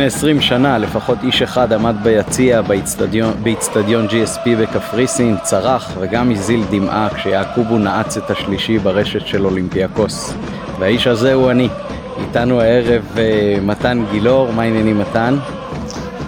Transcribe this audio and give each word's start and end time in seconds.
לפני 0.00 0.06
20 0.06 0.40
שנה 0.40 0.78
לפחות 0.78 1.18
איש 1.22 1.42
אחד 1.42 1.72
עמד 1.72 1.96
ביציע 2.02 2.62
באיצטדיון 3.42 4.06
GSP 4.08 4.48
בקפריסין, 4.60 5.36
צרח 5.42 5.92
וגם 6.00 6.30
הזיל 6.30 6.64
דמעה 6.70 7.08
כשיעקובו 7.14 7.78
נעץ 7.78 8.16
את 8.16 8.30
השלישי 8.30 8.78
ברשת 8.78 9.26
של 9.26 9.46
אולימפיאקוס. 9.46 10.34
והאיש 10.78 11.06
הזה 11.06 11.34
הוא 11.34 11.50
אני. 11.50 11.68
איתנו 12.20 12.60
הערב 12.60 13.02
uh, 13.14 13.18
מתן 13.62 14.04
גילאור, 14.10 14.52
מה 14.52 14.62
העניינים 14.62 14.98
מתן? 14.98 15.36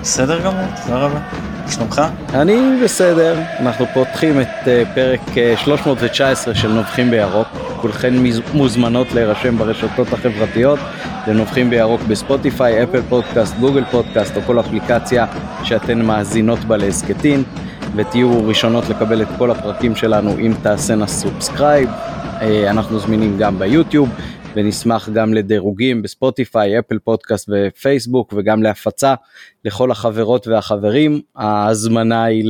בסדר 0.00 0.40
גמור, 0.40 0.66
תודה 0.84 0.98
רבה. 0.98 1.51
שלומך? 1.68 2.02
אני 2.34 2.80
בסדר, 2.84 3.38
אנחנו 3.60 3.86
פותחים 3.94 4.40
את 4.40 4.46
uh, 4.64 4.94
פרק 4.94 5.20
uh, 5.20 5.38
אה, 5.38 5.54
319 5.56 6.54
של 6.54 6.68
נובחים 6.68 7.10
בירוק. 7.10 7.48
כולכן 7.80 8.14
מוזמנות 8.54 9.12
להירשם 9.12 9.58
ברשתות 9.58 10.12
החברתיות 10.12 10.78
לנובחים 11.26 11.70
בירוק 11.70 12.00
בספוטיפיי, 12.02 12.82
אפל 12.82 13.02
פודקאסט, 13.08 13.54
גוגל 13.60 13.84
פודקאסט 13.90 14.36
או 14.36 14.42
כל 14.42 14.60
אפליקציה 14.60 15.26
שאתן 15.64 16.02
מאזינות 16.02 16.58
בה 16.58 16.76
להסכתים 16.76 17.42
ותהיו 17.96 18.46
ראשונות 18.48 18.88
לקבל 18.88 19.22
את 19.22 19.28
כל 19.38 19.50
הפרקים 19.50 19.96
שלנו 19.96 20.38
אם 20.38 20.52
תעשינה 20.62 21.06
subscribe. 21.06 21.90
אנחנו 22.68 22.98
זמינים 22.98 23.38
גם 23.38 23.58
ביוטיוב 23.58 24.08
ונשמח 24.56 25.08
גם 25.08 25.34
לדירוגים 25.34 26.02
בספוטיפיי, 26.02 26.78
אפל 26.78 26.98
פודקאסט 26.98 27.48
ופייסבוק 27.52 28.34
וגם 28.36 28.62
להפצה 28.62 29.14
לכל 29.64 29.90
החברות 29.90 30.46
והחברים. 30.46 31.20
ההזמנה 31.36 32.24
היא 32.24 32.44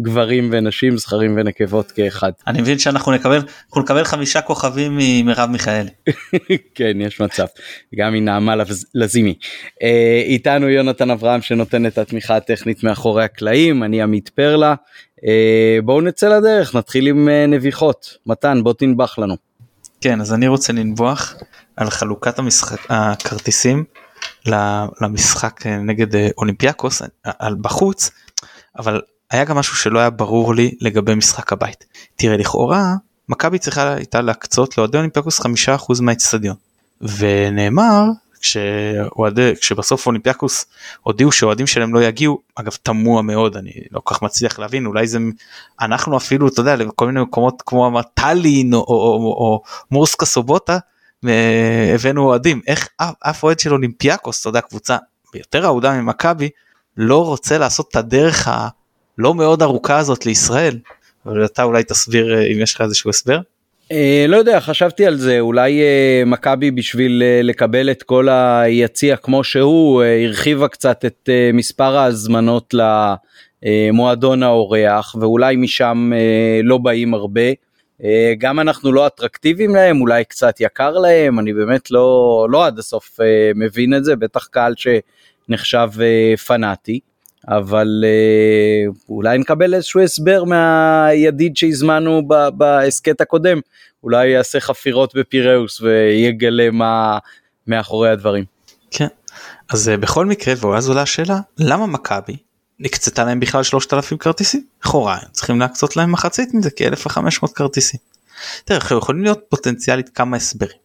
לגברים 0.00 0.48
ונשים, 0.52 0.98
זכרים 0.98 1.36
ונקבות 1.36 1.90
כאחד. 1.90 2.32
אני 2.46 2.60
מבין 2.60 2.78
שאנחנו 2.78 3.12
נקבל, 3.12 3.38
אנחנו 3.66 3.82
נקבל 3.82 4.04
חמישה 4.04 4.40
כוכבים 4.40 4.98
ממרב 5.00 5.50
מיכאלי. 5.50 5.90
כן, 6.74 7.00
יש 7.00 7.20
מצב. 7.20 7.46
גם 7.94 8.12
מנעמה 8.12 8.54
לזימי. 8.94 9.34
אה, 9.82 10.22
איתנו 10.24 10.68
יונתן 10.68 11.10
אברהם 11.10 11.42
שנותן 11.42 11.86
את 11.86 11.98
התמיכה 11.98 12.36
הטכנית 12.36 12.84
מאחורי 12.84 13.24
הקלעים, 13.24 13.82
אני 13.82 14.02
עמית 14.02 14.28
פרלה. 14.28 14.74
אה, 15.26 15.78
בואו 15.84 16.00
נצא 16.00 16.38
לדרך, 16.38 16.74
נתחיל 16.74 17.06
עם 17.06 17.28
אה, 17.28 17.46
נביחות. 17.46 18.16
מתן, 18.26 18.60
בוא 18.62 18.72
תנבח 18.72 19.18
לנו. 19.18 19.49
כן 20.00 20.20
אז 20.20 20.32
אני 20.32 20.48
רוצה 20.48 20.72
לנבוח 20.72 21.34
על 21.76 21.90
חלוקת 21.90 22.38
המשחק 22.38 22.78
הכרטיסים 22.88 23.84
למשחק 25.00 25.66
נגד 25.66 26.14
אה, 26.14 26.28
אולימפיאקוס 26.38 27.02
על 27.24 27.56
בחוץ 27.60 28.10
אבל 28.78 29.00
היה 29.30 29.44
גם 29.44 29.56
משהו 29.56 29.76
שלא 29.76 29.98
היה 29.98 30.10
ברור 30.10 30.54
לי 30.54 30.74
לגבי 30.80 31.14
משחק 31.14 31.52
הבית. 31.52 31.84
תראה 32.16 32.36
לכאורה 32.36 32.94
מכבי 33.28 33.58
צריכה 33.58 33.94
הייתה 33.94 34.20
להקצות 34.20 34.78
לאוהדי 34.78 34.96
אולימפיאקוס 34.96 35.40
חמישה 35.40 35.74
אחוז 35.74 36.00
מהאצטדיון 36.00 36.56
ונאמר 37.00 38.04
כשאוהדי 38.40 39.52
כשבסוף 39.60 40.06
אולימפיאקוס 40.06 40.66
הודיעו 41.02 41.32
שאוהדים 41.32 41.66
שלהם 41.66 41.94
לא 41.94 42.02
יגיעו 42.02 42.40
אגב 42.54 42.72
תמוה 42.82 43.22
מאוד 43.22 43.56
אני 43.56 43.72
לא 43.90 44.00
כל 44.04 44.14
כך 44.14 44.22
מצליח 44.22 44.58
להבין 44.58 44.86
אולי 44.86 45.06
זה 45.06 45.18
אנחנו 45.80 46.16
אפילו 46.16 46.48
אתה 46.48 46.60
יודע 46.60 46.76
לכל 46.76 47.06
מיני 47.06 47.20
מקומות 47.20 47.62
כמו 47.66 48.02
טאלין 48.14 48.74
או, 48.74 48.78
או, 48.78 48.84
או, 48.86 49.32
או 49.32 49.62
מורסקה 49.90 50.26
סובוטה 50.26 50.78
הבאנו 51.94 52.24
אוהדים 52.24 52.60
איך 52.66 52.88
אף 52.98 53.42
אוהד 53.42 53.60
של 53.60 53.72
אולימפיאקוס 53.72 54.40
אתה 54.40 54.48
יודע 54.48 54.60
קבוצה 54.60 54.96
יותר 55.34 55.64
אהודה 55.64 56.00
ממכבי 56.00 56.48
לא 56.96 57.26
רוצה 57.26 57.58
לעשות 57.58 57.88
את 57.90 57.96
הדרך 57.96 58.48
הלא 58.48 59.34
מאוד 59.34 59.62
ארוכה 59.62 59.98
הזאת 59.98 60.26
לישראל. 60.26 60.78
אבל 61.26 61.44
אתה 61.44 61.62
אולי 61.62 61.84
תסביר 61.84 62.34
אה, 62.34 62.46
אם 62.46 62.60
יש 62.60 62.74
לך 62.74 62.80
איזשהו 62.80 63.10
הסבר. 63.10 63.40
אה, 63.92 64.24
לא 64.28 64.36
יודע, 64.36 64.60
חשבתי 64.60 65.06
על 65.06 65.16
זה, 65.16 65.40
אולי 65.40 65.80
אה, 65.80 66.22
מכבי 66.26 66.70
בשביל 66.70 67.22
אה, 67.22 67.40
לקבל 67.42 67.90
את 67.90 68.02
כל 68.02 68.28
היציע 68.28 69.16
כמו 69.16 69.44
שהוא, 69.44 70.02
הרחיבה 70.02 70.68
קצת 70.68 71.04
את 71.04 71.28
מספר 71.54 71.96
ההזמנות 71.96 72.74
למועדון 73.62 74.42
האורח, 74.42 75.14
ואולי 75.20 75.56
משם 75.56 76.10
לא 76.62 76.78
באים 76.78 77.14
הרבה. 77.14 77.50
גם 78.38 78.60
אנחנו 78.60 78.92
לא 78.92 79.06
אטרקטיביים 79.06 79.74
להם, 79.74 80.00
אולי 80.00 80.24
קצת 80.24 80.60
יקר 80.60 80.90
להם, 80.90 81.38
אני 81.38 81.52
באמת 81.52 81.90
לא, 81.90 82.46
לא 82.50 82.66
עד 82.66 82.78
הסוף 82.78 83.18
מבין 83.54 83.94
את 83.94 84.04
זה, 84.04 84.16
בטח 84.16 84.46
קהל 84.46 84.74
שנחשב 84.76 85.88
פנאטי. 86.46 87.00
אבל 87.48 88.04
אה, 88.06 88.92
אולי 89.08 89.38
נקבל 89.38 89.74
איזשהו 89.74 90.00
הסבר 90.00 90.44
מהידיד 90.44 91.56
שהזמנו 91.56 92.28
בהסכת 92.54 93.20
הקודם, 93.20 93.60
אולי 94.04 94.28
יעשה 94.28 94.60
חפירות 94.60 95.14
בפיראוס 95.14 95.80
ויגלה 95.80 96.70
מה 96.70 97.18
מאחורי 97.66 98.10
הדברים. 98.10 98.44
כן, 98.90 99.08
אז 99.70 99.88
אה, 99.88 99.96
בכל 99.96 100.26
מקרה, 100.26 100.54
ואז 100.60 100.88
עולה 100.88 101.02
השאלה, 101.02 101.38
למה 101.58 101.86
מכבי 101.86 102.36
נקצתה 102.78 103.24
להם 103.24 103.40
בכלל 103.40 103.62
3,000 103.62 104.18
כרטיסים? 104.18 104.64
לכאורה 104.84 105.14
הם 105.14 105.28
צריכים 105.32 105.60
להקצות 105.60 105.96
להם 105.96 106.12
מחצית 106.12 106.54
מזה 106.54 106.70
כ-1,500 106.76 107.52
כרטיסים. 107.54 108.00
תראה, 108.64 108.78
יכולים 108.96 109.22
להיות 109.22 109.40
פוטנציאלית 109.48 110.08
כמה 110.08 110.36
הסברים. 110.36 110.76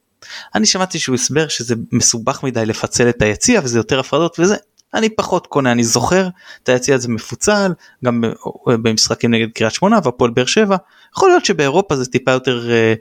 אני 0.56 0.66
שמעתי 0.66 1.00
שהוא 1.00 1.16
הסבר 1.16 1.48
שזה 1.48 1.76
מסובך 1.92 2.44
מדי 2.44 2.66
לפצל 2.66 3.10
את 3.10 3.22
היציע 3.22 3.62
וזה 3.64 3.80
יותר 3.80 4.00
הפרדות 4.00 4.40
וזה 4.40 4.56
אני 4.96 5.10
פחות 5.10 5.48
קונה 5.48 5.72
אני 5.72 5.84
זוכר 5.84 6.28
את 6.64 6.70
היציע 6.70 6.96
הזה 6.96 7.10
מפוצל 7.10 7.74
גם 8.06 8.24
במשחקים 8.68 9.34
נגד 9.34 9.52
קריית 9.52 9.74
שמונה 9.74 10.00
והפועל 10.04 10.32
באר 10.32 10.46
שבע 10.46 10.76
יכול 11.18 11.30
להיות 11.30 11.46
שבאירופה 11.46 11.96
זה 11.96 12.06
טיפה 12.06 12.32
יותר 12.32 12.72
אה, 12.72 12.94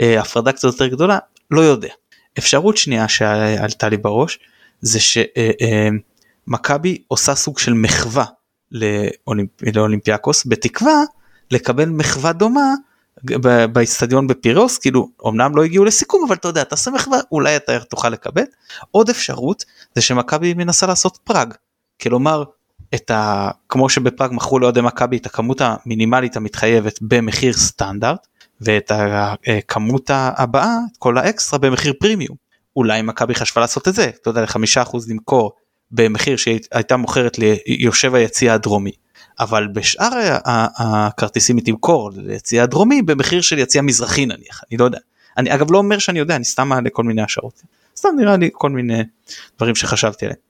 אה, 0.00 0.20
הפרדה 0.20 0.52
קצת 0.52 0.64
יותר 0.64 0.86
גדולה 0.86 1.18
לא 1.50 1.60
יודע. 1.60 1.88
אפשרות 2.38 2.76
שנייה 2.76 3.08
שעלתה 3.08 3.88
לי 3.88 3.96
בראש 3.96 4.38
זה 4.80 4.98
שמכבי 5.00 6.88
אה, 6.90 6.94
אה, 6.94 7.04
עושה 7.08 7.34
סוג 7.34 7.58
של 7.58 7.72
מחווה 7.72 8.24
לאולימפ... 8.72 9.50
לאולימפיאקוס 9.74 10.46
בתקווה 10.46 11.02
לקבל 11.50 11.88
מחווה 11.88 12.32
דומה 12.32 12.74
באיצטדיון 13.72 14.26
בפיראוס 14.26 14.78
כאילו 14.78 15.08
אמנם 15.26 15.56
לא 15.56 15.64
הגיעו 15.64 15.84
לסיכום 15.84 16.24
אבל 16.28 16.36
אתה 16.36 16.48
יודע 16.48 16.64
תעשה 16.64 16.90
מחווה 16.90 17.18
אולי 17.32 17.56
אתה 17.56 17.80
תוכל 17.80 18.08
לקבל. 18.08 18.42
עוד 18.90 19.08
אפשרות 19.08 19.64
זה 19.94 20.02
שמכבי 20.02 20.54
מנסה 20.54 20.86
לעשות 20.86 21.18
פראג 21.24 21.54
כלומר 22.02 22.44
את 22.94 23.10
ה... 23.10 23.50
כמו 23.68 23.88
שבפראג 23.88 24.30
מכרו 24.32 24.58
לאוהדי 24.58 24.80
מכבי 24.80 25.16
את 25.16 25.26
הכמות 25.26 25.60
המינימלית 25.60 26.36
המתחייבת 26.36 26.98
במחיר 27.02 27.52
סטנדרט 27.52 28.26
ואת 28.60 28.92
הכמות 28.94 30.10
הבאה 30.14 30.76
את 30.92 30.96
כל 30.98 31.18
האקסטרה 31.18 31.58
במחיר 31.58 31.92
פרימיום. 32.00 32.36
אולי 32.76 33.02
מכבי 33.02 33.34
חשבה 33.34 33.60
לעשות 33.60 33.88
את 33.88 33.94
זה 33.94 34.10
אתה 34.20 34.30
יודע 34.30 34.42
לחמישה 34.42 34.82
אחוז 34.82 35.10
למכור 35.10 35.52
במחיר 35.90 36.36
שהייתה 36.36 36.96
מוכרת 36.96 37.38
ליושב 37.38 38.14
היציע 38.14 38.54
הדרומי 38.54 38.92
אבל 39.40 39.68
בשאר 39.68 40.38
הכרטיסים 40.76 41.56
היא 41.56 41.64
תמכור 41.64 42.10
ליציע 42.16 42.62
הדרומי 42.62 43.02
במחיר 43.02 43.40
של 43.40 43.58
יציע 43.58 43.82
מזרחי 43.82 44.26
נניח 44.26 44.62
אני 44.70 44.78
לא 44.78 44.84
יודע. 44.84 44.98
אני 45.36 45.54
אגב 45.54 45.72
לא 45.72 45.78
אומר 45.78 45.98
שאני 45.98 46.18
יודע 46.18 46.36
אני 46.36 46.44
סתם 46.44 46.68
מעלה 46.68 46.90
כל 46.90 47.04
מיני 47.04 47.22
השערות. 47.22 47.62
סתם 47.96 48.08
נראה 48.16 48.36
לי 48.36 48.50
כל 48.52 48.70
מיני 48.70 49.02
דברים 49.58 49.74
שחשבתי 49.74 50.24
עליהם. 50.26 50.40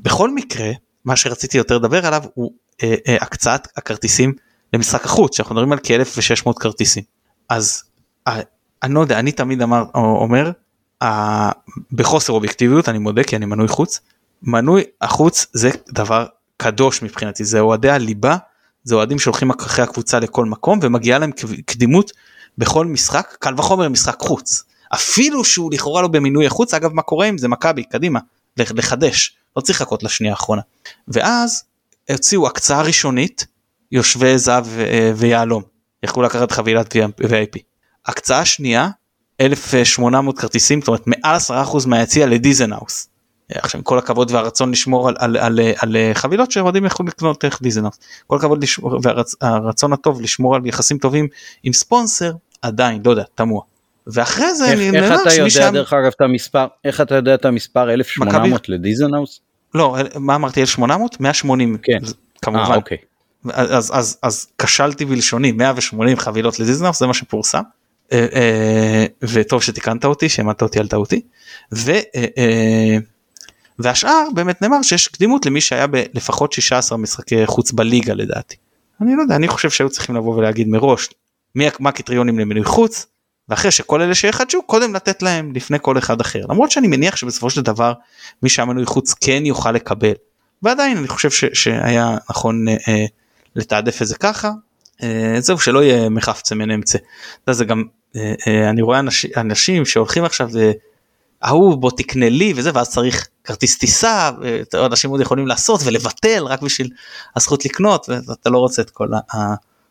בכל 0.00 0.34
מקרה 0.34 0.70
מה 1.04 1.16
שרציתי 1.16 1.58
יותר 1.58 1.78
לדבר 1.78 2.06
עליו 2.06 2.22
הוא 2.34 2.52
אה, 2.82 2.94
אה, 3.08 3.16
הקצאת 3.20 3.68
הכרטיסים 3.76 4.32
למשחק 4.72 5.04
החוץ 5.04 5.36
שאנחנו 5.36 5.54
מדברים 5.54 5.72
על 5.72 5.78
כ-1600 5.82 6.52
כרטיסים. 6.60 7.02
אז 7.48 7.82
אה, 8.28 8.40
אני 8.82 8.94
לא 8.94 9.00
יודע 9.00 9.18
אני 9.18 9.32
תמיד 9.32 9.62
אמר 9.62 9.84
אומר 9.94 10.50
אה, 11.02 11.50
בחוסר 11.92 12.32
אובייקטיביות 12.32 12.88
אני 12.88 12.98
מודה 12.98 13.24
כי 13.24 13.36
אני 13.36 13.46
מנוי 13.46 13.68
חוץ 13.68 14.00
מנוי 14.42 14.84
החוץ 15.00 15.46
זה 15.52 15.70
דבר 15.88 16.26
קדוש 16.56 17.02
מבחינתי 17.02 17.44
זה 17.44 17.60
אוהדי 17.60 17.90
הליבה 17.90 18.36
זה 18.84 18.94
אוהדים 18.94 19.18
שהולכים 19.18 19.50
אחרי 19.50 19.84
הקבוצה 19.84 20.18
לכל 20.18 20.44
מקום 20.44 20.78
ומגיעה 20.82 21.18
להם 21.18 21.30
קדימות 21.66 22.12
בכל 22.58 22.86
משחק 22.86 23.36
קל 23.40 23.54
וחומר 23.56 23.88
משחק 23.88 24.20
חוץ. 24.20 24.64
אפילו 24.94 25.44
שהוא 25.44 25.72
לכאורה 25.72 26.02
לא 26.02 26.08
במינוי 26.08 26.46
החוץ 26.46 26.74
אגב 26.74 26.92
מה 26.92 27.02
קורה 27.02 27.26
עם 27.26 27.38
זה? 27.38 27.48
מכבי 27.48 27.84
קדימה 27.84 28.20
לחדש. 28.56 29.36
לא 29.56 29.60
צריך 29.60 29.80
לחכות 29.80 30.02
לשנייה 30.02 30.32
האחרונה. 30.32 30.62
ואז 31.08 31.64
הוציאו 32.10 32.46
הקצאה 32.46 32.82
ראשונית 32.82 33.46
יושבי 33.92 34.38
זהב 34.38 34.66
אה, 34.78 35.12
ויהלום. 35.16 35.62
יכלו 36.02 36.22
לקחת 36.22 36.52
חבילת 36.52 36.96
VIP 36.96 37.58
הקצאה 38.06 38.44
שנייה 38.44 38.88
1800 39.40 40.38
כרטיסים 40.38 40.80
זאת 40.80 40.88
אומרת 40.88 41.06
מעל 41.06 41.36
10% 41.36 41.86
מהיציע 41.86 42.26
לדיזנהאוס 42.26 43.08
עכשיו 43.50 43.78
עם 43.78 43.82
כל 43.82 43.98
הכבוד 43.98 44.30
והרצון 44.30 44.70
לשמור 44.70 45.08
על, 45.08 45.14
על, 45.18 45.36
על, 45.36 45.60
על, 45.60 45.96
על 45.96 45.96
חבילות 46.14 46.50
שאוהדים 46.50 46.84
יכולים 46.84 47.08
לקנות 47.08 47.44
דרך 47.44 47.62
דיזנהאוס 47.62 47.98
כל 48.26 48.36
הכבוד 48.36 48.62
לשמור 48.62 49.00
והרצון 49.02 49.92
הטוב 49.92 50.20
לשמור 50.20 50.54
על 50.54 50.66
יחסים 50.66 50.98
טובים 50.98 51.28
עם 51.62 51.72
ספונסר 51.72 52.32
עדיין 52.62 53.02
לא 53.04 53.10
יודע 53.10 53.22
תמוה. 53.34 53.62
ואחרי 54.06 54.54
זה 54.54 54.64
איך, 54.64 54.80
אני 54.80 54.98
איך 54.98 55.20
אתה 55.20 55.34
יודע 55.34 55.50
שם... 55.50 55.70
דרך 55.72 55.92
אגב 55.92 56.10
את 56.16 56.20
המספר 56.20 56.66
איך 56.84 57.00
אתה 57.00 57.14
יודע 57.14 57.34
את 57.34 57.44
המספר 57.44 57.90
1800 57.90 58.52
מכבי... 58.52 58.74
לדיזנהאוס? 58.74 59.40
לא 59.74 59.96
מה 60.14 60.34
אמרתי 60.34 60.60
1800 60.60 61.20
180 61.20 61.76
כן 61.82 61.98
כמובן. 62.42 62.72
אה, 62.72 62.74
אוקיי. 62.74 62.98
אז, 63.52 63.70
אז, 63.70 63.90
אז, 63.94 64.18
אז 64.22 64.46
כשלתי 64.58 65.04
בלשוני 65.04 65.52
180 65.52 66.16
חבילות 66.16 66.60
לדיזנהאוס 66.60 66.98
זה 66.98 67.06
מה 67.06 67.14
שפורסם. 67.14 67.62
אה, 68.12 68.26
אה, 68.32 69.06
וטוב 69.22 69.62
שתיקנת 69.62 70.04
אותי 70.04 70.28
שהעמדת 70.28 70.62
אותי 70.62 70.78
על 70.78 70.88
טעותי. 70.88 71.20
ו, 71.74 71.92
אה, 71.92 72.98
והשאר 73.78 74.26
באמת 74.34 74.62
נאמר 74.62 74.82
שיש 74.82 75.08
קדימות 75.08 75.46
למי 75.46 75.60
שהיה 75.60 75.86
בלפחות 75.86 76.52
16 76.52 76.98
משחקי 76.98 77.46
חוץ 77.46 77.72
בליגה 77.72 78.14
לדעתי. 78.14 78.56
אני 79.00 79.16
לא 79.16 79.22
יודע 79.22 79.36
אני 79.36 79.48
חושב 79.48 79.70
שהיו 79.70 79.90
צריכים 79.90 80.14
לבוא 80.14 80.36
ולהגיד 80.36 80.68
מראש 80.68 81.08
מי 81.54 81.64
מה 81.80 81.88
הקריטריונים 81.88 82.38
למינוי 82.38 82.64
חוץ 82.64 83.06
ואחרי 83.48 83.70
שכל 83.70 84.02
אלה 84.02 84.14
שיחדשו 84.14 84.62
קודם 84.62 84.94
לתת 84.94 85.22
להם 85.22 85.52
לפני 85.54 85.78
כל 85.82 85.98
אחד 85.98 86.20
אחר 86.20 86.40
למרות 86.48 86.70
שאני 86.70 86.88
מניח 86.88 87.16
שבסופו 87.16 87.50
של 87.50 87.62
דבר 87.62 87.92
מי 88.42 88.48
שהיה 88.48 88.66
מנוי 88.66 88.86
חוץ 88.86 89.14
כן 89.14 89.46
יוכל 89.46 89.72
לקבל 89.72 90.12
ועדיין 90.62 90.96
אני 90.96 91.08
חושב 91.08 91.30
ש, 91.30 91.44
שהיה 91.52 92.16
נכון 92.30 92.68
אה, 92.68 92.76
אה, 92.88 93.04
לתעדף 93.56 94.02
את 94.02 94.06
זה 94.06 94.14
ככה 94.14 94.50
אה, 95.02 95.36
זהו 95.38 95.58
שלא 95.58 95.82
יהיה 95.82 96.08
מחפצה 96.08 96.54
מן 96.54 96.70
אמצע. 96.70 96.98
זה 97.50 97.64
גם 97.64 97.84
אה, 98.16 98.34
אה, 98.46 98.70
אני 98.70 98.82
רואה 98.82 98.98
אנשים, 98.98 99.30
אנשים 99.36 99.84
שהולכים 99.84 100.24
עכשיו 100.24 100.50
ההוא 101.42 101.76
בוא 101.76 101.90
תקנה 101.96 102.28
לי 102.28 102.52
וזה 102.56 102.70
ואז 102.74 102.90
צריך 102.90 103.28
כרטיס 103.44 103.78
טיסה 103.78 104.30
אנשים 104.74 105.10
עוד 105.10 105.20
יכולים 105.20 105.46
לעשות 105.46 105.80
ולבטל 105.84 106.44
רק 106.44 106.62
בשביל 106.62 106.90
הזכות 107.36 107.64
לקנות 107.64 108.08
ואתה 108.28 108.50
לא 108.50 108.58
רוצה 108.58 108.82
את 108.82 108.90
כל 108.90 109.08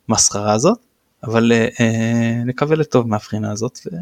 המסחרה 0.08 0.52
הזאת 0.52 0.78
אבל 1.24 1.52
אה, 1.52 2.42
נקווה 2.46 2.76
לטוב 2.76 3.08
מהבחינה 3.08 3.52
הזאת 3.52 3.78
ו... 3.86 3.96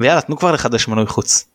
ויאללה 0.00 0.20
תנו 0.20 0.36
כבר 0.36 0.52
לחדש 0.52 0.88
מנוי 0.88 1.06
חוץ. 1.06 1.48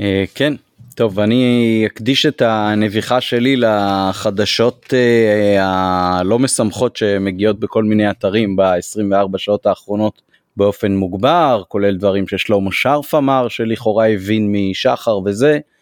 אה, 0.00 0.24
כן 0.34 0.54
טוב 0.94 1.20
אני 1.20 1.82
אקדיש 1.86 2.26
את 2.26 2.42
הנביחה 2.42 3.20
שלי 3.20 3.56
לחדשות 3.56 4.94
אה, 4.94 5.64
הלא 5.64 6.38
משמחות 6.38 6.96
שמגיעות 6.96 7.60
בכל 7.60 7.84
מיני 7.84 8.10
אתרים 8.10 8.56
ב-24 8.56 9.38
שעות 9.38 9.66
האחרונות 9.66 10.22
באופן 10.56 10.96
מוגבר 10.96 11.62
כולל 11.68 11.96
דברים 11.96 12.28
ששלמה 12.28 12.70
שרף 12.72 13.14
אמר 13.14 13.48
שלכאורה 13.48 14.08
הבין 14.08 14.52
משחר 14.52 15.18
וזה 15.24 15.52
אה, 15.52 15.73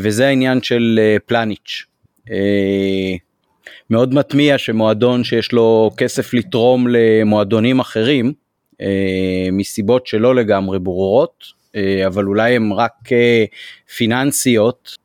וזה 0.00 0.28
העניין 0.28 0.62
של 0.62 1.00
אה, 1.02 1.16
פלניץ'. 1.26 1.84
אה, 2.30 3.14
מאוד 3.90 4.14
מטמיע 4.14 4.58
שמועדון 4.58 5.24
שיש 5.24 5.52
לו 5.52 5.90
כסף 5.96 6.34
לתרום 6.34 6.86
למועדונים 6.88 7.80
אחרים 7.80 8.32
מסיבות 9.52 10.06
שלא 10.06 10.34
לגמרי 10.34 10.78
ברורות 10.78 11.44
אבל 12.06 12.24
אולי 12.24 12.56
הם 12.56 12.72
רק 12.72 12.92
פיננסיות 13.96 14.96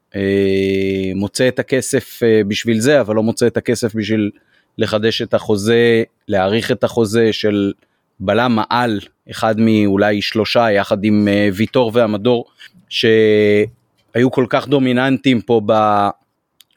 מוצא 1.16 1.48
את 1.48 1.60
הכסף 1.60 2.20
בשביל 2.48 2.80
זה 2.80 3.02
אבל 3.02 3.16
לא 3.16 3.24
מוצא 3.24 3.48
את 3.48 3.58
הכסף 3.58 3.96
בשביל 3.96 4.32
לחדש 4.78 5.22
את 5.22 5.34
החוזה 5.34 6.04
להאריך 6.28 6.72
את 6.72 6.84
החוזה 6.84 7.34
של 7.34 7.74
בלם 8.20 8.56
מעל 8.56 9.00
אחד 9.32 9.56
מאולי 9.60 10.22
שלושה 10.22 10.72
יחד 10.72 11.04
עם 11.04 11.28
ויטור 11.54 11.92
והמדור 11.94 12.46
שהיו 14.16 14.32
כל 14.32 14.46
כך 14.50 14.68
דומיננטיים 14.68 15.42
פה 15.42 15.62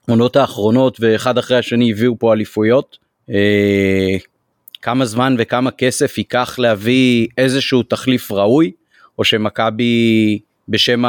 בעונות 0.09 0.37
האחרונות 0.37 0.97
ואחד 1.01 1.39
אחרי 1.39 1.59
השני 1.59 1.91
הביאו 1.91 2.19
פה 2.19 2.33
אליפויות. 2.33 2.99
אה, 3.31 4.17
כמה 4.83 5.05
זמן 5.05 5.37
וכמה 5.39 5.71
כסף 5.71 6.19
ייקח 6.19 6.59
להביא 6.59 7.29
איזשהו 7.39 7.83
תחליף 7.83 8.33
ראוי 8.33 8.73
או 9.19 9.25
שמכבי 9.25 10.39
בשם 10.69 11.03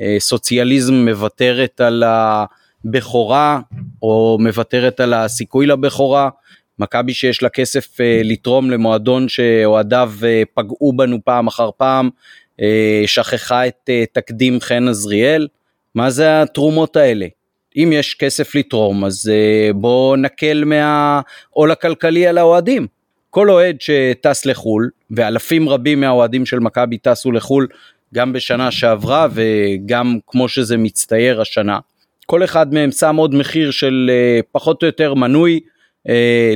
הסוציאליזם 0.00 0.94
מוותרת 0.94 1.80
על 1.80 2.02
הבכורה 2.06 3.60
או 4.02 4.38
מוותרת 4.40 5.00
על 5.00 5.14
הסיכוי 5.14 5.66
לבכורה. 5.66 6.28
מכבי 6.78 7.14
שיש 7.14 7.42
לה 7.42 7.48
כסף 7.48 8.00
אה, 8.00 8.20
לתרום 8.24 8.70
למועדון 8.70 9.28
שאוהדיו 9.28 10.12
אה, 10.24 10.42
פגעו 10.54 10.92
בנו 10.92 11.18
פעם 11.24 11.46
אחר 11.46 11.70
פעם 11.76 12.10
שכחה 13.06 13.66
את 13.66 13.80
אה, 13.88 14.04
תקדים 14.12 14.60
חן 14.60 14.88
עזריאל, 14.88 15.48
מה 15.94 16.10
זה 16.10 16.42
התרומות 16.42 16.96
האלה? 16.96 17.26
אם 17.76 17.90
יש 17.92 18.14
כסף 18.14 18.54
לתרום 18.54 19.04
אז 19.04 19.30
אה, 19.32 19.72
בוא 19.72 20.16
נקל 20.16 20.64
מהעול 20.64 21.70
הכלכלי 21.70 22.26
על 22.26 22.38
האוהדים. 22.38 22.86
כל 23.30 23.50
אוהד 23.50 23.76
שטס 23.80 24.46
לחו"ל, 24.46 24.90
ואלפים 25.10 25.68
רבים 25.68 26.00
מהאוהדים 26.00 26.46
של 26.46 26.58
מכבי 26.58 26.98
טסו 26.98 27.32
לחו"ל 27.32 27.66
גם 28.14 28.32
בשנה 28.32 28.70
שעברה 28.70 29.26
וגם 29.32 30.18
כמו 30.26 30.48
שזה 30.48 30.76
מצטייר 30.76 31.40
השנה, 31.40 31.78
כל 32.26 32.44
אחד 32.44 32.74
מהם 32.74 32.90
שם 32.90 33.16
עוד 33.16 33.34
מחיר 33.34 33.70
של 33.70 34.10
פחות 34.52 34.82
או 34.82 34.86
יותר 34.86 35.14
מנוי 35.14 35.60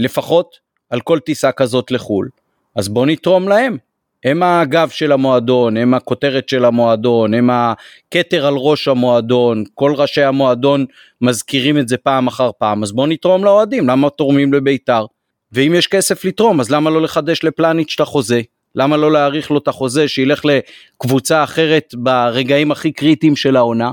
לפחות 0.01 0.56
על 0.91 1.01
כל 1.01 1.19
טיסה 1.19 1.53
כזאת 1.53 1.91
לחו"ל. 1.91 2.29
אז 2.77 2.89
בוא 2.89 3.06
נתרום 3.06 3.49
להם. 3.49 3.77
הם 4.25 4.43
הגב 4.43 4.88
של 4.88 5.12
המועדון, 5.12 5.76
הם 5.76 5.94
הכותרת 5.94 6.49
של 6.49 6.65
המועדון, 6.65 7.35
הם 7.35 7.50
הכתר 7.50 8.47
על 8.47 8.55
ראש 8.56 8.88
המועדון, 8.88 9.65
כל 9.75 9.94
ראשי 9.97 10.23
המועדון 10.23 10.87
מזכירים 11.20 11.79
את 11.79 11.88
זה 11.88 11.97
פעם 11.97 12.26
אחר 12.26 12.50
פעם, 12.59 12.82
אז 12.82 12.93
בואו 12.93 13.06
נתרום 13.06 13.44
לאוהדים, 13.44 13.88
למה 13.88 14.11
תורמים 14.11 14.53
לבית"ר? 14.53 15.06
ואם 15.53 15.75
יש 15.76 15.87
כסף 15.87 16.25
לתרום, 16.25 16.61
אז 16.61 16.70
למה 16.70 16.91
לא 16.91 17.03
לחדש 17.03 17.44
לפלניץ' 17.44 17.93
את 17.94 18.00
החוזה? 18.00 18.41
למה 18.75 18.97
לא 18.97 19.12
להאריך 19.12 19.50
לו 19.50 19.59
את 19.59 19.69
החוזה 19.69 20.09
שילך 20.09 20.43
לקבוצה 20.44 21.44
אחרת 21.44 21.94
ברגעים 21.97 22.70
הכי 22.70 22.93
קריטיים 22.93 23.37
של 23.37 23.56
העונה? 23.56 23.93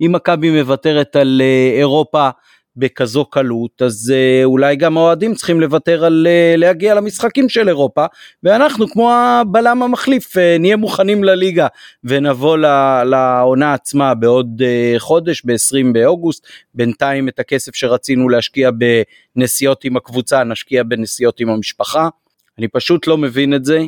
אם 0.00 0.12
מכבי 0.12 0.50
מוותרת 0.50 1.16
על 1.16 1.42
אה, 1.44 1.78
אירופה 1.78 2.28
בכזו 2.76 3.24
קלות 3.24 3.82
אז 3.82 4.12
uh, 4.14 4.44
אולי 4.44 4.76
גם 4.76 4.96
האוהדים 4.96 5.34
צריכים 5.34 5.60
לוותר 5.60 6.04
על 6.04 6.26
uh, 6.26 6.58
להגיע 6.58 6.94
למשחקים 6.94 7.48
של 7.48 7.68
אירופה 7.68 8.06
ואנחנו 8.42 8.88
כמו 8.88 9.12
הבלם 9.12 9.82
המחליף 9.82 10.36
uh, 10.36 10.40
נהיה 10.60 10.76
מוכנים 10.76 11.24
לליגה 11.24 11.66
ונבוא 12.04 12.58
לעונה 13.04 13.74
עצמה 13.74 14.14
בעוד 14.14 14.62
חודש 14.98 15.42
ב-20 15.44 15.92
באוגוסט. 15.92 16.46
בינתיים 16.74 17.28
את 17.28 17.38
הכסף 17.38 17.74
שרצינו 17.74 18.28
להשקיע 18.28 18.70
בנסיעות 19.36 19.84
עם 19.84 19.96
הקבוצה 19.96 20.44
נשקיע 20.44 20.82
בנסיעות 20.82 21.40
עם 21.40 21.48
המשפחה. 21.48 22.08
אני 22.58 22.68
פשוט 22.68 23.06
לא 23.06 23.18
מבין 23.18 23.54
את 23.54 23.64
זה. 23.64 23.84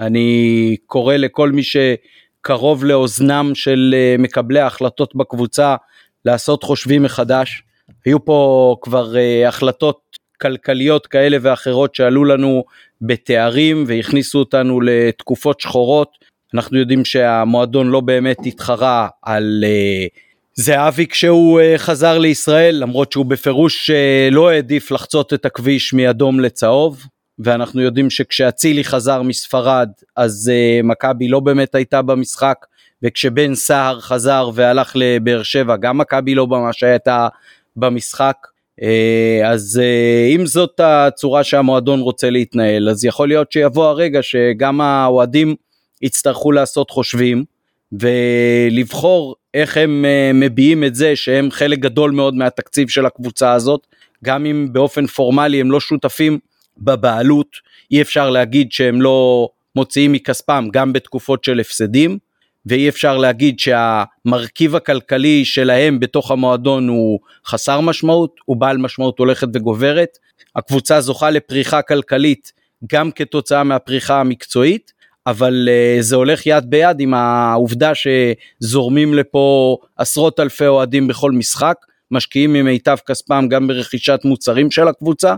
אני 0.00 0.76
קורא 0.86 1.16
לכל 1.16 1.50
מי 1.50 1.62
שקרוב 1.62 2.84
לאוזנם 2.84 3.50
של 3.54 3.94
מקבלי 4.18 4.60
ההחלטות 4.60 5.16
בקבוצה 5.16 5.76
לעשות 6.24 6.62
חושבים 6.64 7.02
מחדש. 7.02 7.62
היו 8.04 8.24
פה 8.24 8.76
כבר 8.82 9.14
uh, 9.14 9.48
החלטות 9.48 10.00
כלכליות 10.40 11.06
כאלה 11.06 11.36
ואחרות 11.40 11.94
שעלו 11.94 12.24
לנו 12.24 12.64
בתארים 13.00 13.84
והכניסו 13.86 14.38
אותנו 14.38 14.80
לתקופות 14.80 15.60
שחורות. 15.60 16.08
אנחנו 16.54 16.78
יודעים 16.78 17.04
שהמועדון 17.04 17.88
לא 17.88 18.00
באמת 18.00 18.36
התחרה 18.46 19.08
על 19.22 19.64
uh, 19.66 20.18
זהבי 20.54 21.06
כשהוא 21.06 21.60
uh, 21.60 21.78
חזר 21.78 22.18
לישראל 22.18 22.74
למרות 22.74 23.12
שהוא 23.12 23.26
בפירוש 23.26 23.90
uh, 23.90 23.94
לא 24.34 24.50
העדיף 24.50 24.90
לחצות 24.90 25.34
את 25.34 25.46
הכביש 25.46 25.94
מאדום 25.94 26.40
לצהוב 26.40 27.06
ואנחנו 27.38 27.80
יודעים 27.80 28.10
שכשאצילי 28.10 28.84
חזר 28.84 29.22
מספרד 29.22 29.88
אז 30.16 30.50
uh, 30.52 30.86
מכבי 30.86 31.28
לא 31.28 31.40
באמת 31.40 31.74
הייתה 31.74 32.02
במשחק 32.02 32.56
וכשבן 33.02 33.54
סער 33.54 34.00
חזר 34.00 34.50
והלך 34.54 34.92
לבאר 34.94 35.42
שבע 35.42 35.76
גם 35.76 35.98
מכבי 35.98 36.34
לא 36.34 36.46
ממש 36.46 36.82
הייתה 36.82 37.28
במשחק. 37.76 38.36
אה, 38.82 39.50
אז 39.50 39.80
אה, 39.82 40.34
אם 40.34 40.46
זאת 40.46 40.80
הצורה 40.80 41.44
שהמועדון 41.44 42.00
רוצה 42.00 42.30
להתנהל 42.30 42.88
אז 42.88 43.04
יכול 43.04 43.28
להיות 43.28 43.52
שיבוא 43.52 43.86
הרגע 43.86 44.22
שגם 44.22 44.80
האוהדים 44.80 45.54
יצטרכו 46.02 46.52
לעשות 46.52 46.90
חושבים 46.90 47.44
ולבחור 47.92 49.36
איך 49.54 49.76
הם 49.76 50.04
אה, 50.04 50.30
מביעים 50.34 50.84
את 50.84 50.94
זה 50.94 51.16
שהם 51.16 51.50
חלק 51.50 51.78
גדול 51.78 52.10
מאוד 52.10 52.34
מהתקציב 52.34 52.88
של 52.88 53.06
הקבוצה 53.06 53.52
הזאת 53.52 53.86
גם 54.24 54.46
אם 54.46 54.68
באופן 54.72 55.06
פורמלי 55.06 55.60
הם 55.60 55.70
לא 55.70 55.80
שותפים 55.80 56.38
בבעלות 56.78 57.56
אי 57.90 58.02
אפשר 58.02 58.30
להגיד 58.30 58.72
שהם 58.72 59.02
לא 59.02 59.48
מוציאים 59.76 60.12
מכספם 60.12 60.68
גם 60.72 60.92
בתקופות 60.92 61.44
של 61.44 61.60
הפסדים 61.60 62.18
ואי 62.66 62.88
אפשר 62.88 63.16
להגיד 63.16 63.58
שהמרכיב 63.58 64.76
הכלכלי 64.76 65.44
שלהם 65.44 66.00
בתוך 66.00 66.30
המועדון 66.30 66.88
הוא 66.88 67.18
חסר 67.46 67.80
משמעות, 67.80 68.34
הוא 68.44 68.56
בעל 68.56 68.78
משמעות 68.78 69.18
הולכת 69.18 69.48
וגוברת. 69.54 70.18
הקבוצה 70.56 71.00
זוכה 71.00 71.30
לפריחה 71.30 71.82
כלכלית 71.82 72.52
גם 72.92 73.10
כתוצאה 73.10 73.64
מהפריחה 73.64 74.20
המקצועית, 74.20 74.92
אבל 75.26 75.68
uh, 75.68 76.02
זה 76.02 76.16
הולך 76.16 76.46
יד 76.46 76.64
ביד 76.70 77.00
עם 77.00 77.14
העובדה 77.14 77.92
שזורמים 77.94 79.14
לפה 79.14 79.76
עשרות 79.96 80.40
אלפי 80.40 80.66
אוהדים 80.66 81.08
בכל 81.08 81.32
משחק, 81.32 81.76
משקיעים 82.10 82.52
ממיטב 82.52 82.96
כספם 83.06 83.46
גם 83.50 83.66
ברכישת 83.66 84.20
מוצרים 84.24 84.70
של 84.70 84.88
הקבוצה, 84.88 85.34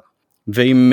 ועם 0.49 0.93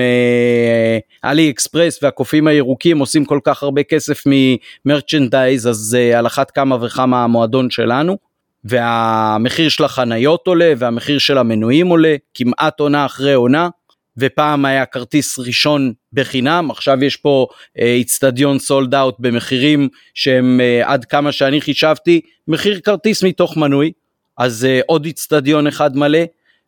עלי 1.21 1.47
uh, 1.47 1.51
אקספרס 1.51 2.03
והקופים 2.03 2.47
הירוקים 2.47 2.99
עושים 2.99 3.25
כל 3.25 3.39
כך 3.43 3.63
הרבה 3.63 3.83
כסף 3.83 4.23
ממרצ'נדייז 4.25 5.67
אז 5.67 5.97
uh, 5.99 6.17
על 6.17 6.27
אחת 6.27 6.51
כמה 6.51 6.77
וכמה 6.81 7.23
המועדון 7.23 7.69
שלנו 7.69 8.17
והמחיר 8.63 9.69
של 9.69 9.83
החניות 9.83 10.47
עולה 10.47 10.73
והמחיר 10.77 11.19
של 11.19 11.37
המנויים 11.37 11.87
עולה 11.87 12.15
כמעט 12.33 12.79
עונה 12.79 13.05
אחרי 13.05 13.33
עונה 13.33 13.69
ופעם 14.17 14.65
היה 14.65 14.85
כרטיס 14.85 15.39
ראשון 15.39 15.93
בחינם 16.13 16.67
עכשיו 16.71 17.03
יש 17.03 17.17
פה 17.17 17.47
איצטדיון 17.77 18.59
סולד 18.59 18.95
אאוט 18.95 19.15
במחירים 19.19 19.89
שהם 20.13 20.59
uh, 20.59 20.87
עד 20.87 21.05
כמה 21.05 21.31
שאני 21.31 21.61
חישבתי 21.61 22.21
מחיר 22.47 22.79
כרטיס 22.79 23.23
מתוך 23.23 23.57
מנוי 23.57 23.91
אז 24.37 24.67
uh, 24.69 24.83
עוד 24.87 25.05
איצטדיון 25.05 25.67
אחד 25.67 25.97
מלא 25.97 26.19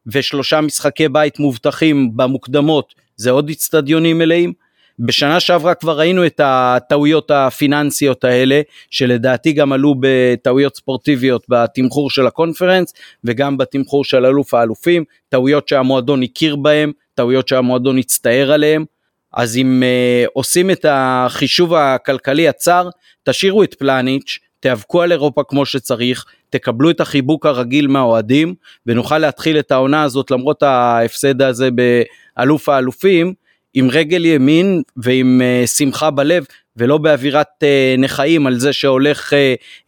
ושלושה 0.07 0.61
משחקי 0.61 1.09
בית 1.09 1.39
מובטחים 1.39 2.17
במוקדמות 2.17 2.93
זה 3.15 3.31
עוד 3.31 3.49
איצטדיונים 3.49 4.17
מלאים. 4.17 4.53
בשנה 4.99 5.39
שעברה 5.39 5.73
כבר 5.73 5.99
ראינו 5.99 6.25
את 6.25 6.41
הטעויות 6.43 7.31
הפיננסיות 7.31 8.23
האלה 8.23 8.61
שלדעתי 8.89 9.53
גם 9.53 9.73
עלו 9.73 9.95
בטעויות 9.99 10.75
ספורטיביות 10.75 11.45
בתמחור 11.49 12.09
של 12.09 12.27
הקונפרנס 12.27 12.93
וגם 13.23 13.57
בתמחור 13.57 14.03
של 14.03 14.25
אלוף 14.25 14.53
האלופים 14.53 15.03
טעויות 15.29 15.67
שהמועדון 15.67 16.23
הכיר 16.23 16.55
בהם 16.55 16.91
טעויות 17.13 17.47
שהמועדון 17.47 17.97
הצטער 17.97 18.51
עליהם 18.51 18.85
אז 19.33 19.57
אם 19.57 19.83
uh, 19.83 20.29
עושים 20.33 20.71
את 20.71 20.85
החישוב 20.89 21.73
הכלכלי 21.73 22.47
הצר 22.47 22.89
תשאירו 23.23 23.63
את 23.63 23.73
פלניץ' 23.73 24.39
תיאבקו 24.61 25.01
על 25.01 25.11
אירופה 25.11 25.43
כמו 25.47 25.65
שצריך 25.65 26.25
תקבלו 26.49 26.89
את 26.89 27.01
החיבוק 27.01 27.45
הרגיל 27.45 27.87
מהאוהדים 27.87 28.55
ונוכל 28.85 29.17
להתחיל 29.17 29.59
את 29.59 29.71
העונה 29.71 30.03
הזאת 30.03 30.31
למרות 30.31 30.63
ההפסד 30.63 31.41
הזה 31.41 31.69
באלוף 31.71 32.69
האלופים 32.69 33.33
עם 33.73 33.89
רגל 33.89 34.25
ימין 34.25 34.81
ועם 34.97 35.41
uh, 35.41 35.67
שמחה 35.67 36.11
בלב 36.11 36.45
ולא 36.77 36.97
באווירת 36.97 37.47
uh, 37.63 38.01
נכאים 38.01 38.47
על 38.47 38.59
זה 38.59 38.73
שהולך 38.73 39.33
uh, 39.33 39.35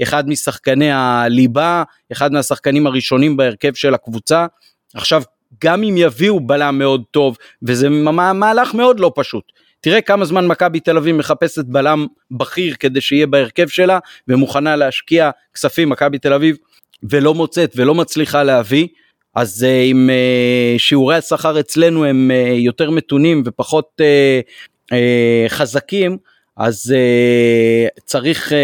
אחד 0.04 0.30
משחקני 0.30 0.92
הליבה, 0.92 1.84
אחד 2.12 2.34
מהשחקנים 2.34 2.88
הראשונים 2.88 3.38
בהרכב 3.38 3.74
של 3.74 3.94
הקבוצה. 3.94 4.46
עכשיו 4.94 5.24
גם 5.64 5.84
אם 5.84 5.96
יביאו 5.98 6.40
בלם 6.40 6.78
מאוד 6.78 7.04
טוב 7.12 7.38
וזה 7.64 7.90
מהלך 7.90 8.74
מאוד 8.74 9.00
לא 9.00 9.12
פשוט. 9.16 9.44
תראה 9.84 10.02
כמה 10.02 10.26
זמן 10.26 10.48
מכבי 10.48 10.80
תל 10.80 10.98
אביב 10.98 11.16
מחפשת 11.16 11.66
בלם 11.66 12.08
בכיר 12.32 12.76
כדי 12.80 13.02
שיהיה 13.02 13.28
בהרכב 13.28 13.68
שלה 13.68 14.00
ומוכנה 14.28 14.76
להשקיע 14.76 15.30
כספים 15.54 15.90
מכבי 15.90 16.20
תל 16.20 16.34
אביב 16.34 16.58
ולא 17.04 17.34
מוצאת 17.34 17.74
ולא 17.76 17.96
מצליחה 17.96 18.44
להביא. 18.44 18.88
אז 19.36 19.64
אם 19.92 20.10
uh, 20.10 20.80
שיעורי 20.80 21.16
השכר 21.16 21.60
אצלנו 21.60 22.06
הם 22.06 22.32
uh, 22.32 22.54
יותר 22.54 22.90
מתונים 22.90 23.44
ופחות 23.46 24.02
uh, 24.02 24.94
uh, 24.94 25.50
חזקים 25.50 26.18
אז 26.58 26.94
uh, 26.96 28.02
צריך 28.06 28.52
uh, 28.52 28.56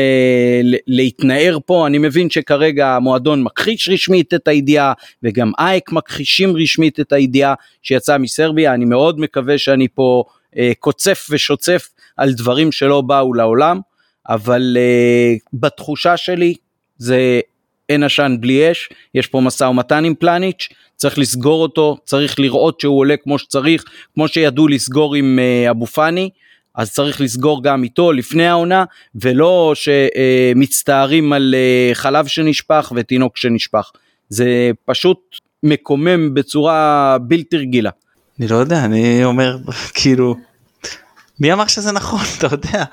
להתנער 0.87 1.57
פה 1.65 1.87
אני 1.87 1.97
מבין 1.97 2.29
שכרגע 2.29 2.95
המועדון 2.95 3.43
מכחיש 3.43 3.89
רשמית 3.89 4.33
את 4.33 4.47
הידיעה 4.47 4.93
וגם 5.23 5.51
אייק 5.59 5.91
מכחישים 5.91 6.57
רשמית 6.57 6.99
את 6.99 7.13
הידיעה 7.13 7.53
שיצאה 7.81 8.17
מסרביה 8.17 8.73
אני 8.73 8.85
מאוד 8.85 9.19
מקווה 9.19 9.57
שאני 9.57 9.87
פה 9.93 10.23
קוצף 10.79 11.27
ושוצף 11.29 11.89
על 12.17 12.33
דברים 12.33 12.71
שלא 12.71 13.01
באו 13.01 13.33
לעולם 13.33 13.79
אבל 14.29 14.77
uh, 14.77 15.49
בתחושה 15.53 16.17
שלי 16.17 16.53
זה 16.97 17.39
אין 17.89 18.03
עשן 18.03 18.35
בלי 18.39 18.71
אש, 18.71 18.89
יש 19.15 19.27
פה 19.27 19.41
משא 19.41 19.63
ומתן 19.63 20.05
עם 20.05 20.15
פלניץ', 20.15 20.69
צריך 20.95 21.17
לסגור 21.17 21.61
אותו, 21.61 21.97
צריך 22.05 22.39
לראות 22.39 22.79
שהוא 22.79 22.99
עולה 22.99 23.17
כמו 23.17 23.39
שצריך, 23.39 23.83
כמו 24.13 24.27
שידעו 24.27 24.67
לסגור 24.67 25.15
עם 25.15 25.39
uh, 25.39 25.71
אבו 25.71 25.85
פאני, 25.85 26.29
אז 26.75 26.93
צריך 26.93 27.21
לסגור 27.21 27.63
גם 27.63 27.83
איתו 27.83 28.11
לפני 28.11 28.47
העונה, 28.47 28.83
ולא 29.15 29.73
שמצטערים 29.75 31.33
על 31.33 31.55
חלב 31.93 32.27
שנשפך 32.27 32.93
ותינוק 32.95 33.37
שנשפך. 33.37 33.91
זה 34.29 34.71
פשוט 34.85 35.19
מקומם 35.63 36.33
בצורה 36.33 37.17
בלתי 37.21 37.57
רגילה. 37.57 37.89
אני 38.39 38.47
לא 38.47 38.55
יודע, 38.55 38.85
אני 38.85 39.23
אומר 39.23 39.57
כאילו, 39.97 40.35
מי 41.39 41.53
אמר 41.53 41.67
שזה 41.67 41.91
נכון, 41.91 42.21
אתה 42.37 42.47
יודע. 42.51 42.83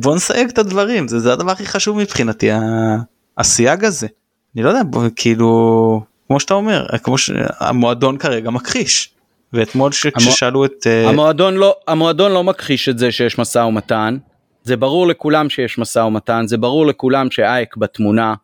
בוא 0.00 0.16
נסייג 0.16 0.48
את 0.48 0.58
הדברים, 0.58 1.08
זה, 1.08 1.20
זה 1.20 1.32
הדבר 1.32 1.50
הכי 1.50 1.66
חשוב 1.66 1.98
מבחינתי. 1.98 2.50
הסייג 3.38 3.84
הזה. 3.84 4.06
אני 4.56 4.62
לא 4.62 4.68
יודע 4.68 4.80
כאילו 5.16 6.02
כמו 6.28 6.40
שאתה 6.40 6.54
אומר 6.54 6.86
כמו 7.02 7.18
שהמועדון 7.18 8.18
כרגע 8.18 8.50
מכחיש. 8.50 9.14
ואתמול 9.52 9.90
כששאלו 9.92 10.64
את 10.64 10.86
אה, 10.86 11.08
המועדון 11.08 11.54
לא 11.54 11.76
המועדון 11.88 12.32
לא 12.32 12.44
מכחיש 12.44 12.88
את 12.88 12.98
זה 12.98 13.12
שיש 13.12 13.38
משא 13.38 13.58
ומתן. 13.58 14.16
זה 14.64 14.76
ברור 14.76 15.06
לכולם 15.06 15.50
שיש 15.50 15.78
משא 15.78 15.98
ומתן 15.98 16.44
זה 16.46 16.56
ברור 16.56 16.86
לכולם 16.86 17.30
שאייק 17.30 17.76
בתמונה. 17.76 18.34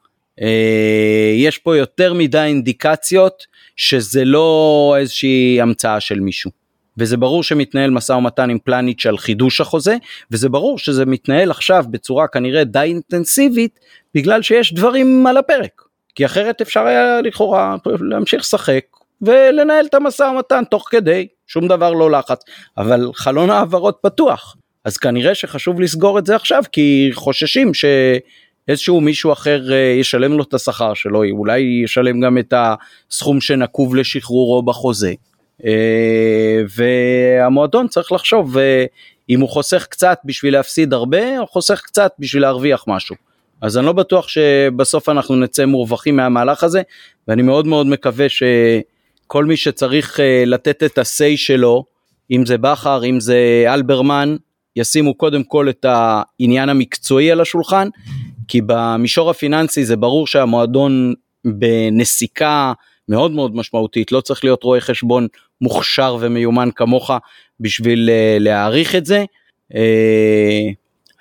אה, 0.40 1.33
יש 1.37 1.59
פה 1.59 1.76
יותר 1.76 2.14
מדי 2.14 2.42
אינדיקציות 2.42 3.47
שזה 3.80 4.25
לא 4.25 4.94
איזושהי 4.99 5.60
המצאה 5.60 6.00
של 6.00 6.20
מישהו. 6.20 6.50
וזה 6.99 7.16
ברור 7.16 7.42
שמתנהל 7.42 7.90
משא 7.90 8.12
ומתן 8.12 8.50
עם 8.50 8.58
פלניץ' 8.58 9.06
על 9.06 9.18
חידוש 9.18 9.60
החוזה 9.60 9.96
וזה 10.30 10.49
ברור 10.49 10.78
שזה 10.78 11.06
מתנהל 11.06 11.50
עכשיו 11.50 11.84
בצורה 11.90 12.28
כנראה 12.28 12.64
די 12.64 12.80
אינטנסיבית 12.80 13.80
בגלל 14.14 14.42
שיש 14.42 14.75
דברים 14.75 15.26
על 15.26 15.37
הפרק. 15.37 15.82
כי 16.14 16.26
אחרת 16.26 16.60
אפשר 16.60 16.87
היה 16.87 17.20
לכאורה 17.20 17.76
להמשיך 18.00 18.40
לשחק 18.40 18.84
ולנהל 19.22 19.87
את 19.87 19.94
המשא 19.94 20.22
ומתן 20.22 20.64
תוך 20.70 20.88
כדי 20.90 21.26
שום 21.46 21.68
דבר 21.68 21.92
לא 21.92 22.10
לחץ. 22.10 22.40
אבל 22.78 23.10
חלון 23.14 23.50
העברות 23.50 23.99
פתוח. 24.02 24.56
אז 24.84 24.96
כנראה 24.96 25.34
שחשוב 25.34 25.80
לסגור 25.80 26.18
את 26.18 26.26
זה 26.26 26.37
עכשיו 26.37 26.62
כי 26.72 27.10
חוששים 27.12 27.75
שאיזשהו 28.71 29.00
מישהו 29.00 29.33
אחר 29.33 29.73
אה, 29.73 29.77
ישלם 30.00 30.33
לו 30.33 30.43
את 30.43 30.55
השכר 30.55 30.95
שלו 30.95 31.25
אולי 31.31 31.61
ישלם 31.85 32.21
גם 32.21 32.39
את 32.39 32.55
הסכום 32.57 33.41
שנקוב 33.41 33.97
לשחרורו 33.97 34.62
בחוזה. 34.62 35.12
אה, 35.65 36.62
והמועדון 36.77 37.89
צריך 37.89 38.12
לחשוב 38.12 38.59
אה, 38.59 38.85
אם 39.31 39.41
הוא 39.41 39.49
חוסך 39.49 39.87
קצת 39.91 40.19
בשביל 40.25 40.53
להפסיד 40.53 40.93
הרבה 40.93 41.39
או 41.39 41.47
חוסך 41.47 41.81
קצת 41.81 42.12
בשביל 42.19 42.43
להרוויח 42.43 42.85
משהו. 42.87 43.17
אז 43.62 43.79
אני 43.79 43.87
לא 43.87 43.93
בטוח 43.93 44.29
שבסוף 44.29 45.09
אנחנו 45.09 45.37
נצא 45.37 45.65
מורווחים 45.65 46.17
מהמהלך 46.17 46.65
הזה 46.65 46.83
ואני 47.29 47.43
מאוד 47.43 47.67
מאוד 47.67 47.87
מקווה 47.87 48.27
שכל 48.29 49.45
מי 49.45 49.57
שצריך 49.57 50.21
לתת 50.47 50.83
את 50.83 50.99
ה-say 50.99 51.37
שלו 51.37 51.85
אם 52.31 52.47
זה 52.47 52.59
בכר 52.59 53.05
אם 53.05 53.21
זה 53.21 53.65
אלברמן 53.69 54.37
ישימו 54.77 55.15
קודם 55.15 55.45
כל 55.45 55.69
את 55.69 55.87
העניין 55.89 56.69
המקצועי 56.69 57.31
על 57.31 57.41
השולחן 57.41 57.89
כי 58.50 58.61
במישור 58.66 59.30
הפיננסי 59.30 59.85
זה 59.85 59.97
ברור 59.97 60.26
שהמועדון 60.26 61.14
בנסיקה 61.45 62.73
מאוד 63.09 63.30
מאוד 63.30 63.57
משמעותית 63.57 64.12
לא 64.12 64.21
צריך 64.21 64.45
להיות 64.45 64.62
רואה 64.62 64.80
חשבון 64.80 65.26
מוכשר 65.61 66.16
ומיומן 66.21 66.69
כמוך 66.76 67.11
בשביל 67.61 68.11
אה, 68.11 68.37
להעריך 68.40 68.95
את 68.95 69.07
זה. 69.07 69.25
אה, 69.75 70.69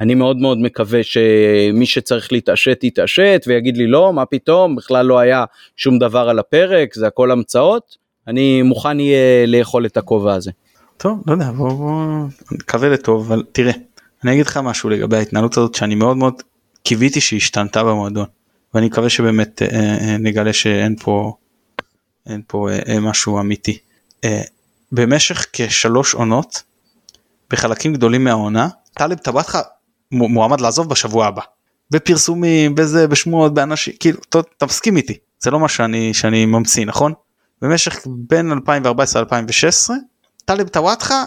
אני 0.01 0.15
מאוד 0.15 0.37
מאוד 0.37 0.57
מקווה 0.57 1.03
שמי 1.03 1.85
שצריך 1.85 2.31
להתעשת 2.31 2.83
יתעשת 2.83 3.45
ויגיד 3.47 3.77
לי 3.77 3.87
לא 3.87 4.13
מה 4.13 4.25
פתאום 4.25 4.75
בכלל 4.75 5.05
לא 5.05 5.19
היה 5.19 5.45
שום 5.75 5.99
דבר 5.99 6.29
על 6.29 6.39
הפרק 6.39 6.95
זה 6.95 7.07
הכל 7.07 7.31
המצאות 7.31 7.97
אני 8.27 8.61
מוכן 8.61 8.99
יהיה 8.99 9.45
לאכול 9.45 9.85
את 9.85 9.97
הכובע 9.97 10.33
הזה. 10.33 10.51
טוב 10.97 11.23
לא 11.27 11.31
יודע 11.31 11.51
בוא, 11.51 11.69
בוא 11.69 12.25
נקווה 12.51 12.89
לטוב 12.89 13.31
אבל 13.31 13.43
תראה 13.51 13.73
אני 14.23 14.33
אגיד 14.33 14.45
לך 14.45 14.57
משהו 14.57 14.89
לגבי 14.89 15.17
ההתנהלות 15.17 15.57
הזאת 15.57 15.75
שאני 15.75 15.95
מאוד 15.95 16.17
מאוד 16.17 16.33
קיוויתי 16.89 17.21
שהשתנתה 17.21 17.83
במועדון 17.83 18.25
ואני 18.73 18.85
מקווה 18.85 19.09
שבאמת 19.09 19.61
אה, 19.61 19.67
אה, 20.01 20.17
נגלה 20.17 20.53
שאין 20.53 20.95
פה 20.95 21.33
אין 22.25 22.41
פה 22.47 22.69
אה, 22.69 22.79
אה, 22.87 22.99
משהו 22.99 23.39
אמיתי. 23.39 23.77
אה, 24.23 24.41
במשך 24.91 25.45
כשלוש 25.53 26.13
עונות 26.13 26.63
בחלקים 27.49 27.93
גדולים 27.93 28.23
מהעונה 28.23 28.67
טלב 28.93 29.17
טבחחה 29.17 29.61
מועמד 30.11 30.61
לעזוב 30.61 30.89
בשבוע 30.89 31.27
הבא. 31.27 31.41
בפרסומים 31.91 32.75
בזה 32.75 33.07
בשמועות 33.07 33.53
באנשים 33.53 33.93
כאילו 33.99 34.19
אתה, 34.29 34.39
אתה 34.57 34.65
מסכים 34.65 34.97
איתי 34.97 35.17
זה 35.39 35.51
לא 35.51 35.59
מה 35.59 35.67
שאני 35.67 36.13
שאני 36.13 36.45
ממציא 36.45 36.85
נכון 36.85 37.13
במשך 37.61 37.97
בין 38.05 38.51
2014 38.51 39.21
2016 39.21 39.95
טלב 40.45 40.67
טוואטחה 40.67 41.23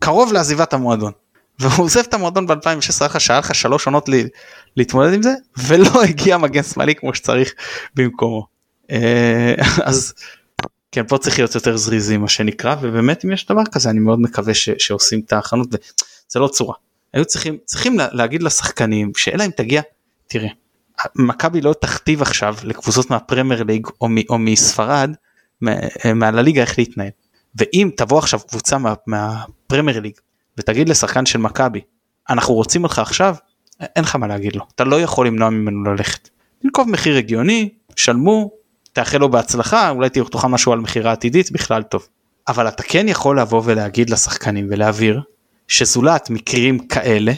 קרוב 0.00 0.32
לעזיבת 0.32 0.72
המועדון 0.72 1.12
והוא 1.58 1.84
עוזב 1.84 2.00
את 2.00 2.14
המועדון 2.14 2.46
ב2016 2.50 3.00
היה 3.00 3.06
לך 3.06 3.20
שהיה 3.20 3.38
לך 3.38 3.54
שלוש 3.54 3.86
עונות 3.86 4.08
להתמודד 4.76 5.12
עם 5.12 5.22
זה 5.22 5.34
ולא 5.56 6.02
הגיע 6.08 6.38
מגן 6.38 6.62
שמאלי 6.62 6.94
כמו 6.94 7.14
שצריך 7.14 7.54
במקומו. 7.94 8.46
אה, 8.90 9.54
אז 9.84 10.14
כן 10.92 11.06
פה 11.06 11.18
צריך 11.18 11.38
להיות 11.38 11.54
יותר 11.54 11.76
זריזים 11.76 12.20
מה 12.20 12.28
שנקרא 12.28 12.76
ובאמת 12.80 13.24
אם 13.24 13.32
יש 13.32 13.46
דבר 13.46 13.62
כזה 13.72 13.90
אני 13.90 13.98
מאוד 14.00 14.20
מקווה 14.20 14.54
ש, 14.54 14.68
שעושים 14.78 15.20
את 15.26 15.32
ההכנות 15.32 15.68
וזה 15.68 16.40
לא 16.40 16.48
צורה. 16.48 16.74
היו 17.12 17.24
צריכים 17.24 17.58
צריכים 17.64 17.96
להגיד 18.12 18.42
לשחקנים 18.42 19.12
שאלא 19.16 19.44
אם 19.44 19.50
תגיע. 19.50 19.82
תראה 20.26 20.48
מכבי 21.14 21.60
לא 21.60 21.74
תכתיב 21.80 22.22
עכשיו 22.22 22.56
לקבוצות 22.64 23.10
מהפרמייר 23.10 23.62
ליג 23.62 23.86
או, 24.00 24.08
מ, 24.08 24.16
או 24.28 24.38
מספרד 24.38 25.10
מעל 26.14 26.38
הליגה 26.38 26.60
איך 26.60 26.78
להתנהל. 26.78 27.10
ואם 27.54 27.90
תבוא 27.96 28.18
עכשיו 28.18 28.40
קבוצה 28.48 28.78
מה, 28.78 28.94
מהפרמייר 29.06 30.00
ליג 30.00 30.12
ותגיד 30.58 30.88
לשחקן 30.88 31.26
של 31.26 31.38
מכבי 31.38 31.80
אנחנו 32.30 32.54
רוצים 32.54 32.84
אותך 32.84 32.98
עכשיו 32.98 33.34
אין 33.80 34.04
לך 34.04 34.16
מה 34.16 34.26
להגיד 34.26 34.56
לו 34.56 34.64
אתה 34.74 34.84
לא 34.84 35.00
יכול 35.00 35.26
למנוע 35.26 35.50
ממנו 35.50 35.84
ללכת. 35.94 36.28
תנקוב 36.62 36.90
מחיר 36.90 37.16
הגיוני 37.16 37.68
שלמו 37.96 38.50
תאחל 38.92 39.18
לו 39.18 39.30
בהצלחה 39.30 39.90
אולי 39.90 40.08
תוכל 40.10 40.48
משהו 40.48 40.72
על 40.72 40.80
מכירה 40.80 41.12
עתידית 41.12 41.52
בכלל 41.52 41.82
טוב. 41.82 42.08
אבל 42.48 42.68
אתה 42.68 42.82
כן 42.82 43.08
יכול 43.08 43.40
לבוא 43.40 43.62
ולהגיד 43.64 44.10
לשחקנים 44.10 44.66
ולהבהיר 44.70 45.22
שזולת 45.68 46.30
מקרים 46.30 46.78
כאלה 46.78 47.32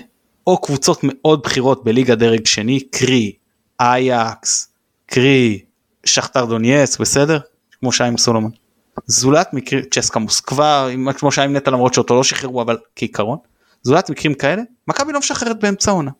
או 0.47 0.61
קבוצות 0.61 1.01
מאוד 1.03 1.43
בכירות 1.43 1.85
בליגה 1.85 2.15
דרג 2.15 2.47
שני 2.47 2.81
קרי 2.81 3.33
אייקס 3.81 4.73
קרי 5.07 5.61
שכתר 6.05 6.45
דונייסק 6.45 7.01
בסדר 7.01 7.39
כמו 7.81 7.93
שהיה 7.93 8.11
עם 8.11 8.17
סולומון. 8.17 8.51
זולת 9.07 9.55
מקרים 9.55 9.85
צ'סקה 9.91 10.19
מוסקבה 10.19 10.89
כמו 11.19 11.33
שהיה 11.33 11.45
עם 11.45 11.57
נטע 11.57 11.71
למרות 11.71 11.95
שאותו 11.95 12.15
לא 12.15 12.25
שחררו 12.25 12.63
אבל 12.63 12.79
כעיקרון. 12.97 13.39
זולת 13.83 14.11
מקרים 14.11 14.35
כאלה 14.35 14.63
מכבי 14.89 15.13
לא 15.13 15.19
משחררת 15.19 15.61
באמצע 15.61 15.91
עונה. 15.91 16.11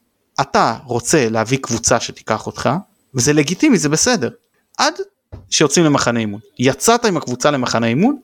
אתה 0.41 0.77
רוצה 0.85 1.29
להביא 1.29 1.59
קבוצה 1.59 2.01
שתיקח 2.01 2.47
אותך 2.47 2.71
וזה 3.15 3.33
לגיטימי 3.33 3.79
זה 3.79 3.89
בסדר 3.89 4.31
עד 4.79 4.95
שיוצאים 5.51 5.85
למחנה 5.85 6.21
אימון 6.21 6.41
יצאת 6.59 7.05
עם 7.05 7.17
הקבוצה 7.17 7.51
למחנה 7.51 7.87
אימון 7.87 8.17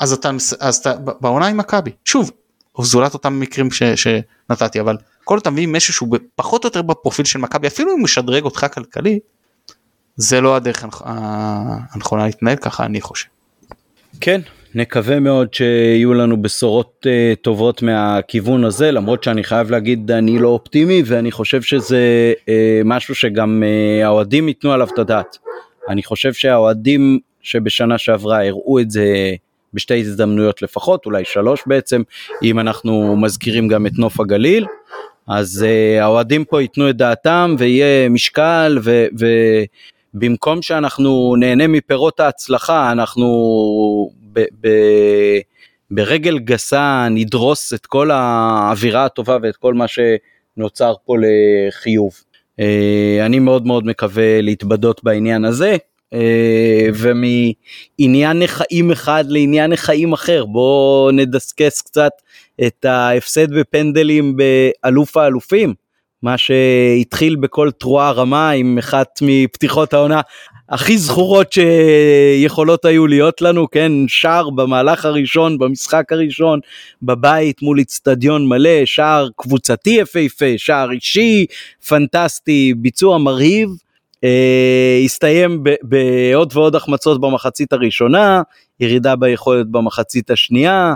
אז 0.00 0.12
אתה 0.12 0.30
אז 0.60 0.76
אתה 0.76 0.94
בעונה 1.20 1.46
עם 1.46 1.56
מכבי 1.56 1.90
שוב 2.04 2.30
זולת 2.80 3.14
אותם 3.14 3.40
מקרים 3.40 3.70
ש, 3.70 3.82
שנתתי 3.82 4.80
אבל 4.80 4.96
כל 5.24 5.38
אתה 5.38 5.50
מביא 5.50 5.66
מישהו 5.66 5.94
שהוא 5.94 6.16
פחות 6.34 6.64
או 6.64 6.68
יותר 6.68 6.82
בפרופיל 6.82 7.24
של 7.24 7.38
מכבי 7.38 7.66
אפילו 7.66 7.94
אם 7.96 8.04
משדרג 8.04 8.44
אותך 8.44 8.66
כלכלית 8.72 9.22
זה 10.16 10.40
לא 10.40 10.56
הדרך 10.56 10.84
הנכונה 11.94 12.26
להתנהל 12.26 12.56
ככה 12.56 12.84
אני 12.84 13.00
חושב. 13.00 13.28
כן 14.20 14.40
נקווה 14.74 15.20
מאוד 15.20 15.54
שיהיו 15.54 16.14
לנו 16.14 16.42
בשורות 16.42 17.06
uh, 17.06 17.36
טובות 17.42 17.82
מהכיוון 17.82 18.64
הזה 18.64 18.90
למרות 18.90 19.24
שאני 19.24 19.44
חייב 19.44 19.70
להגיד 19.70 20.10
אני 20.10 20.38
לא 20.38 20.48
אופטימי 20.48 21.02
ואני 21.06 21.30
חושב 21.30 21.62
שזה 21.62 22.32
uh, 22.36 22.42
משהו 22.84 23.14
שגם 23.14 23.62
uh, 23.62 24.06
האוהדים 24.06 24.48
ייתנו 24.48 24.72
עליו 24.72 24.88
את 24.94 24.98
הדעת. 24.98 25.38
אני 25.88 26.02
חושב 26.02 26.32
שהאוהדים 26.32 27.18
שבשנה 27.42 27.98
שעברה 27.98 28.46
הראו 28.46 28.80
את 28.80 28.90
זה 28.90 29.34
בשתי 29.74 30.00
הזדמנויות 30.00 30.62
לפחות 30.62 31.06
אולי 31.06 31.24
שלוש 31.24 31.62
בעצם 31.66 32.02
אם 32.42 32.58
אנחנו 32.58 33.16
מזכירים 33.16 33.68
גם 33.68 33.86
את 33.86 33.98
נוף 33.98 34.20
הגליל 34.20 34.66
אז 35.26 35.66
uh, 35.66 36.02
האוהדים 36.02 36.44
פה 36.44 36.62
ייתנו 36.62 36.90
את 36.90 36.96
דעתם 36.96 37.56
ויהיה 37.58 38.08
משקל 38.08 38.78
ו... 38.82 39.06
ו 39.20 39.26
במקום 40.14 40.62
שאנחנו 40.62 41.34
נהנה 41.38 41.66
מפירות 41.66 42.20
ההצלחה 42.20 42.92
אנחנו 42.92 43.28
ב, 44.32 44.40
ב, 44.60 44.68
ברגל 45.90 46.38
גסה 46.38 47.08
נדרוס 47.10 47.72
את 47.74 47.86
כל 47.86 48.10
האווירה 48.10 49.04
הטובה 49.04 49.36
ואת 49.42 49.56
כל 49.56 49.74
מה 49.74 49.84
שנוצר 49.88 50.94
פה 51.04 51.14
לחיוב. 51.18 52.12
אה, 52.60 53.26
אני 53.26 53.38
מאוד 53.38 53.66
מאוד 53.66 53.86
מקווה 53.86 54.40
להתבדות 54.40 55.04
בעניין 55.04 55.44
הזה. 55.44 55.76
אה, 56.12 56.88
ומעניין 56.94 58.42
החיים 58.42 58.90
אחד 58.90 59.24
לעניין 59.28 59.72
החיים 59.72 60.12
אחר 60.12 60.44
בואו 60.44 61.10
נדסקס 61.10 61.82
קצת 61.82 62.12
את 62.66 62.84
ההפסד 62.84 63.50
בפנדלים 63.54 64.36
באלוף 64.36 65.16
האלופים 65.16 65.74
מה 66.22 66.38
שהתחיל 66.38 67.36
בכל 67.36 67.70
תרועה 67.70 68.10
רמה 68.10 68.50
עם 68.50 68.78
אחת 68.78 69.18
מפתיחות 69.22 69.92
העונה 69.92 70.20
הכי 70.68 70.98
זכורות 70.98 71.52
שיכולות 71.52 72.84
היו 72.84 73.06
להיות 73.06 73.42
לנו, 73.42 73.70
כן, 73.70 73.92
שער 74.08 74.50
במהלך 74.50 75.04
הראשון, 75.04 75.58
במשחק 75.58 76.12
הראשון, 76.12 76.60
בבית 77.02 77.62
מול 77.62 77.78
איצטדיון 77.78 78.48
מלא, 78.48 78.84
שער 78.84 79.28
קבוצתי 79.36 79.90
יפהפה, 79.90 80.46
שער 80.56 80.90
אישי 80.90 81.46
פנטסטי, 81.88 82.74
ביצוע 82.76 83.18
מרהיב. 83.18 83.68
אה, 84.24 85.00
הסתיים 85.04 85.62
בעוד 85.82 86.52
ועוד 86.56 86.74
החמצות 86.74 87.20
במחצית 87.20 87.72
הראשונה, 87.72 88.42
ירידה 88.80 89.16
ביכולת 89.16 89.66
במחצית 89.66 90.30
השנייה, 90.30 90.94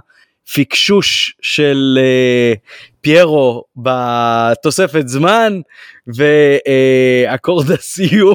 פיקשוש 0.53 1.37
של 1.43 1.99
אה, 2.01 2.55
פיירו 3.03 3.65
בתוספת 3.77 5.09
זמן 5.09 5.61
ואקורד 6.07 7.71
הסיום 7.71 8.35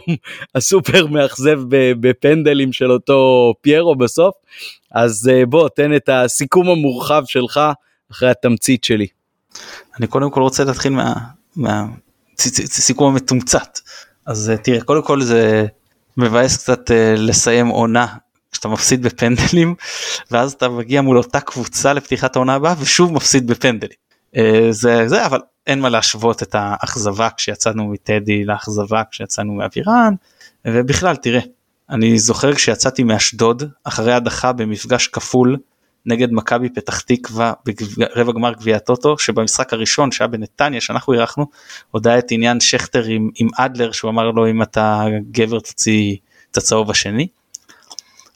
הסופר 0.56 1.08
מאכזב 1.08 1.60
בפנדלים 2.00 2.74
של 2.74 2.92
אותו 2.92 3.54
פיירו 3.62 3.96
בסוף 3.96 4.36
אז 4.92 5.30
אה, 5.34 5.46
בוא 5.46 5.70
תן 5.70 5.96
את 5.96 6.10
הסיכום 6.10 6.70
המורחב 6.70 7.24
שלך 7.26 7.60
אחרי 8.12 8.30
התמצית 8.30 8.84
שלי. 8.84 9.08
אני 10.00 10.08
קודם 10.08 10.32
כל 10.32 10.42
רוצה 10.42 10.64
להתחיל 10.64 10.94
מהסיכום 11.56 13.14
מה, 13.14 13.20
המתומצת 13.20 13.80
אז 14.26 14.50
אה, 14.50 14.58
תראה 14.58 14.82
קודם 14.82 15.04
כל 15.04 15.22
זה 15.22 15.66
מבאס 16.18 16.58
קצת 16.58 16.92
אה, 16.92 17.14
לסיים 17.18 17.68
עונה 17.68 18.08
כשאתה 18.52 18.68
מפסיד 18.68 19.04
בפנדלים 19.04 19.76
ואז 20.32 20.54
אתה 20.54 20.70
מגיע 20.70 21.02
מול 21.02 21.18
אותה 21.18 21.40
קבוצה 21.40 21.94
לפתיחת 21.94 22.36
העונה 22.36 22.54
הבאה 22.54 22.76
ושוב 22.80 23.14
מפסיד 23.14 23.48
בפנדלים. 23.48 24.07
אה, 24.36 24.68
זה 24.70 25.08
זה 25.08 25.26
אבל 25.26 25.40
אין 25.68 25.80
מה 25.80 25.90
להשוות 25.90 26.44
את 26.44 26.56
האכזבה 26.56 27.30
כשיצאנו 27.38 27.88
מטדי 27.88 28.46
לאכזבה 28.46 29.02
כשיצאנו 29.12 29.54
מאבירן 29.54 30.14
ובכלל 30.68 31.16
תראה 31.16 31.42
אני 31.90 32.20
זוכר 32.20 32.54
כשיצאתי 32.54 33.04
מאשדוד 33.04 33.64
אחרי 33.84 34.14
הדחה 34.14 34.52
במפגש 34.52 35.08
כפול 35.08 35.58
נגד 36.06 36.32
מכבי 36.32 36.70
פתח 36.70 37.00
תקווה 37.00 37.54
ברבע 37.98 38.32
גמר 38.32 38.54
גביע 38.54 38.76
הטוטו 38.76 39.18
שבמשחק 39.18 39.74
הראשון 39.74 40.12
שהיה 40.12 40.28
בנתניה 40.28 40.82
שאנחנו 40.82 41.14
אירחנו 41.14 41.46
עוד 41.92 42.08
היה 42.08 42.20
את 42.20 42.32
עניין 42.32 42.60
שכטר 42.60 43.04
עם, 43.04 43.30
עם 43.36 43.48
אדלר 43.58 43.92
שהוא 43.92 44.12
אמר 44.12 44.32
לו 44.32 44.50
אם 44.50 44.62
אתה 44.62 45.06
גבר 45.32 45.60
תוציא 45.60 46.16
את 46.52 46.58
הצהוב 46.58 46.92
השני. 46.92 47.28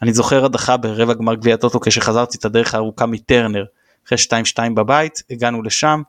אני 0.02 0.14
זוכר 0.14 0.46
הדחה 0.46 0.78
ברבע 0.78 1.14
גמר 1.14 1.36
גביע 1.36 1.54
הטוטו 1.54 1.80
כשחזרתי 1.80 2.38
את 2.38 2.46
הדרך 2.46 2.76
הארוכה 2.76 3.06
מטרנר 3.06 3.66
אחרי 4.08 4.18
2-2 4.68 4.74
בבית 4.74 5.24
הגענו 5.32 5.62
לשם 5.62 6.02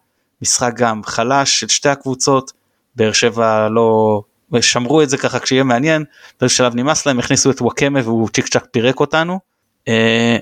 משחק 0.42 0.72
גם 0.76 1.02
חלש 1.04 1.60
של 1.60 1.68
שתי 1.68 1.88
הקבוצות 1.88 2.52
באר 2.96 3.12
שבע 3.12 3.68
לא 3.68 4.22
שמרו 4.60 5.02
את 5.02 5.10
זה 5.10 5.18
ככה 5.18 5.38
כשיהיה 5.38 5.64
מעניין 5.64 6.04
באיזה 6.40 6.54
שלב 6.54 6.74
נמאס 6.74 7.06
להם 7.06 7.18
הכניסו 7.18 7.50
את 7.50 7.60
וואקמה 7.60 8.00
והוא 8.04 8.28
צ'יק 8.28 8.48
צ'אק 8.48 8.66
פירק 8.70 9.00
אותנו. 9.00 9.40
אה, 9.88 10.36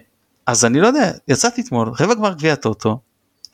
אז 0.46 0.64
אני 0.64 0.80
לא 0.80 0.86
יודע 0.86 1.12
יצאתי 1.28 1.60
אתמול 1.60 1.92
רבע 2.00 2.14
גמר 2.14 2.32
גביע 2.32 2.54
טוטו 2.54 2.98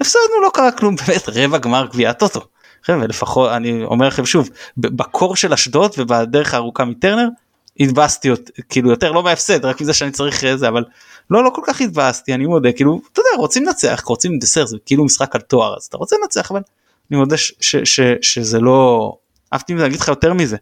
הפסדנו 0.01 0.41
לא 0.43 0.51
קרה 0.55 0.73
כלום 0.73 0.97
באמת 1.07 1.29
רבע 1.29 1.59
גמר 1.59 1.87
גביע 1.87 2.13
טוטו. 2.13 2.41
חבר'ה 2.83 3.07
לפחות 3.07 3.51
אני 3.51 3.85
אומר 3.85 4.09
לכם 4.09 4.27
שוב 4.27 4.51
בקור 4.77 5.37
של 5.37 5.53
אשדוד 5.53 5.95
ובדרך 5.99 6.55
הארוכה 6.55 6.85
מטרנר 6.85 7.29
התבאסתי 7.81 8.29
כאילו 8.69 8.91
יותר 8.91 9.13
לא 9.13 9.23
מהפסד 9.23 9.65
רק 9.65 9.81
מזה 9.81 9.93
שאני 9.93 10.11
צריך 10.11 10.45
אה, 10.45 10.57
זה 10.57 10.69
אבל 10.69 10.85
לא 11.31 11.45
לא 11.45 11.51
כל 11.51 11.63
כך 11.65 11.81
התבאסתי 11.81 12.35
אני 12.35 12.47
מודה 12.47 12.73
כאילו 12.73 13.01
אתה 13.13 13.21
יודע 13.21 13.31
רוצים 13.37 13.65
לנצח 13.65 14.03
רוצים 14.07 14.39
דסר 14.39 14.67
זה 14.67 14.77
כאילו 14.87 15.05
משחק 15.05 15.35
על 15.35 15.41
תואר 15.41 15.77
אז 15.77 15.85
אתה 15.85 15.97
רוצה 15.97 16.17
לנצח 16.23 16.51
אבל 16.51 16.61
אני 17.11 17.19
מודה 17.19 17.37
ש, 17.37 17.53
ש, 17.61 17.77
ש, 17.77 18.01
שזה 18.23 18.61
לא 18.61 19.13
אהבתי 19.53 19.75
להגיד 19.75 20.01
לך 20.01 20.09
יותר 20.09 20.35
מזה. 20.35 20.57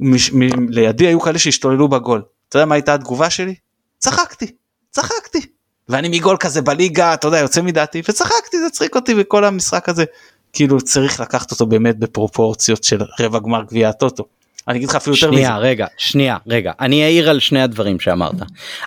מש, 0.00 0.32
מ, 0.32 0.68
לידי 0.68 1.06
היו 1.06 1.20
כאלה 1.20 1.38
שהשתוללו 1.38 1.88
בגול. 1.88 2.22
אתה 2.48 2.56
יודע 2.56 2.66
מה 2.66 2.74
הייתה 2.74 2.94
התגובה 2.94 3.30
שלי? 3.30 3.54
צחקתי 3.98 4.46
צחקתי. 4.90 5.40
ואני 5.88 6.08
מגול 6.08 6.36
כזה 6.36 6.62
בליגה 6.62 7.14
אתה 7.14 7.28
יודע 7.28 7.38
יוצא 7.38 7.62
מדעתי 7.62 8.02
וצחקתי 8.08 8.58
זה 8.58 8.70
צחיק 8.70 8.96
אותי 8.96 9.14
בכל 9.14 9.44
המשחק 9.44 9.88
הזה. 9.88 10.04
כאילו 10.52 10.80
צריך 10.80 11.20
לקחת 11.20 11.50
אותו 11.50 11.66
באמת 11.66 11.98
בפרופורציות 11.98 12.84
של 12.84 13.02
רבע 13.20 13.38
גמר 13.38 13.62
גביע 13.62 13.88
הטוטו. 13.88 14.24
אני 14.68 14.78
אגיד 14.78 14.88
לך 14.88 14.94
אפילו 14.96 15.16
יותר 15.16 15.30
מזה. 15.30 15.36
שנייה 15.40 15.58
רגע 15.58 15.86
שנייה 15.98 16.36
רגע 16.46 16.72
אני 16.80 17.04
אעיר 17.04 17.30
על 17.30 17.40
שני 17.40 17.62
הדברים 17.62 18.00
שאמרת. 18.00 18.34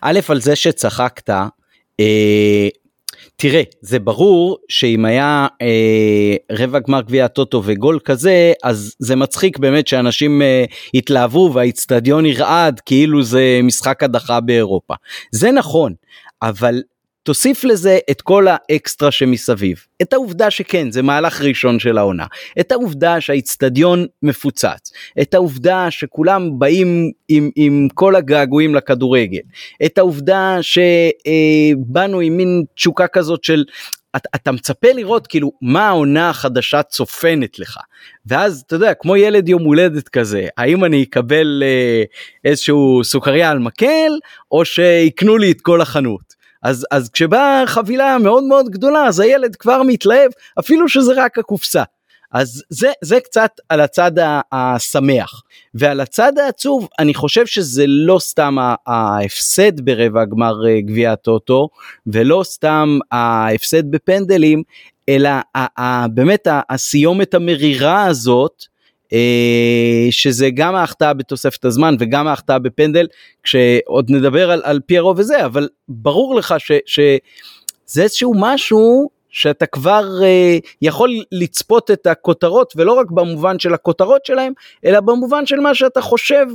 א' 0.01 0.19
על 0.29 0.41
זה 0.41 0.55
שצחקת 0.55 1.29
אה, 1.99 2.67
תראה 3.35 3.61
זה 3.81 3.99
ברור 3.99 4.57
שאם 4.69 5.05
היה 5.05 5.47
אה, 5.61 6.35
רבע 6.51 6.79
גמר 6.79 7.01
גביע 7.01 7.25
הטוטו 7.25 7.61
וגול 7.65 7.99
כזה 8.05 8.53
אז 8.63 8.95
זה 8.99 9.15
מצחיק 9.15 9.57
באמת 9.57 9.87
שאנשים 9.87 10.41
אה, 10.41 10.65
התלהבו 10.93 11.51
והאיצטדיון 11.53 12.25
ירעד 12.25 12.79
כאילו 12.79 13.23
זה 13.23 13.59
משחק 13.63 14.03
הדחה 14.03 14.39
באירופה 14.39 14.93
זה 15.31 15.51
נכון 15.51 15.93
אבל 16.41 16.81
תוסיף 17.23 17.63
לזה 17.63 17.99
את 18.11 18.21
כל 18.21 18.47
האקסטרה 18.49 19.11
שמסביב. 19.11 19.85
את 20.01 20.13
העובדה 20.13 20.51
שכן, 20.51 20.91
זה 20.91 21.01
מהלך 21.01 21.41
ראשון 21.41 21.79
של 21.79 21.97
העונה. 21.97 22.25
את 22.59 22.71
העובדה 22.71 23.21
שהאיצטדיון 23.21 24.05
מפוצץ. 24.23 24.91
את 25.21 25.33
העובדה 25.33 25.91
שכולם 25.91 26.59
באים 26.59 27.11
עם, 27.27 27.49
עם 27.55 27.87
כל 27.93 28.15
הגעגועים 28.15 28.75
לכדורגל. 28.75 29.41
את 29.85 29.97
העובדה 29.97 30.57
שבאנו 30.61 32.19
עם 32.19 32.37
מין 32.37 32.63
תשוקה 32.75 33.07
כזאת 33.07 33.43
של 33.43 33.63
אתה, 34.15 34.29
אתה 34.35 34.51
מצפה 34.51 34.87
לראות 34.93 35.27
כאילו 35.27 35.51
מה 35.61 35.87
העונה 35.87 36.29
החדשה 36.29 36.83
צופנת 36.83 37.59
לך 37.59 37.77
ואז 38.25 38.63
אתה 38.67 38.75
יודע 38.75 38.93
כמו 38.93 39.15
ילד 39.15 39.49
יום 39.49 39.63
הולדת 39.63 40.09
כזה 40.09 40.47
האם 40.57 40.85
אני 40.85 41.03
אקבל 41.03 41.63
אה, 41.65 42.03
איזשהו 42.45 43.01
סוכריה 43.03 43.51
על 43.51 43.59
מקל 43.59 44.11
או 44.51 44.65
שיקנו 44.65 45.37
לי 45.37 45.51
את 45.51 45.61
כל 45.61 45.81
החנות. 45.81 46.32
אז, 46.63 46.85
אז 46.91 47.09
כשבאה 47.09 47.63
חבילה 47.65 48.17
מאוד 48.17 48.43
מאוד 48.43 48.69
גדולה 48.69 49.07
אז 49.07 49.19
הילד 49.19 49.55
כבר 49.55 49.81
מתלהב 49.83 50.31
אפילו 50.59 50.89
שזה 50.89 51.13
רק 51.15 51.37
הקופסה. 51.37 51.83
אז 52.33 52.63
זה, 52.69 52.91
זה 53.01 53.19
קצת 53.19 53.51
על 53.69 53.81
הצד 53.81 54.11
השמח. 54.51 55.41
ועל 55.73 55.99
הצד 55.99 56.37
העצוב, 56.37 56.87
אני 56.99 57.13
חושב 57.13 57.45
שזה 57.45 57.83
לא 57.87 58.19
סתם 58.19 58.57
ההפסד 58.87 59.81
ברבע 59.81 60.25
גמר 60.25 60.67
אה, 60.67 60.81
גביע 60.81 61.11
הטוטו, 61.11 61.69
ולא 62.07 62.41
סתם 62.43 62.99
ההפסד 63.11 63.91
בפנדלים, 63.91 64.63
אלא 65.09 65.29
באמת 66.13 66.47
הסיומת 66.69 67.33
המרירה 67.33 68.05
הזאת, 68.05 68.65
שזה 70.11 70.49
גם 70.49 70.75
ההחטאה 70.75 71.13
בתוספת 71.13 71.65
הזמן 71.65 71.95
וגם 71.99 72.27
ההחטאה 72.27 72.59
בפנדל, 72.59 73.07
כשעוד 73.43 74.11
נדבר 74.11 74.51
על, 74.51 74.61
על 74.63 74.79
פיירו 74.85 75.13
וזה, 75.17 75.45
אבל 75.45 75.69
ברור 75.87 76.35
לך 76.35 76.55
ש, 76.57 76.71
שזה 76.85 78.03
איזשהו 78.03 78.33
משהו 78.37 79.09
שאתה 79.33 79.65
כבר 79.65 80.09
uh, 80.19 80.67
יכול 80.81 81.23
לצפות 81.31 81.91
את 81.91 82.07
הכותרות 82.07 82.73
ולא 82.75 82.93
רק 82.93 83.11
במובן 83.11 83.59
של 83.59 83.73
הכותרות 83.73 84.25
שלהם 84.25 84.53
אלא 84.85 84.99
במובן 84.99 85.45
של 85.45 85.59
מה 85.59 85.75
שאתה 85.75 86.01
חושב 86.01 86.45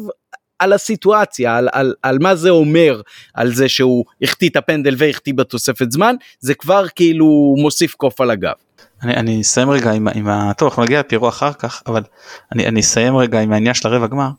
על 0.59 0.73
הסיטואציה 0.73 1.57
על, 1.57 1.69
על, 1.73 1.95
על 2.03 2.19
מה 2.21 2.35
זה 2.35 2.51
אומר 2.51 3.01
על 3.35 3.55
זה 3.55 3.69
שהוא 3.69 4.05
החטיא 4.23 4.49
את 4.49 4.57
הפנדל 4.57 4.95
והחטיא 4.99 5.35
בתוספת 5.35 5.91
זמן 5.91 6.15
זה 6.41 6.55
כבר 6.55 6.89
כאילו 6.95 7.55
מוסיף 7.59 7.95
קוף 7.95 8.21
על 8.21 8.31
הגב. 8.31 8.68
אני, 9.03 9.15
אני 9.15 9.41
אסיים 9.41 9.71
רגע 9.71 9.93
עם, 9.93 10.09
עם 10.09 10.29
ה... 10.29 10.55
טוב 10.55 10.69
אנחנו 10.69 10.83
נגיע 10.83 11.01
לפירו 11.01 11.29
אחר 11.29 11.53
כך 11.53 11.83
אבל 11.87 12.03
אני, 12.53 12.67
אני 12.67 12.81
אסיים 12.81 13.17
רגע 13.17 13.41
עם 13.41 13.53
העניין 13.53 13.75
של 13.75 13.89
הרבע 13.89 14.07
גמר. 14.07 14.31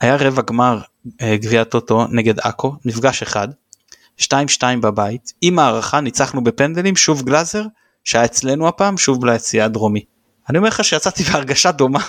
היה 0.00 0.16
רבע 0.16 0.42
גמר 0.42 0.80
אה, 1.22 1.36
גביע 1.36 1.64
טוטו 1.64 2.06
נגד 2.10 2.40
עכו 2.40 2.72
מפגש 2.84 3.22
אחד 3.22 3.48
2-2 4.20 4.24
בבית 4.80 5.32
עם 5.40 5.58
הערכה 5.58 6.00
ניצחנו 6.00 6.44
בפנדלים 6.44 6.96
שוב 6.96 7.22
גלאזר 7.22 7.64
שהיה 8.04 8.24
אצלנו 8.24 8.68
הפעם 8.68 8.96
שוב 8.96 9.26
ביציאה 9.26 9.64
הדרומי. 9.64 10.04
אני 10.50 10.58
אומר 10.58 10.68
לך 10.68 10.84
שיצאתי 10.84 11.22
בהרגשה 11.22 11.72
דומה 11.72 12.00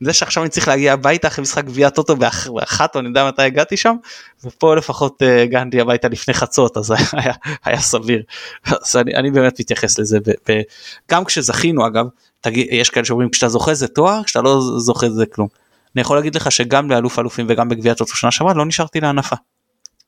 זה 0.00 0.12
שעכשיו 0.12 0.42
אני 0.42 0.50
צריך 0.50 0.68
להגיע 0.68 0.92
הביתה 0.92 1.28
אחרי 1.28 1.42
משחק 1.42 1.64
גביע 1.64 1.90
טוטו 1.90 2.16
באחת 2.16 2.94
או 2.94 3.00
אני 3.00 3.08
יודע 3.08 3.28
מתי 3.28 3.42
הגעתי 3.42 3.76
שם 3.76 3.96
ופה 4.44 4.76
לפחות 4.76 5.22
אה, 5.22 5.42
הגעתי 5.42 5.80
הביתה 5.80 6.08
לפני 6.08 6.34
חצות 6.34 6.76
אז 6.76 6.90
היה, 7.12 7.32
היה 7.64 7.80
סביר 7.80 8.22
אז 8.66 8.96
אני, 8.96 9.14
אני 9.14 9.30
באמת 9.30 9.60
מתייחס 9.60 9.98
לזה 9.98 10.18
וגם 10.48 11.24
כשזכינו 11.24 11.86
אגב 11.86 12.06
יש 12.54 12.90
כאלה 12.90 13.04
שאומרים 13.04 13.30
כשאתה 13.30 13.48
זוכה 13.48 13.74
זה 13.74 13.88
תואר 13.88 14.24
כשאתה 14.24 14.42
לא 14.42 14.60
זוכה 14.78 15.10
זה 15.10 15.26
כלום. 15.26 15.48
אני 15.94 16.00
יכול 16.00 16.16
להגיד 16.16 16.34
לך 16.34 16.52
שגם 16.52 16.90
לאלוף 16.90 17.18
אלופים 17.18 17.46
וגם 17.48 17.68
בגביע 17.68 17.94
טוטו 17.94 18.16
שנה 18.16 18.30
שעברה 18.30 18.54
לא 18.54 18.66
נשארתי 18.66 19.00
להנפה. 19.00 19.36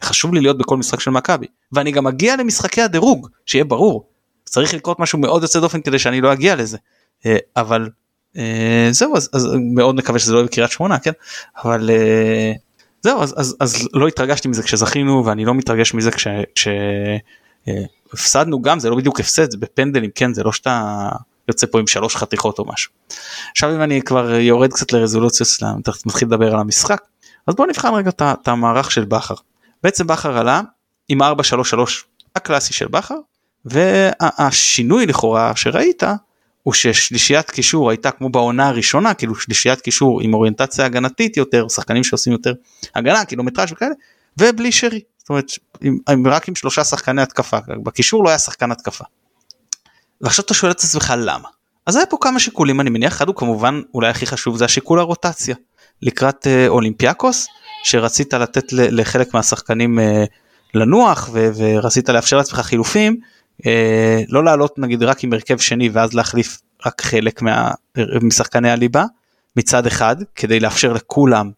חשוב 0.02 0.34
לי 0.34 0.40
להיות 0.40 0.58
בכל 0.58 0.76
משחק 0.76 1.00
של 1.00 1.10
מכבי 1.10 1.46
ואני 1.72 1.92
גם 1.92 2.06
אגיע 2.06 2.36
למשחקי 2.36 2.82
הדירוג 2.82 3.28
שיהיה 3.46 3.64
ברור 3.64 4.08
צריך 4.44 4.74
לקרות 4.74 5.00
משהו 5.00 5.18
מאוד 5.18 5.42
יוצא 5.42 5.60
דופן 5.60 5.80
כדי 5.80 5.98
שאני 5.98 6.20
לא 6.20 6.32
אגיע 6.32 6.56
לזה. 6.56 6.78
אה, 7.26 7.36
אבל 7.56 7.88
אה, 8.36 8.88
זהו 8.90 9.16
אז, 9.16 9.30
אז 9.32 9.48
מאוד 9.74 9.94
מקווה 9.94 10.18
שזה 10.18 10.32
לא 10.32 10.38
יהיה 10.38 10.46
בקריית 10.46 10.70
שמונה 10.70 10.98
כן 10.98 11.12
אבל 11.64 11.90
אה, 11.90 12.52
זהו 13.02 13.22
אז, 13.22 13.34
אז, 13.36 13.56
אז 13.60 13.88
לא 13.92 14.08
התרגשתי 14.08 14.48
מזה 14.48 14.62
כשזכינו 14.62 15.26
ואני 15.26 15.44
לא 15.44 15.54
מתרגש 15.54 15.94
מזה 15.94 16.10
כשהפסדנו 17.64 18.62
גם 18.62 18.78
זה 18.78 18.90
לא 18.90 18.96
בדיוק 18.96 19.20
הפסד 19.20 19.50
זה 19.50 19.58
בפנדלים 19.58 20.10
כן 20.14 20.34
זה 20.34 20.42
לא 20.42 20.52
שאתה 20.52 21.08
יוצא 21.48 21.66
פה 21.70 21.80
עם 21.80 21.86
שלוש 21.86 22.16
חתיכות 22.16 22.58
או 22.58 22.64
משהו. 22.66 22.92
עכשיו 23.50 23.74
אם 23.74 23.82
אני 23.82 24.02
כבר 24.02 24.34
יורד 24.34 24.72
קצת 24.72 24.92
לרזולוציה 24.92 25.46
סלאם 25.46 25.82
תכף 25.82 26.06
מתחיל 26.06 26.28
לדבר 26.28 26.54
על 26.54 26.60
המשחק 26.60 27.00
אז 27.46 27.54
בוא 27.54 27.66
נבחן 27.66 27.94
רגע 27.94 28.10
את 28.20 28.48
המערך 28.48 28.90
של 28.90 29.04
בכר. 29.04 29.34
בעצם 29.82 30.06
בכר 30.06 30.38
עלה 30.38 30.60
עם 31.08 31.22
4-3-3 31.22 31.24
הקלאסי 32.36 32.72
של 32.72 32.88
בכר 32.88 33.16
והשינוי 33.64 35.06
לכאורה 35.06 35.56
שראית 35.56 36.02
הוא 36.62 36.74
ששלישיית 36.74 37.50
קישור 37.50 37.90
הייתה 37.90 38.10
כמו 38.10 38.28
בעונה 38.28 38.68
הראשונה 38.68 39.14
כאילו 39.14 39.34
שלישיית 39.34 39.80
קישור 39.80 40.20
עם 40.20 40.34
אוריינטציה 40.34 40.84
הגנתית 40.84 41.36
יותר 41.36 41.68
שחקנים 41.68 42.04
שעושים 42.04 42.32
יותר 42.32 42.52
הגנה 42.94 43.24
קילומטראז' 43.24 43.72
וכאלה 43.72 43.94
ובלי 44.38 44.72
שרי. 44.72 45.00
זאת 45.18 45.28
אומרת 45.30 45.46
עם, 45.80 45.98
עם, 46.08 46.26
רק 46.26 46.48
עם 46.48 46.54
שלושה 46.54 46.84
שחקני 46.84 47.22
התקפה. 47.22 47.58
בקישור 47.84 48.24
לא 48.24 48.28
היה 48.28 48.38
שחקן 48.38 48.72
התקפה. 48.72 49.04
ועכשיו 50.20 50.44
אתה 50.44 50.54
שואל 50.54 50.72
את 50.72 50.78
עצמך 50.80 51.14
למה? 51.16 51.48
אז 51.86 51.96
היה 51.96 52.06
פה 52.06 52.16
כמה 52.20 52.40
שיקולים 52.40 52.80
אני 52.80 52.90
מניח 52.90 53.12
אחד 53.12 53.28
הוא 53.28 53.36
כמובן 53.36 53.80
אולי 53.94 54.08
הכי 54.08 54.26
חשוב 54.26 54.56
זה 54.56 54.64
השיקול 54.64 54.98
הרוטציה. 54.98 55.54
לקראת 56.02 56.46
אה, 56.46 56.68
אולימפיאקוס 56.68 57.46
שרצית 57.84 58.34
לתת 58.34 58.64
לחלק 58.72 59.34
מהשחקנים 59.34 59.98
אה, 59.98 60.24
לנוח 60.74 61.30
ו- 61.32 61.50
ורצית 61.56 62.08
לאפשר 62.08 62.36
לעצמך 62.36 62.60
חילופים 62.60 63.20
אה, 63.66 64.22
לא 64.28 64.44
לעלות 64.44 64.78
נגיד 64.78 65.02
רק 65.02 65.24
עם 65.24 65.32
הרכב 65.32 65.58
שני 65.58 65.88
ואז 65.88 66.14
להחליף 66.14 66.60
רק 66.86 67.02
חלק 67.02 67.42
מה, 67.42 67.70
משחקני 68.22 68.70
הליבה 68.70 69.04
מצד 69.56 69.86
אחד 69.86 70.16
כדי 70.34 70.60
לאפשר 70.60 70.92
לכולם 70.92 71.50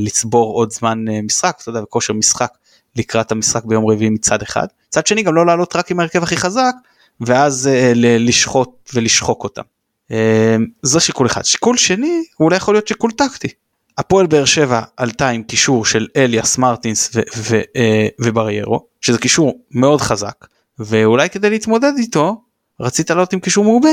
לצבור 0.00 0.54
עוד 0.54 0.72
זמן 0.72 1.08
אה, 1.08 1.22
משחק, 1.22 1.58
אתה 1.62 1.70
יודע, 1.70 1.80
כושר 1.88 2.12
משחק 2.12 2.50
לקראת 2.96 3.32
המשחק 3.32 3.64
ביום 3.64 3.90
רביעי 3.90 4.10
מצד 4.10 4.42
אחד. 4.42 4.66
מצד 4.88 5.06
שני 5.06 5.22
גם 5.22 5.34
לא 5.34 5.46
לעלות 5.46 5.76
רק 5.76 5.90
עם 5.90 6.00
ההרכב 6.00 6.22
הכי 6.22 6.36
חזק 6.36 6.74
ואז 7.20 7.66
אה, 7.66 7.92
לשחוט 7.94 8.90
ולשחוק 8.94 9.44
אותם. 9.44 9.62
אה, 10.10 10.56
זה 10.82 11.00
שיקול 11.00 11.26
אחד. 11.26 11.44
שיקול 11.44 11.76
שני 11.76 12.24
הוא 12.36 12.44
אולי 12.44 12.56
יכול 12.56 12.74
להיות 12.74 12.88
שיקול 12.88 13.10
טקטי. 13.10 13.48
הפועל 13.98 14.26
באר 14.26 14.44
שבע 14.44 14.82
עלתה 14.96 15.28
עם 15.28 15.42
קישור 15.42 15.84
של 15.84 16.06
אליאס 16.16 16.58
מרטינס 16.58 17.10
ו- 17.14 17.20
ו- 17.36 17.60
אה, 17.76 18.08
ובריירו 18.20 18.86
שזה 19.00 19.18
קישור 19.18 19.60
מאוד 19.70 20.00
חזק 20.00 20.46
ואולי 20.78 21.30
כדי 21.30 21.50
להתמודד 21.50 21.92
איתו 21.98 22.42
רצית 22.80 23.10
לעלות 23.10 23.32
עם 23.32 23.40
קישור 23.40 23.64
מעובה. 23.64 23.90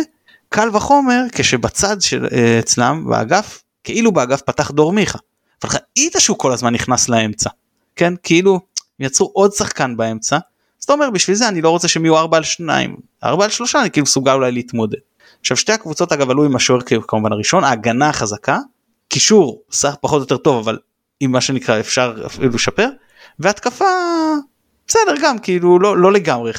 קל 0.49 0.69
וחומר 0.73 1.21
כשבצד 1.31 2.01
של 2.01 2.27
אה, 2.31 2.59
אצלם 2.59 3.05
באגף 3.09 3.63
כאילו 3.83 4.11
באגף 4.11 4.41
פתח 4.41 4.71
דור 4.71 4.93
מיכה. 4.93 5.19
אבל 5.63 5.73
ראית 5.73 6.15
שהוא 6.19 6.37
כל 6.37 6.51
הזמן 6.51 6.73
נכנס 6.73 7.09
לאמצע. 7.09 7.49
כן 7.95 8.13
כאילו 8.23 8.59
יצרו 8.99 9.31
עוד 9.33 9.53
שחקן 9.53 9.97
באמצע. 9.97 10.37
זאת 10.79 10.89
אומרת 10.89 11.13
בשביל 11.13 11.35
זה 11.35 11.47
אני 11.47 11.61
לא 11.61 11.69
רוצה 11.69 11.87
שהם 11.87 12.05
יהיו 12.05 12.17
4 12.17 12.37
על 12.37 12.43
2 12.43 12.95
4 13.23 13.43
על 13.43 13.49
3 13.49 13.75
אני 13.75 13.91
כאילו 13.91 14.03
מסוגל 14.03 14.31
אולי 14.31 14.51
להתמודד. 14.51 14.97
עכשיו 15.41 15.57
שתי 15.57 15.71
הקבוצות 15.71 16.11
אגב 16.11 16.29
עלו 16.29 16.45
עם 16.45 16.55
השוער 16.55 16.81
כמובן 17.07 17.31
הראשון 17.31 17.63
ההגנה 17.63 18.09
החזקה 18.09 18.59
קישור 19.09 19.61
סך 19.71 19.95
פחות 20.01 20.17
או 20.17 20.23
יותר 20.23 20.37
טוב 20.37 20.57
אבל 20.57 20.77
עם 21.19 21.31
מה 21.31 21.41
שנקרא 21.41 21.79
אפשר 21.79 22.23
אפילו 22.25 22.49
לשפר 22.49 22.89
והתקפה 23.39 23.85
בסדר 24.87 25.15
גם 25.23 25.39
כאילו 25.39 25.79
לא 25.79 25.97
לא 25.97 26.11
לגמרי 26.11 26.51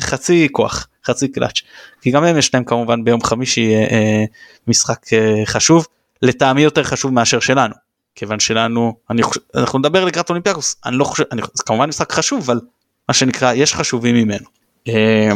חצי 0.00 0.48
כוח 0.52 0.88
חצי 1.06 1.28
קלאץ' 1.28 1.60
כי 2.00 2.10
גם 2.10 2.24
הם 2.24 2.38
יש 2.38 2.54
להם 2.54 2.64
כמובן 2.64 3.04
ביום 3.04 3.22
חמישי 3.22 3.74
אה, 3.74 3.80
אה, 3.80 4.24
משחק 4.66 5.12
אה, 5.12 5.42
חשוב 5.46 5.86
לטעמי 6.22 6.62
יותר 6.62 6.82
חשוב 6.82 7.12
מאשר 7.12 7.40
שלנו. 7.40 7.74
כיוון 8.14 8.40
שלנו 8.40 8.96
אני 9.10 9.22
חושב 9.22 9.40
אנחנו 9.54 9.78
נדבר 9.78 10.04
לקראת 10.04 10.28
אולימפיאקוס 10.28 10.76
אני 10.86 10.96
לא 10.96 11.04
חושב 11.04 11.24
אני, 11.32 11.42
זה 11.54 11.62
כמובן 11.66 11.88
משחק 11.88 12.12
חשוב 12.12 12.40
אבל 12.44 12.60
מה 13.08 13.14
שנקרא 13.14 13.52
יש 13.52 13.74
חשובים 13.74 14.14
ממנו. 14.14 14.46
אה, 14.88 15.32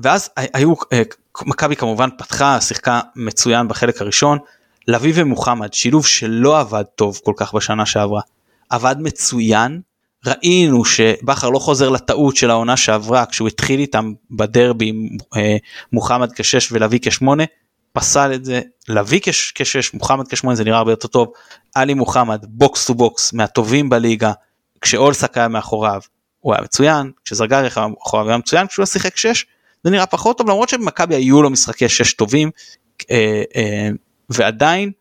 ואז 0.00 0.30
היו 0.36 0.74
אה, 0.92 1.02
מכבי 1.42 1.76
כמובן 1.76 2.08
פתחה 2.18 2.60
שיחקה 2.60 3.00
מצוין 3.16 3.68
בחלק 3.68 4.00
הראשון. 4.00 4.38
לביא 4.88 5.12
ומוחמד 5.16 5.72
שילוב 5.72 6.06
שלא 6.06 6.60
עבד 6.60 6.82
טוב 6.82 7.20
כל 7.24 7.32
כך 7.36 7.54
בשנה 7.54 7.86
שעברה 7.86 8.20
עבד 8.70 8.96
מצוין 8.98 9.80
ראינו 10.26 10.84
שבכר 10.84 11.50
לא 11.50 11.58
חוזר 11.58 11.88
לטעות 11.88 12.36
של 12.36 12.50
העונה 12.50 12.76
שעברה 12.76 13.26
כשהוא 13.26 13.48
התחיל 13.48 13.80
איתם 13.80 14.12
בדרבי 14.30 14.88
עם 14.88 15.08
אה, 15.36 15.56
מוחמד 15.92 16.32
כשש 16.32 16.72
ולביא 16.72 16.98
כשמונה 17.02 17.44
פסל 17.92 18.32
את 18.34 18.44
זה. 18.44 18.60
לביא 18.88 19.20
כשש 19.54 19.94
מוחמד 19.94 20.28
כשמונה 20.28 20.56
זה 20.56 20.64
נראה 20.64 20.78
הרבה 20.78 20.92
יותר 20.92 21.08
טוב. 21.08 21.32
עלי 21.74 21.94
מוחמד 21.94 22.44
box 22.48 22.86
to 22.86 22.94
box 22.94 23.32
מהטובים 23.32 23.88
בליגה 23.88 24.32
כשאולסק 24.80 25.38
היה 25.38 25.48
מאחוריו 25.48 26.00
הוא 26.40 26.54
היה 26.54 26.62
מצוין 26.62 27.10
כשזרגרי 27.24 27.68
היה 27.76 27.86
מאחוריו 27.86 28.28
היה 28.28 28.38
מצוין 28.38 28.66
כשהוא 28.66 28.86
שיחק 28.86 29.16
שש 29.16 29.46
זה 29.84 29.90
נראה 29.90 30.06
פחות 30.06 30.38
טוב 30.38 30.48
למרות 30.48 30.68
שבמכבי 30.68 31.14
היו 31.14 31.42
לו 31.42 31.50
משחקי 31.50 31.88
שש 31.88 32.12
טובים 32.12 32.50
אה, 33.10 33.42
אה, 33.56 33.88
ועדיין 34.30 34.92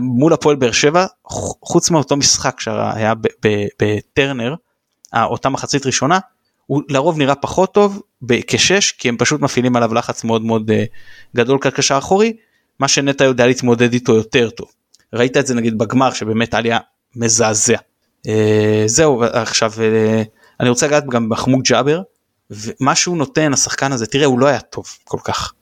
מול 0.00 0.32
הפועל 0.32 0.56
באר 0.56 0.72
שבע 0.72 1.06
חוץ 1.62 1.90
מאותו 1.90 2.16
משחק 2.16 2.60
שהיה 2.60 3.14
בטרנר 3.82 4.54
אותה 5.14 5.48
מחצית 5.48 5.86
ראשונה 5.86 6.18
הוא 6.66 6.82
לרוב 6.88 7.18
נראה 7.18 7.34
פחות 7.34 7.74
טוב 7.74 8.02
כשש 8.46 8.92
כי 8.92 9.08
הם 9.08 9.16
פשוט 9.16 9.40
מפעילים 9.40 9.76
עליו 9.76 9.94
לחץ 9.94 10.24
מאוד 10.24 10.42
מאוד 10.42 10.70
אה, 10.70 10.84
גדול 11.36 11.58
כקשר 11.58 11.98
אחורי 11.98 12.36
מה 12.80 12.88
שנטע 12.88 13.24
יודע 13.24 13.46
להתמודד 13.46 13.92
איתו 13.92 14.14
יותר 14.14 14.50
טוב. 14.50 14.68
ראית 15.12 15.36
את 15.36 15.46
זה 15.46 15.54
נגיד 15.54 15.78
בגמר 15.78 16.12
שבאמת 16.12 16.54
עליה 16.54 16.78
מזעזע. 17.16 17.76
זהו 18.86 19.24
עכשיו 19.24 19.72
אני 20.60 20.68
רוצה 20.68 20.86
לגעת 20.86 21.06
גם 21.06 21.28
בחמוד 21.28 21.60
ג'אבר 21.64 22.02
ומה 22.50 22.94
שהוא 22.94 23.16
נותן 23.16 23.52
השחקן 23.52 23.92
הזה 23.92 24.06
תראה 24.06 24.26
הוא 24.26 24.38
לא 24.38 24.46
היה 24.46 24.60
טוב 24.60 24.86
כל 25.04 25.18
כך 25.24 25.52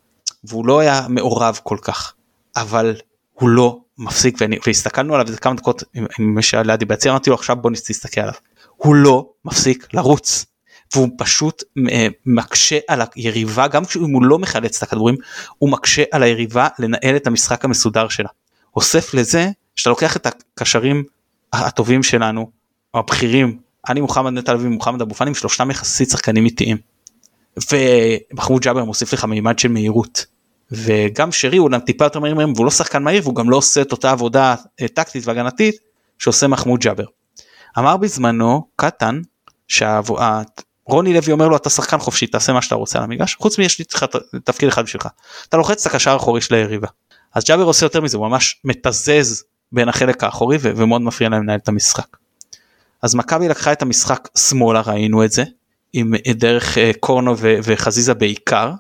והוא 0.45 0.67
לא 0.67 0.81
היה 0.81 1.07
מעורב 1.09 1.61
כל 1.63 1.77
כך 1.83 2.15
אבל 2.57 2.97
הוא 3.33 3.49
לא 3.49 3.81
מפסיק 3.99 4.37
ואני, 4.41 4.59
והסתכלנו 4.67 5.15
עליו 5.15 5.27
איזה 5.27 5.39
כמה 5.39 5.55
דקות 5.55 5.83
עם 5.95 6.35
מי 6.35 6.43
שהיה 6.43 6.63
לידי 6.63 6.85
ביציע 6.85 7.13
אמרתי 7.13 7.31
לו 7.31 7.37
עכשיו 7.37 7.57
בוא 7.57 7.71
נסתכל 7.71 8.21
עליו. 8.21 8.35
הוא 8.77 8.95
לא 8.95 9.29
מפסיק 9.45 9.95
לרוץ 9.95 10.47
והוא 10.95 11.09
פשוט 11.19 11.63
אה, 11.91 12.07
מקשה 12.27 12.79
על 12.89 13.03
היריבה 13.15 13.69
גם 13.69 13.85
כשהוא 13.85 14.25
לא 14.25 14.39
מחלץ 14.39 14.77
את 14.77 14.83
הכדורים 14.83 15.15
הוא 15.59 15.71
מקשה 15.71 16.03
על 16.11 16.23
היריבה 16.23 16.69
לנהל 16.79 17.17
את 17.17 17.27
המשחק 17.27 17.65
המסודר 17.65 18.09
שלה. 18.09 18.29
אוסף 18.77 19.15
לזה 19.15 19.51
שאתה 19.77 19.91
לוקח 19.91 20.17
את 20.17 20.27
הקשרים 20.27 21.05
הטובים 21.53 22.03
שלנו 22.03 22.51
הבכירים 22.95 23.59
אני 23.89 24.01
מוחמד 24.01 24.33
נטע 24.33 24.55
לביא 24.55 24.67
ומוחמד 24.67 25.03
אבו 25.03 25.15
פאני 25.15 25.35
שלושתם 25.35 25.71
יחסית 25.71 26.11
שחקנים 26.11 26.45
איטיים. 26.45 26.77
ומחמוד 27.73 28.63
ג'אבר 28.63 28.85
מוסיף 28.85 29.13
לך 29.13 29.25
מימד 29.25 29.59
של 29.59 29.69
מהירות 29.69 30.27
וגם 30.73 31.33
שרי 31.33 31.57
הוא 31.57 31.71
טיפה 31.87 32.05
יותר 32.05 32.21
מהיר 32.21 32.35
מהם 32.35 32.53
והוא 32.53 32.65
לא 32.65 32.71
שחקן 32.71 33.03
מהיר 33.03 33.23
והוא 33.23 33.35
גם 33.35 33.51
לא 33.51 33.57
עושה 33.57 33.83
את 33.83 33.93
אותה 33.93 34.11
עבודה 34.11 34.55
אה, 34.81 34.89
טקטית 34.89 35.27
והגנתית 35.27 35.77
שעושה 36.19 36.47
מחמוד 36.47 36.81
ג'אבר. 36.81 37.05
אמר 37.79 37.97
בזמנו 37.97 38.67
קטן 38.77 39.21
שרוני 39.69 41.15
לוי 41.15 41.33
אומר 41.33 41.49
לו 41.49 41.57
אתה 41.57 41.71
שחקן 41.71 41.99
חופשי 41.99 42.27
תעשה 42.27 42.53
מה 42.53 42.63
שאתה 42.63 42.75
רוצה 42.75 42.99
על 42.99 43.05
המגרש 43.05 43.35
חוץ 43.35 43.59
מיש 43.59 43.79
לי 43.79 43.85
תפקיד 44.45 44.69
אחד 44.69 44.85
בשבילך 44.85 45.09
אתה 45.49 45.57
לוחץ 45.57 45.87
את 45.87 45.93
הקשר 45.93 46.11
האחורי 46.11 46.41
של 46.41 46.55
היריבה. 46.55 46.89
אז 47.35 47.45
ג'אבר 47.45 47.63
עושה 47.63 47.87
יותר 47.87 48.01
מזה 48.01 48.17
הוא 48.17 48.29
ממש 48.29 48.61
מתזז 48.65 49.45
בין 49.73 49.89
החלק 49.89 50.25
האחורי 50.25 50.59
ומאוד 50.61 51.03
מפריע 51.03 51.31
להם 51.31 51.43
לנהל 51.43 51.59
את 51.59 51.69
המשחק. 51.69 52.17
אז 53.03 53.15
מכבי 53.15 53.49
לקחה 53.49 53.73
את 53.73 53.83
המשחק 53.83 54.29
שמאלה 54.39 54.81
ראינו 54.81 55.25
את 55.25 55.33
זה 55.33 55.45
עם 55.93 56.15
דרך 56.35 56.79
אה, 56.79 56.91
קורנו 57.01 57.35
וחזיזה 57.39 58.15
בעיקר 58.15 58.67
אה, 58.67 58.75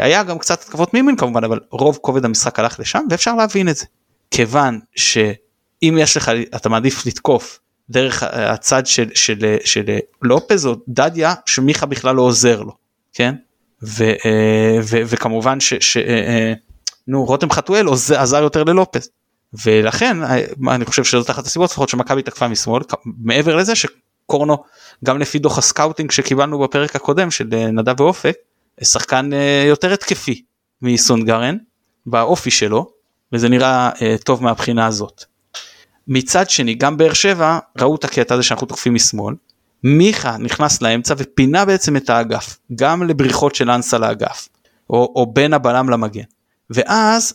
היה 0.00 0.22
גם 0.22 0.38
קצת 0.38 0.62
התקפות 0.62 0.94
מימין 0.94 1.16
כמובן 1.16 1.44
אבל 1.44 1.60
רוב 1.70 1.98
כובד 2.02 2.24
המשחק 2.24 2.58
הלך 2.58 2.80
לשם 2.80 3.04
ואפשר 3.10 3.34
להבין 3.34 3.68
את 3.68 3.76
זה. 3.76 3.86
כיוון 4.30 4.80
שאם 4.96 5.96
יש 6.00 6.16
לך 6.16 6.30
אתה 6.56 6.68
מעדיף 6.68 7.06
לתקוף 7.06 7.58
דרך 7.90 8.22
הצד 8.22 8.86
של, 8.86 9.08
של, 9.14 9.38
של, 9.40 9.56
של 9.64 9.98
לופז 10.22 10.66
או 10.66 10.74
דדיה 10.88 11.34
שמיכה 11.46 11.86
בכלל 11.86 12.16
לא 12.16 12.22
עוזר 12.22 12.62
לו 12.62 12.72
כן? 13.12 13.34
ו, 13.82 14.04
אה, 14.04 14.78
ו, 14.82 15.02
וכמובן 15.06 15.60
ש, 15.60 15.74
ש, 15.74 15.96
נו 17.08 17.24
רותם 17.24 17.50
חטואל 17.50 17.86
עזר 18.18 18.42
יותר 18.42 18.64
ללופז. 18.64 19.10
ולכן 19.64 20.16
אני 20.68 20.84
חושב 20.84 21.04
שזאת 21.04 21.30
אחת 21.30 21.46
הסיבות 21.46 21.70
לפחות 21.70 21.88
שמכבי 21.88 22.22
תקפה 22.22 22.48
משמאל 22.48 22.82
מעבר 23.04 23.56
לזה 23.56 23.72
שקורנו 23.74 24.56
גם 25.04 25.18
לפי 25.18 25.38
דוח 25.38 25.58
הסקאוטינג 25.58 26.10
שקיבלנו 26.10 26.58
בפרק 26.58 26.96
הקודם 26.96 27.30
של 27.30 27.44
נדב 27.72 28.00
ואופק 28.00 28.36
שחקן 28.82 29.32
אה, 29.32 29.64
יותר 29.68 29.92
התקפי 29.92 30.42
מסונגרן 30.82 31.56
באופי 32.06 32.50
שלו 32.50 32.90
וזה 33.32 33.48
נראה 33.48 33.90
אה, 34.02 34.16
טוב 34.24 34.42
מהבחינה 34.42 34.86
הזאת. 34.86 35.24
מצד 36.08 36.50
שני 36.50 36.74
גם 36.74 36.96
באר 36.96 37.12
שבע 37.12 37.58
ראו 37.78 37.94
את 37.96 38.04
הקטע 38.04 38.34
הזה 38.34 38.42
שאנחנו 38.42 38.66
תוקפים 38.66 38.94
משמאל. 38.94 39.34
מיכה 39.84 40.36
נכנס 40.36 40.82
לאמצע 40.82 41.14
ופינה 41.18 41.64
בעצם 41.64 41.96
את 41.96 42.10
האגף 42.10 42.58
גם 42.74 43.02
לבריחות 43.02 43.54
של 43.54 43.70
אנסה 43.70 43.98
לאגף 43.98 44.48
או, 44.90 45.12
או 45.16 45.26
בין 45.26 45.52
הבלם 45.52 45.90
למגן 45.90 46.22
ואז 46.70 47.34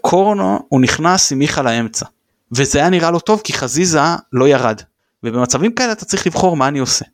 קורנו 0.00 0.66
הוא 0.68 0.80
נכנס 0.80 1.32
עם 1.32 1.38
מיכה 1.38 1.62
לאמצע 1.62 2.06
וזה 2.52 2.78
היה 2.78 2.90
נראה 2.90 3.10
לו 3.10 3.20
טוב 3.20 3.40
כי 3.44 3.52
חזיזה 3.52 4.00
לא 4.32 4.48
ירד 4.48 4.80
ובמצבים 5.22 5.72
כאלה 5.72 5.92
אתה 5.92 6.04
צריך 6.04 6.26
לבחור 6.26 6.56
מה 6.56 6.68
אני 6.68 6.78
עושה. 6.78 7.04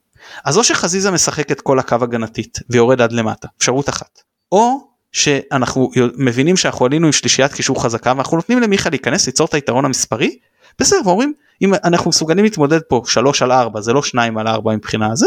אז 0.45 0.59
או 0.59 0.65
שחזיזה 0.65 1.11
משחק 1.11 1.53
את 1.53 1.61
כל 1.61 1.79
הקו 1.79 1.97
הגנתית 2.01 2.59
ויורד 2.71 3.01
עד 3.01 3.13
למטה, 3.13 3.49
אפשרות 3.59 3.89
אחת, 3.89 4.23
או 4.53 4.91
שאנחנו 5.13 5.91
מבינים 6.17 6.57
שאנחנו 6.57 6.87
עלינו 6.87 7.07
עם 7.07 7.13
שלישיית 7.13 7.53
קישור 7.53 7.83
חזקה 7.83 8.13
ואנחנו 8.17 8.37
נותנים 8.37 8.61
למיכה 8.61 8.91
להיכנס 8.91 9.27
ליצור 9.27 9.47
את 9.47 9.55
היתרון 9.55 9.85
המספרי, 9.85 10.39
בסדר, 10.79 11.01
ואומרים 11.05 11.33
אם 11.63 11.75
אנחנו 11.85 12.09
מסוגלים 12.09 12.45
להתמודד 12.45 12.81
פה 12.81 13.03
3 13.07 13.43
על 13.43 13.53
4 13.53 13.81
זה 13.81 13.93
לא 13.93 14.03
2 14.03 14.39
על 14.39 14.49
4 14.49 14.77
מבחינה 14.77 15.13
הזה 15.13 15.27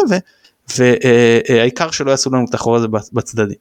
והעיקר 0.77 1.91
שלא 1.91 2.11
יעשו 2.11 2.29
לנו 2.29 2.45
את 2.49 2.53
החור 2.53 2.75
הזה 2.75 2.87
בצדדים. 3.13 3.57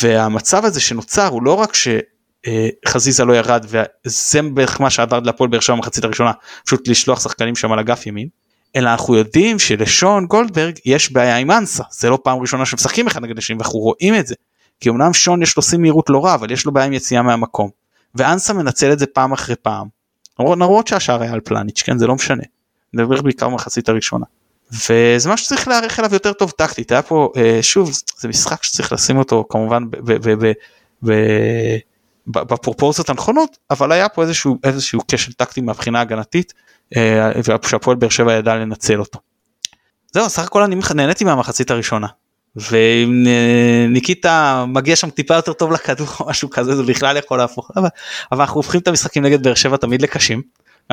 והמצב 0.00 0.64
הזה 0.64 0.80
שנוצר 0.80 1.26
הוא 1.26 1.42
לא 1.42 1.54
רק 1.54 1.72
שחזיזה 1.74 3.24
לא 3.24 3.32
ירד 3.32 3.66
וזה 3.68 4.42
בערך 4.42 4.80
מה 4.80 4.90
שעבר 4.90 5.20
להפועל 5.20 5.50
באר 5.50 5.60
שבע 5.60 5.76
במחצית 5.76 6.04
הראשונה 6.04 6.32
פשוט 6.64 6.88
לשלוח 6.88 7.20
שחקנים 7.20 7.56
שם 7.56 7.72
על 7.72 7.78
אגף 7.78 8.06
ימין 8.06 8.28
אלא 8.76 8.90
אנחנו 8.90 9.16
יודעים 9.16 9.58
שלשון 9.58 10.26
גולדברג 10.26 10.78
יש 10.84 11.12
בעיה 11.12 11.36
עם 11.36 11.50
אנסה 11.50 11.84
זה 11.90 12.10
לא 12.10 12.18
פעם 12.22 12.38
ראשונה 12.38 12.66
שמשחקים 12.66 13.06
אחד 13.06 13.22
נגד 13.22 13.38
השני 13.38 13.56
ואנחנו 13.56 13.78
רואים 13.78 14.14
את 14.14 14.26
זה. 14.26 14.34
כי 14.80 14.88
אמנם 14.88 15.14
שון 15.14 15.42
יש 15.42 15.56
לו 15.56 15.62
שיא 15.62 15.78
מהירות 15.78 16.10
לא 16.10 16.24
רע 16.24 16.34
אבל 16.34 16.50
יש 16.50 16.66
לו 16.66 16.72
בעיה 16.72 16.86
עם 16.86 16.92
יציאה 16.92 17.22
מהמקום. 17.22 17.70
ואנסה 18.14 18.52
מנצל 18.52 18.92
את 18.92 18.98
זה 18.98 19.06
פעם 19.06 19.32
אחרי 19.32 19.56
פעם. 19.56 19.88
למרות 20.40 20.86
שהשאר 20.86 21.22
היה 21.22 21.32
על 21.32 21.40
פלניץ' 21.40 21.82
כן 21.82 21.98
זה 21.98 22.06
לא 22.06 22.14
משנה. 22.14 22.42
נדבר 22.94 23.22
בעיקר 23.22 23.48
במחצית 23.48 23.88
הראשונה. 23.88 24.26
וזה 24.70 25.28
משהו 25.28 25.46
שצריך 25.46 25.68
להיערך 25.68 26.00
אליו 26.00 26.14
יותר 26.14 26.32
טוב 26.32 26.50
טקטית 26.50 26.92
היה 26.92 27.02
פה 27.02 27.32
אה, 27.36 27.58
שוב 27.62 27.90
זה 28.18 28.28
משחק 28.28 28.62
שצריך 28.62 28.92
לשים 28.92 29.16
אותו 29.16 29.44
כמובן 29.48 29.82
בפרופורציות 32.26 33.10
הנכונות 33.10 33.56
אבל 33.70 33.92
היה 33.92 34.08
פה 34.08 34.22
איזשהו 34.22 34.58
איזשהו 34.64 35.00
כשל 35.08 35.32
טקטי 35.32 35.60
מהבחינה 35.60 36.00
הגנתית 36.00 36.54
שהפועל 37.62 37.96
באר 37.96 38.08
שבע 38.08 38.32
ידע 38.32 38.54
לנצל 38.54 39.00
אותו. 39.00 39.18
זהו 40.12 40.28
סך 40.28 40.44
הכל 40.44 40.62
אני 40.62 40.76
נהניתי 40.94 41.24
מהמחצית 41.24 41.70
הראשונה. 41.70 42.06
ואם 42.56 43.26
ניקיטה 43.88 44.64
מגיע 44.68 44.96
שם 44.96 45.10
טיפה 45.10 45.34
יותר 45.34 45.52
טוב 45.52 45.72
לכדור 45.72 46.06
או 46.20 46.26
משהו 46.28 46.50
כזה 46.50 46.76
זה 46.76 46.82
בכלל 46.82 47.16
יכול 47.16 47.38
להפוך 47.38 47.70
אבל, 47.76 47.88
אבל 48.32 48.40
אנחנו 48.40 48.58
הופכים 48.58 48.80
את 48.80 48.88
המשחקים 48.88 49.22
נגד 49.22 49.42
באר 49.42 49.54
שבע 49.54 49.76
תמיד 49.76 50.02
לקשים. 50.02 50.42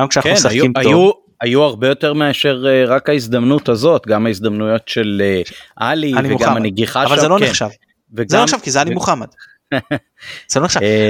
גם 0.00 0.08
כשאנחנו 0.08 0.30
כן, 0.30 0.36
משחקים 0.36 0.72
היו, 0.76 0.82
טוב. 0.82 0.92
היו, 0.92 1.10
היו 1.40 1.62
הרבה 1.62 1.88
יותר 1.88 2.12
מאשר 2.12 2.64
אה, 2.68 2.84
רק 2.86 3.08
ההזדמנות 3.08 3.68
הזאת 3.68 4.06
גם 4.06 4.26
ההזדמנויות 4.26 4.88
של 4.88 5.22
אה, 5.24 5.42
עלי 5.76 6.12
וגם 6.24 6.56
הנגיחה 6.56 7.02
שם. 7.06 7.12
אבל 7.12 7.20
זה 7.20 7.28
לא 7.28 7.36
כן. 7.38 7.44
נחשב. 7.44 7.68
וגם, 8.14 8.28
זה 8.28 8.36
לא 8.36 8.42
נחשב 8.42 8.58
כי 8.62 8.70
זה 8.70 8.80
עלי 8.80 8.94
מוחמד. 8.94 9.28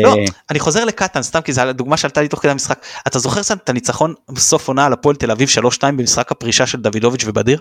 לא. 0.03 0.17
לא, 0.17 0.17
אני 0.51 0.61
חוזר 0.61 0.85
לקטן 0.85 1.23
סתם 1.23 1.41
כי 1.41 1.53
זו 1.53 1.61
הדוגמה 1.61 1.97
שעלתה 1.97 2.23
לי 2.23 2.29
תוך 2.29 2.43
כדי 2.43 2.51
המשחק. 2.51 2.87
אתה 3.07 3.19
זוכר 3.19 3.41
את 3.53 3.69
הניצחון 3.69 4.15
בסוף 4.29 4.69
עונה 4.69 4.87
על 4.87 4.93
הפועל 4.93 5.17
תל 5.17 5.31
אביב 5.31 5.49
3-2 5.49 5.81
במשחק 5.83 6.33
הפרישה 6.33 6.67
של 6.67 6.81
דוידוביץ' 6.81 7.25
ובדיר? 7.27 7.61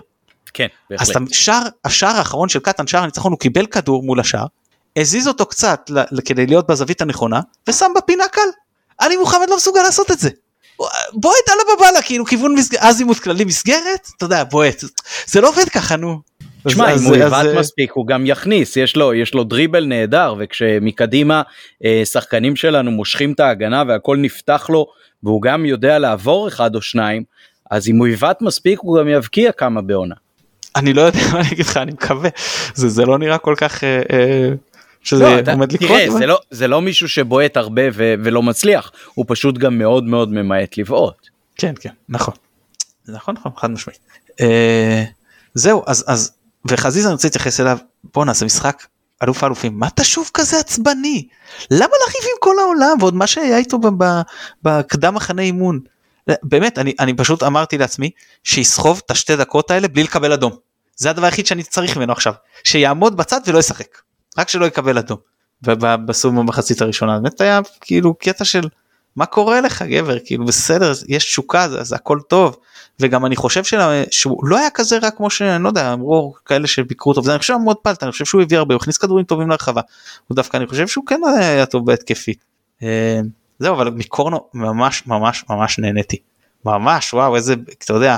כן, 0.54 0.66
בהחלט. 0.90 1.16
אז 1.16 1.22
השער, 1.30 1.62
השער 1.84 2.16
האחרון 2.16 2.48
של 2.48 2.58
קטן, 2.58 2.86
שער 2.86 3.02
הניצחון, 3.02 3.32
הוא 3.32 3.38
קיבל 3.38 3.66
כדור 3.66 4.02
מול 4.02 4.20
השער, 4.20 4.46
הזיז 4.96 5.28
אותו 5.28 5.46
קצת 5.46 5.90
כדי 6.24 6.46
להיות 6.46 6.66
בזווית 6.66 7.00
הנכונה, 7.00 7.40
ושם 7.68 7.92
בפינה 7.96 8.28
קל. 8.28 8.40
אני 9.00 9.16
מוחמד 9.16 9.46
לא 9.48 9.56
מסוגל 9.56 9.82
לעשות 9.82 10.10
את 10.10 10.18
זה. 10.18 10.30
בועט 11.12 11.48
על 11.48 11.58
הבבלה 11.60 12.02
כאילו 12.02 12.24
כיוון 12.24 12.54
מסגרת, 12.54 12.82
אזימוט 12.82 13.18
כללי 13.18 13.44
מסגרת, 13.44 14.08
אתה 14.16 14.24
יודע, 14.24 14.44
בועט. 14.44 14.84
זה 15.26 15.40
לא 15.40 15.48
עובד 15.48 15.68
ככה 15.68 15.96
נו. 15.96 16.20
תשמע, 16.66 16.94
אם 16.94 17.04
הוא 17.04 17.16
יבעט 17.16 17.46
מספיק 17.58 17.92
הוא 17.92 18.06
גם 18.06 18.26
יכניס, 18.26 18.76
יש 18.76 18.96
לו, 18.96 19.14
יש 19.14 19.34
לו 19.34 19.44
דריבל 19.44 19.84
נהדר 19.84 20.34
וכשמקדימה 20.38 21.42
אה, 21.84 22.02
שחקנים 22.04 22.56
שלנו 22.56 22.90
מושכים 22.90 23.32
את 23.32 23.40
ההגנה 23.40 23.82
והכל 23.88 24.16
נפתח 24.16 24.66
לו 24.70 24.86
והוא 25.22 25.42
גם 25.42 25.66
יודע 25.66 25.98
לעבור 25.98 26.48
אחד 26.48 26.74
או 26.74 26.82
שניים, 26.82 27.24
אז 27.70 27.88
אם 27.88 27.96
הוא 27.96 28.06
יבעט 28.06 28.42
מספיק 28.42 28.78
הוא 28.82 28.98
גם 28.98 29.08
יבקיע 29.08 29.52
כמה 29.52 29.82
בעונה. 29.82 30.14
אני 30.76 30.92
לא 30.92 31.02
יודע 31.02 31.18
מה 31.32 31.40
אני 31.40 31.48
אגיד 31.52 31.66
לך, 31.66 31.76
אני 31.76 31.92
מקווה, 31.92 32.30
זה, 32.74 32.88
זה 32.88 33.04
לא 33.04 33.18
נראה 33.18 33.38
כל 33.38 33.54
כך... 33.56 33.84
אה, 33.84 34.02
אה... 34.12 34.48
שזה 35.04 35.24
לא, 35.24 35.52
עומד 35.52 35.72
לקרות. 35.72 35.90
תראה, 35.90 36.10
זה 36.10 36.26
לא, 36.26 36.38
זה 36.50 36.68
לא 36.68 36.82
מישהו 36.82 37.08
שבועט 37.08 37.56
הרבה 37.56 37.82
ו- 37.92 38.14
ולא 38.24 38.42
מצליח, 38.42 38.92
הוא 39.14 39.24
פשוט 39.28 39.58
גם 39.58 39.78
מאוד 39.78 40.04
מאוד 40.04 40.32
ממעט 40.32 40.78
לבעוט. 40.78 41.28
כן, 41.56 41.74
כן, 41.80 41.90
נכון. 42.08 42.34
נכון, 43.08 43.34
נכון, 43.34 43.52
חד 43.56 43.70
משמעית. 43.70 43.98
אה, 44.40 45.04
זהו, 45.54 45.82
אז, 45.86 46.04
אז 46.06 46.32
וחזיזה 46.68 47.08
אני 47.08 47.12
רוצה 47.12 47.28
להתייחס 47.28 47.60
אליו. 47.60 47.78
בוא 48.14 48.24
נעשה 48.24 48.46
משחק 48.46 48.86
אלוף 49.22 49.42
האלופים. 49.42 49.78
מה 49.78 49.88
אתה 49.88 50.04
שוב 50.04 50.30
כזה 50.34 50.58
עצבני? 50.58 51.28
למה 51.70 51.84
לריב 52.00 52.24
עם 52.24 52.36
כל 52.40 52.58
העולם 52.58 52.96
ועוד 53.00 53.14
מה 53.14 53.26
שהיה 53.26 53.58
איתו 53.58 53.78
בקדם 54.62 55.14
מחנה 55.14 55.42
אימון. 55.42 55.80
באמת 56.42 56.78
אני, 56.78 56.94
אני 57.00 57.14
פשוט 57.14 57.42
אמרתי 57.42 57.78
לעצמי 57.78 58.10
שיסחוב 58.44 59.02
את 59.06 59.10
השתי 59.10 59.36
דקות 59.36 59.70
האלה 59.70 59.88
בלי 59.88 60.02
לקבל 60.02 60.32
אדום. 60.32 60.52
זה 60.96 61.10
הדבר 61.10 61.24
היחיד 61.24 61.46
שאני 61.46 61.62
צריך 61.62 61.96
ממנו 61.96 62.12
עכשיו. 62.12 62.32
שיעמוד 62.64 63.16
בצד 63.16 63.40
ולא 63.46 63.58
ישחק. 63.58 63.98
רק 64.38 64.48
שלא 64.48 64.66
יקבל 64.66 64.98
אדום. 64.98 65.18
בסוף 66.06 66.34
במחצית 66.34 66.82
הראשונה 66.82 67.18
באמת 67.20 67.40
היה 67.40 67.60
כאילו 67.80 68.14
קטע 68.14 68.44
של 68.44 68.68
מה 69.16 69.26
קורה 69.26 69.60
לך 69.60 69.82
גבר? 69.82 70.18
כאילו 70.24 70.44
בסדר 70.44 70.92
יש 71.08 71.24
תשוקה 71.24 71.68
זה, 71.68 71.82
זה 71.82 71.94
הכל 71.94 72.18
טוב 72.28 72.56
וגם 73.00 73.26
אני 73.26 73.36
חושב 73.36 73.64
שלה, 73.64 74.02
שהוא 74.10 74.46
לא 74.46 74.58
היה 74.58 74.70
כזה 74.70 74.98
רע 74.98 75.10
כמו 75.10 75.30
שאני 75.30 75.62
לא 75.62 75.68
יודע 75.68 75.92
אמרו 75.92 76.34
כאלה 76.46 76.66
שביקרו 76.66 77.12
אותו 77.12 77.30
אני 77.30 77.38
חושב 77.38 77.56
מאוד 77.56 77.76
פלט 77.76 78.02
אני 78.02 78.12
חושב 78.12 78.24
שהוא 78.24 78.42
הביא 78.42 78.58
הרבה 78.58 78.74
הוא 78.74 78.80
הכניס 78.80 78.98
כדורים 78.98 79.24
טובים 79.24 79.48
להרחבה 79.48 79.80
הוא 80.28 80.36
דווקא 80.36 80.56
אני 80.56 80.66
חושב 80.66 80.86
שהוא 80.86 81.06
כן 81.06 81.20
היה 81.38 81.66
טוב 81.66 81.86
בהתקפי. 81.86 82.34
אה, 82.82 83.20
זהו 83.58 83.74
אבל 83.74 83.90
מקורנו 83.90 84.48
ממש 84.54 85.06
ממש 85.06 85.44
ממש 85.50 85.78
נהניתי. 85.78 86.16
ממש 86.64 87.14
וואו 87.14 87.36
איזה 87.36 87.54
אתה 87.84 87.92
יודע 87.92 88.16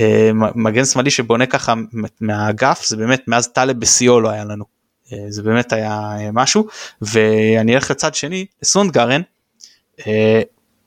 אה, 0.00 0.30
מגן 0.54 0.84
שמאלי 0.84 1.10
שבונה 1.10 1.46
ככה 1.46 1.74
מהאגף 2.20 2.86
זה 2.86 2.96
באמת 2.96 3.28
מאז 3.28 3.48
טלב 3.48 3.80
בשיאו 3.80 4.20
לא 4.20 4.28
היה 4.28 4.44
לנו. 4.44 4.64
אה, 5.12 5.18
זה 5.28 5.42
באמת 5.42 5.72
היה 5.72 6.10
משהו. 6.32 6.66
ואני 7.02 7.74
אלך 7.74 7.90
לצד 7.90 8.14
שני 8.14 8.46
לסונדגרן. 8.62 9.20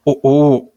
הוא, 0.03 0.15
הוא, 0.21 0.71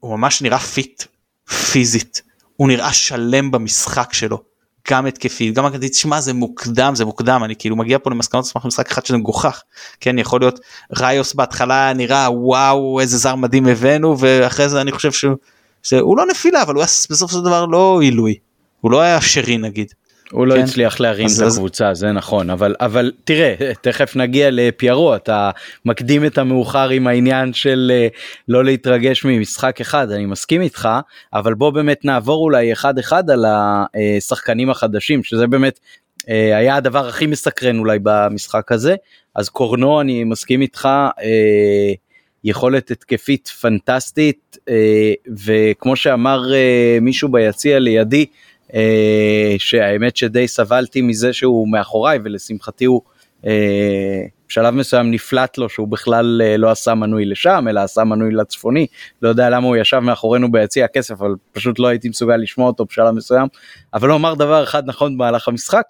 הוא 0.00 0.18
ממש 0.18 0.42
נראה 0.42 0.58
fit 0.58 1.04
פיזית. 1.48 2.22
הוא 2.56 2.68
נראה 2.68 2.92
שלם 2.92 3.50
במשחק 3.50 4.12
שלו. 4.12 4.54
גם 4.90 5.06
התקפית 5.06 5.54
גם 5.54 5.64
הגנתית 5.64 5.94
שמע 5.94 6.20
זה 6.20 6.32
מוקדם 6.32 6.94
זה 6.94 7.04
מוקדם. 7.04 7.40
אני 7.44 7.56
כאילו 7.56 7.76
מגיע 7.76 7.98
פה 7.98 8.10
למסקנות 8.10 8.44
סמך 8.44 8.64
משחק 8.64 8.90
אחד 8.90 9.06
שזה 9.06 9.16
מגוחך. 9.16 9.62
כן 10.00 10.18
יכול 10.18 10.40
להיות 10.40 10.60
ראיוס 10.96 11.34
בהתחלה 11.34 11.92
נראה 11.92 12.30
וואו 12.30 13.00
איזה 13.00 13.18
זר 13.18 13.34
מדהים 13.34 13.66
הבאנו 13.66 14.18
ואחרי 14.18 14.68
זה 14.68 14.80
אני 14.80 14.92
חושב 14.92 15.12
שהוא 15.12 15.36
שהוא 15.82 16.16
לא 16.16 16.26
נפילה 16.26 16.62
אבל 16.62 16.74
הוא 16.74 16.82
היה 16.82 16.88
בסוף 17.10 17.30
של 17.30 17.40
דבר 17.40 17.66
לא 17.66 18.00
עילוי. 18.00 18.34
הוא 18.80 18.90
לא 18.90 19.00
היה 19.00 19.20
שרי 19.20 19.58
נגיד 19.58 19.92
הוא 20.30 20.46
לא 20.46 20.54
כן. 20.54 20.60
הצליח 20.60 21.00
להרים 21.00 21.26
אז- 21.26 21.40
את 21.42 21.46
אז- 21.46 21.56
הקבוצה 21.56 21.94
זה 21.94 22.12
נכון 22.12 22.50
אבל 22.50 22.74
אבל 22.80 23.12
תראה 23.24 23.54
תכף 23.80 24.16
נגיע 24.16 24.48
לפיירו 24.52 25.16
אתה 25.16 25.50
מקדים 25.84 26.26
את 26.26 26.38
המאוחר 26.38 26.88
עם 26.88 27.06
העניין 27.06 27.52
של 27.52 27.92
אה, 27.94 28.08
לא 28.48 28.64
להתרגש 28.64 29.24
ממשחק 29.24 29.80
אחד 29.80 30.10
אני 30.10 30.26
מסכים 30.26 30.62
איתך 30.62 30.88
אבל 31.34 31.54
בוא 31.54 31.70
באמת 31.70 32.04
נעבור 32.04 32.44
אולי 32.44 32.72
אחד 32.72 32.98
אחד 32.98 33.30
על 33.30 33.44
השחקנים 33.48 34.70
החדשים 34.70 35.22
שזה 35.22 35.46
באמת 35.46 35.80
אה, 36.28 36.56
היה 36.56 36.76
הדבר 36.76 37.08
הכי 37.08 37.26
מסקרן 37.26 37.78
אולי 37.78 37.98
במשחק 38.02 38.72
הזה 38.72 38.94
אז 39.34 39.48
קורנו 39.48 40.00
אני 40.00 40.24
מסכים 40.24 40.60
איתך. 40.60 40.88
אה, 41.22 41.92
יכולת 42.46 42.90
התקפית 42.90 43.48
פנטסטית 43.48 44.56
וכמו 45.44 45.96
שאמר 45.96 46.42
מישהו 47.00 47.28
ביציע 47.28 47.78
לידי 47.78 48.26
שהאמת 49.58 50.16
שדי 50.16 50.48
סבלתי 50.48 51.02
מזה 51.02 51.32
שהוא 51.32 51.68
מאחוריי 51.68 52.18
ולשמחתי 52.24 52.84
הוא 52.84 53.00
אה, 53.46 54.22
בשלב 54.48 54.74
מסוים 54.74 55.10
נפלט 55.10 55.58
לו 55.58 55.68
שהוא 55.68 55.88
בכלל 55.88 56.42
אה, 56.44 56.56
לא 56.56 56.70
עשה 56.70 56.94
מנוי 56.94 57.24
לשם 57.24 57.66
אלא 57.70 57.80
עשה 57.80 58.04
מנוי 58.04 58.34
לצפוני. 58.34 58.86
לא 59.22 59.28
יודע 59.28 59.50
למה 59.50 59.66
הוא 59.66 59.76
ישב 59.76 59.98
מאחורינו 59.98 60.52
ביציע 60.52 60.84
הכסף 60.84 61.14
אבל 61.14 61.34
פשוט 61.52 61.78
לא 61.78 61.88
הייתי 61.88 62.08
מסוגל 62.08 62.36
לשמוע 62.36 62.66
אותו 62.66 62.84
בשלב 62.84 63.10
מסוים. 63.10 63.46
אבל 63.94 64.08
הוא 64.08 64.16
אמר 64.16 64.34
דבר 64.34 64.64
אחד 64.64 64.82
נכון 64.86 65.14
במהלך 65.14 65.48
המשחק 65.48 65.82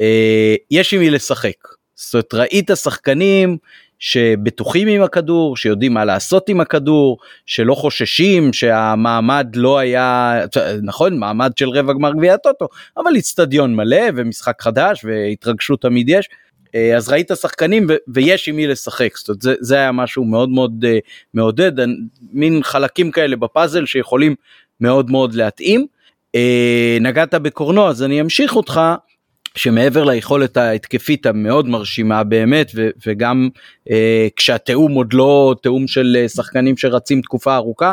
אה, 0.00 0.54
יש 0.70 0.94
עם 0.94 1.00
מי 1.00 1.10
לשחק. 1.10 1.68
זאת 1.94 2.14
אומרת 2.14 2.34
ראית 2.34 2.70
שחקנים 2.74 3.56
שבטוחים 4.02 4.88
עם 4.88 5.02
הכדור, 5.02 5.56
שיודעים 5.56 5.94
מה 5.94 6.04
לעשות 6.04 6.48
עם 6.48 6.60
הכדור, 6.60 7.18
שלא 7.46 7.74
חוששים 7.74 8.52
שהמעמד 8.52 9.46
לא 9.54 9.78
היה, 9.78 10.34
נכון, 10.82 11.18
מעמד 11.18 11.52
של 11.58 11.68
רבע 11.68 11.92
גמר 11.92 12.12
גביע 12.12 12.34
הטוטו, 12.34 12.68
אבל 12.96 13.16
איצטדיון 13.16 13.74
מלא 13.74 14.02
ומשחק 14.16 14.62
חדש 14.62 15.04
והתרגשות 15.04 15.82
תמיד 15.82 16.08
יש. 16.08 16.28
אה, 16.74 16.96
אז 16.96 17.08
ראית 17.08 17.30
שחקנים 17.40 17.86
ו- 17.88 17.94
ויש 18.08 18.48
עם 18.48 18.56
מי 18.56 18.66
לשחק, 18.66 19.16
זאת 19.16 19.28
אומרת 19.28 19.42
זה, 19.42 19.54
זה 19.60 19.76
היה 19.76 19.92
משהו 19.92 20.24
מאוד 20.24 20.48
מאוד 20.48 20.84
uh, 20.84 21.00
מעודד, 21.34 21.72
מין 22.32 22.62
חלקים 22.62 23.10
כאלה 23.10 23.36
בפאזל 23.36 23.86
שיכולים 23.86 24.34
מאוד 24.80 25.10
מאוד 25.10 25.34
להתאים. 25.34 25.86
Uh, 26.36 26.40
נגעת 27.00 27.34
בקורנו 27.34 27.88
אז 27.88 28.02
אני 28.02 28.20
אמשיך 28.20 28.56
אותך. 28.56 28.80
שמעבר 29.54 30.04
ליכולת 30.04 30.56
ההתקפית 30.56 31.26
המאוד 31.26 31.68
מרשימה 31.68 32.24
באמת 32.24 32.72
ו- 32.74 32.90
וגם 33.06 33.48
אה, 33.90 34.28
כשהתיאום 34.36 34.92
עוד 34.92 35.12
לא 35.12 35.54
תיאום 35.62 35.86
של 35.86 36.16
אה, 36.20 36.28
שחקנים 36.28 36.76
שרצים 36.76 37.20
תקופה 37.20 37.56
ארוכה 37.56 37.92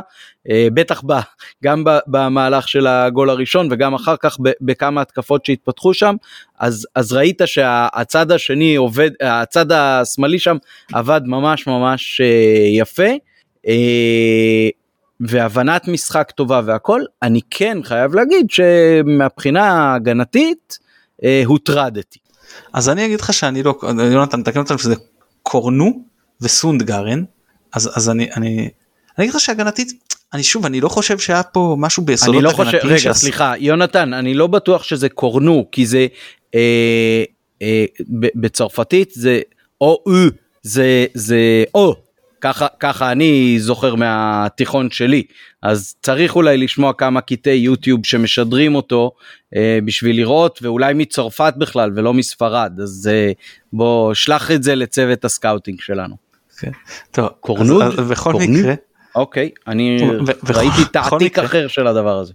אה, 0.50 0.68
בטח 0.74 1.04
ב- 1.06 1.20
גם 1.64 1.84
ב- 1.84 2.00
במהלך 2.08 2.68
של 2.68 2.88
הגול 2.88 3.30
הראשון 3.30 3.68
וגם 3.72 3.94
אחר 3.94 4.16
כך 4.20 4.38
ב- 4.44 4.52
בכמה 4.62 5.02
התקפות 5.02 5.46
שהתפתחו 5.46 5.94
שם 5.94 6.16
אז 6.60 6.88
אז 6.96 7.14
ראית 7.14 7.42
שהצד 7.46 8.32
השני 8.32 8.76
עובד 8.76 9.12
הצד 9.22 9.72
השמאלי 9.72 10.40
שם 10.40 10.58
עבד 10.94 11.22
ממש 11.26 11.68
ממש 11.68 12.22
אה, 12.22 12.68
יפה. 12.82 13.10
אה, 13.68 14.70
והבנת 15.20 15.88
משחק 15.88 16.32
טובה 16.32 16.62
והכל 16.66 17.02
אני 17.24 17.40
כן 17.50 17.78
חייב 17.84 18.16
להגיד 18.16 18.50
שמבחינה 18.50 19.64
ההגנתית 19.64 20.89
אה, 21.24 21.42
הוטרדתי. 21.46 22.20
אז 22.74 22.90
אני 22.90 23.06
אגיד 23.06 23.22
לך 23.22 23.34
שאני 23.34 23.64
לא 23.64 23.76
יונתן 24.12 24.44
תקן 24.44 24.60
אותנו 24.60 24.80
שזה 24.80 24.96
קורנו 25.44 26.04
וסונדגרן 26.42 27.24
אז 27.74 27.90
אז 27.98 28.10
אני 28.10 28.30
אני 28.38 28.70
אני 29.18 29.26
אגיד 29.26 29.34
לך 29.36 29.40
שהגנתית 29.40 29.94
אני 30.34 30.44
שוב 30.44 30.66
אני 30.66 30.82
לא 30.82 30.90
חושב 30.90 31.20
שהיה 31.20 31.44
פה 31.44 31.76
משהו 31.80 32.04
ביסודות 32.06 32.36
אני 32.36 32.44
לא 32.44 32.50
חושב 32.50 32.70
הגנתיים 32.70 32.94
רגע 32.94 33.00
שעש- 33.14 33.18
סליחה 33.18 33.54
יונתן 33.58 34.14
אני 34.14 34.34
לא 34.34 34.48
בטוח 34.48 34.84
שזה 34.84 35.10
קורנו 35.10 35.66
כי 35.72 35.86
זה 35.86 36.08
אה, 36.56 37.24
אה, 37.62 37.86
בצרפתית 38.12 39.12
זה 39.14 39.42
או 39.82 40.04
או 40.06 40.12
זה 40.62 41.06
זה 41.14 41.38
או 41.76 41.96
ככה 42.42 42.68
ככה 42.80 43.12
אני 43.12 43.56
זוכר 43.60 43.96
מהתיכון 43.96 44.92
שלי 44.92 45.24
אז 45.62 45.96
צריך 46.02 46.36
אולי 46.36 46.58
לשמוע 46.58 46.94
כמה 46.94 47.22
קטעי 47.22 47.58
יוטיוב 47.58 48.06
שמשדרים 48.06 48.76
אותו 48.76 49.12
אה, 49.56 49.80
בשביל 49.86 50.16
לראות 50.16 50.60
ואולי 50.62 50.94
מצרפת 50.94 51.54
בכלל 51.58 51.92
ולא 51.96 52.14
מספרד 52.14 52.80
אז 52.84 53.10
אה, 53.12 53.32
בוא 53.74 54.14
שלח 54.14 54.52
את 54.52 54.64
זה 54.64 54.76
לצוות 54.76 55.26
הסקאוטינג 55.26 55.82
שלנו. 55.82 56.16
טוב, 57.12 57.28
קורנוד? 57.40 57.82
אז- 57.82 58.00
אז 58.00 58.08
בכל 58.12 58.32
קורנו? 58.32 58.48
מקרה 58.54 58.74
אוקיי 59.16 59.50
אני 59.68 59.98
ו- 60.28 60.54
ראיתי 60.56 60.86
תעתיק 60.94 61.40
אחר 61.40 61.68
של 61.68 61.88
הדבר 61.88 62.18
הזה. 62.20 62.34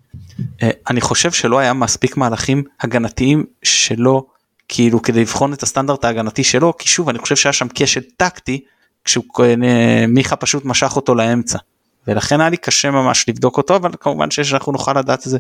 אה, 0.63 0.71
אני 0.91 1.01
חושב 1.01 1.33
שלא 1.33 1.59
היה 1.59 1.73
מספיק 1.73 2.17
מהלכים 2.17 2.63
הגנתיים 2.81 3.45
שלו 3.63 4.27
כאילו 4.69 5.03
כדי 5.03 5.21
לבחון 5.21 5.53
את 5.53 5.63
הסטנדרט 5.63 6.05
ההגנתי 6.05 6.45
שלו 6.45 6.77
כי 6.79 6.89
שוב 6.89 7.09
אני 7.09 7.19
חושב 7.19 7.37
שהיה 7.37 7.53
שם 7.53 7.67
כשל 7.75 8.01
טקטי 8.17 8.65
כשהוא 9.05 9.25
אה, 9.65 10.37
פשוט 10.37 10.65
משך 10.65 10.97
אותו 10.97 11.15
לאמצע 11.15 11.59
ולכן 12.07 12.41
היה 12.41 12.51
לי 12.51 12.57
קשה 12.57 12.91
ממש 12.91 13.29
לבדוק 13.29 13.57
אותו 13.57 13.77
אבל 13.77 13.91
כמובן 14.01 14.31
שאנחנו 14.31 14.73
נוכל 14.73 14.99
לדעת 14.99 15.19
את 15.19 15.31
זה 15.31 15.39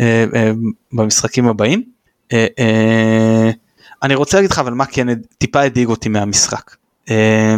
אה, 0.00 0.24
אה, 0.34 0.52
במשחקים 0.92 1.48
הבאים. 1.48 1.82
אה, 2.32 2.46
אה, 2.58 3.50
אני 4.02 4.14
רוצה 4.14 4.36
להגיד 4.36 4.50
לך 4.50 4.58
אבל 4.58 4.72
מה 4.72 4.86
כן 4.86 5.06
טיפה 5.38 5.60
הדאיג 5.60 5.88
אותי 5.88 6.08
מהמשחק. 6.08 6.76
אה, 7.10 7.54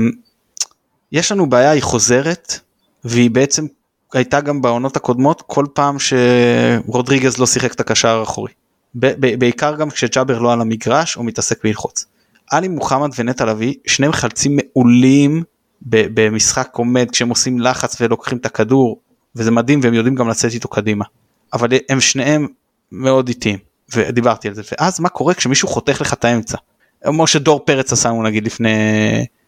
יש 1.12 1.32
לנו 1.32 1.48
בעיה 1.48 1.70
היא 1.70 1.82
חוזרת 1.82 2.60
והיא 3.04 3.30
בעצם 3.30 3.66
הייתה 4.12 4.40
גם 4.40 4.62
בעונות 4.62 4.96
הקודמות 4.96 5.42
כל 5.46 5.66
פעם 5.74 5.96
שרודריגז 5.98 7.38
לא 7.38 7.46
שיחק 7.46 7.72
את 7.72 7.80
הקשר 7.80 8.18
האחורי. 8.18 8.52
בעיקר 8.94 9.76
גם 9.76 9.90
כשג'אבר 9.90 10.38
לא 10.38 10.52
על 10.52 10.60
המגרש 10.60 11.16
או 11.16 11.22
מתעסק 11.22 11.64
בלחוץ. 11.64 12.06
עלי 12.50 12.68
מוחמד 12.68 13.10
ונטע 13.18 13.44
לביא 13.44 13.74
שניהם 13.86 14.12
חלצים 14.12 14.58
מעולים 14.78 15.42
במשחק 15.90 16.68
עומד 16.72 17.10
כשהם 17.10 17.28
עושים 17.28 17.60
לחץ 17.60 18.00
ולוקחים 18.00 18.38
את 18.38 18.46
הכדור 18.46 19.00
וזה 19.36 19.50
מדהים 19.50 19.80
והם 19.82 19.94
יודעים 19.94 20.14
גם 20.14 20.28
לצאת 20.28 20.52
איתו 20.52 20.68
קדימה. 20.68 21.04
אבל 21.52 21.68
הם 21.88 22.00
שניהם 22.00 22.46
מאוד 22.92 23.28
איטיים 23.28 23.58
ודיברתי 23.94 24.48
על 24.48 24.54
זה 24.54 24.62
ואז 24.72 25.00
מה 25.00 25.08
קורה 25.08 25.34
כשמישהו 25.34 25.68
חותך 25.68 26.00
לך 26.00 26.12
את 26.12 26.24
האמצע. 26.24 26.58
כמו 27.04 27.26
שדור 27.26 27.60
פרץ 27.64 27.92
עשה 27.92 28.08
לנו 28.08 28.22
נגיד 28.22 28.46
לפני 28.46 28.70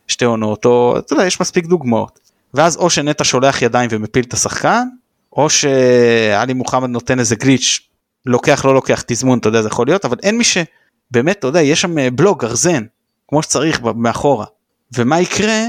שתי 0.08 0.24
עונות 0.24 0.64
או 0.64 0.98
אתה 0.98 1.12
יודע 1.12 1.26
יש 1.26 1.40
מספיק 1.40 1.66
דוגמאות. 1.66 2.20
ואז 2.54 2.76
או 2.76 2.90
שנטע 2.90 3.24
שולח 3.24 3.62
ידיים 3.62 3.88
ומפיל 3.92 4.24
את 4.24 4.32
השחקן 4.32 4.88
או 5.32 5.50
שעלי 5.50 6.52
מוחמד 6.54 6.88
נותן 6.88 7.18
איזה 7.18 7.36
גליץ' 7.36 7.80
לוקח 8.26 8.64
לא 8.64 8.74
לוקח 8.74 9.02
תזמון 9.06 9.38
אתה 9.38 9.48
יודע 9.48 9.62
זה 9.62 9.68
יכול 9.68 9.86
להיות 9.86 10.04
אבל 10.04 10.16
אין 10.22 10.38
מי 10.38 10.44
שבאמת 10.44 11.38
אתה 11.38 11.46
יודע 11.46 11.60
יש 11.60 11.80
שם 11.80 11.98
אה, 11.98 12.10
בלוק 12.10 12.42
גרזן 12.42 12.84
כמו 13.28 13.42
שצריך 13.42 13.80
מאחורה 13.96 14.46
ומה 14.94 15.20
יקרה 15.20 15.64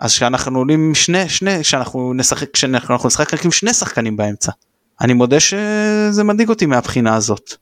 אז 0.00 0.12
שאנחנו 0.12 0.58
עולים 0.58 0.94
שני 0.94 1.28
שני 1.28 1.64
שאנחנו 1.64 2.14
נשחק 2.14 2.50
כשאנחנו 2.50 2.94
אנחנו 2.94 3.06
נשחק 3.06 3.34
רק 3.34 3.44
עם 3.44 3.50
שני 3.50 3.74
שחקנים 3.74 4.16
באמצע. 4.16 4.52
אני 5.00 5.12
מודה 5.12 5.40
שזה 5.40 6.24
מדאיג 6.24 6.48
אותי 6.48 6.66
מהבחינה 6.66 7.14
הזאת. 7.16 7.54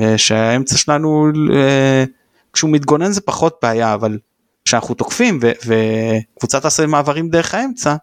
אה, 0.00 0.18
שהאמצע 0.18 0.76
שלנו 0.76 1.28
אה, 1.54 2.04
כשהוא 2.52 2.70
מתגונן 2.70 3.12
זה 3.12 3.20
פחות 3.20 3.58
בעיה 3.62 3.94
אבל 3.94 4.18
כשאנחנו 4.64 4.94
תוקפים 4.94 5.38
ו- 5.42 5.52
וקבוצה 5.66 6.60
תעשה 6.60 6.86
מעברים 6.86 7.28
דרך 7.28 7.54
האמצע 7.54 7.96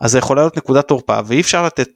אז 0.00 0.10
זה 0.10 0.18
יכול 0.18 0.36
להיות 0.36 0.56
נקודת 0.56 0.88
תורפה 0.88 1.18
ואי 1.26 1.40
אפשר 1.40 1.66
לתת 1.66 1.88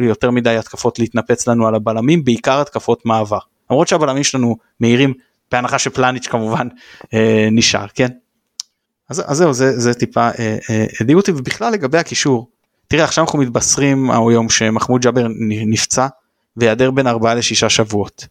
יותר 0.00 0.30
מדי 0.30 0.56
התקפות 0.56 0.98
להתנפץ 0.98 1.48
לנו 1.48 1.66
על 1.66 1.74
הבלמים 1.74 2.24
בעיקר 2.24 2.60
התקפות 2.60 3.06
מעבר 3.06 3.38
למרות 3.70 3.88
שהבלמים 3.88 4.24
שלנו 4.24 4.56
מהירים 4.80 5.14
בהנחה 5.52 5.78
שפלניץ' 5.78 6.26
כמובן 6.26 6.68
אה, 7.14 7.48
נשאר 7.52 7.86
כן. 7.94 8.08
אז, 9.10 9.22
אז 9.26 9.36
זהו 9.36 9.54
זה, 9.54 9.80
זה 9.80 9.94
טיפה 9.94 10.28
אה, 10.38 10.56
אה, 10.70 10.86
הדאיג 11.00 11.16
אותי 11.16 11.32
ובכלל 11.32 11.72
לגבי 11.72 11.98
הקישור 11.98 12.48
תראה 12.88 13.04
עכשיו 13.04 13.24
אנחנו 13.24 13.38
מתבשרים 13.38 14.10
היום 14.10 14.50
שמחמוד 14.50 15.00
ג'אבר 15.00 15.26
נפצע 15.66 16.06
ויעדר 16.56 16.90
בין 16.90 17.06
ארבעה 17.06 17.34
לשישה 17.34 17.68
שבועות. 17.68 18.26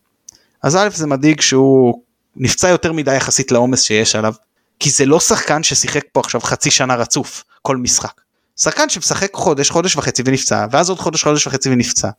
אז 0.63 0.75
א' 0.75 0.89
זה 0.93 1.07
מדאיג 1.07 1.41
שהוא 1.41 2.01
נפצע 2.35 2.69
יותר 2.69 2.93
מדי 2.93 3.15
יחסית 3.15 3.51
לעומס 3.51 3.81
שיש 3.81 4.15
עליו 4.15 4.33
כי 4.79 4.89
זה 4.89 5.05
לא 5.05 5.19
שחקן 5.19 5.63
ששיחק 5.63 6.03
פה 6.11 6.19
עכשיו 6.19 6.41
חצי 6.41 6.71
שנה 6.71 6.95
רצוף 6.95 7.43
כל 7.61 7.77
משחק. 7.77 8.21
שחקן 8.57 8.89
שמשחק 8.89 9.33
חודש 9.33 9.69
חודש 9.69 9.95
וחצי 9.95 10.23
ונפצע 10.25 10.65
ואז 10.71 10.89
עוד 10.89 10.99
חודש 10.99 11.23
חודש 11.23 11.47
וחצי 11.47 11.69
ונפצע 11.69 12.09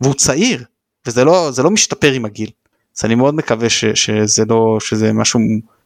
והוא 0.00 0.14
צעיר 0.14 0.64
וזה 1.06 1.24
לא 1.24 1.50
לא 1.62 1.70
משתפר 1.70 2.12
עם 2.12 2.24
הגיל. 2.24 2.50
אז 2.98 3.04
אני 3.04 3.14
מאוד 3.14 3.34
מקווה 3.34 3.70
ש, 3.70 3.84
שזה 3.84 4.44
לא 4.48 4.78
שזה 4.80 5.12
משהו 5.12 5.40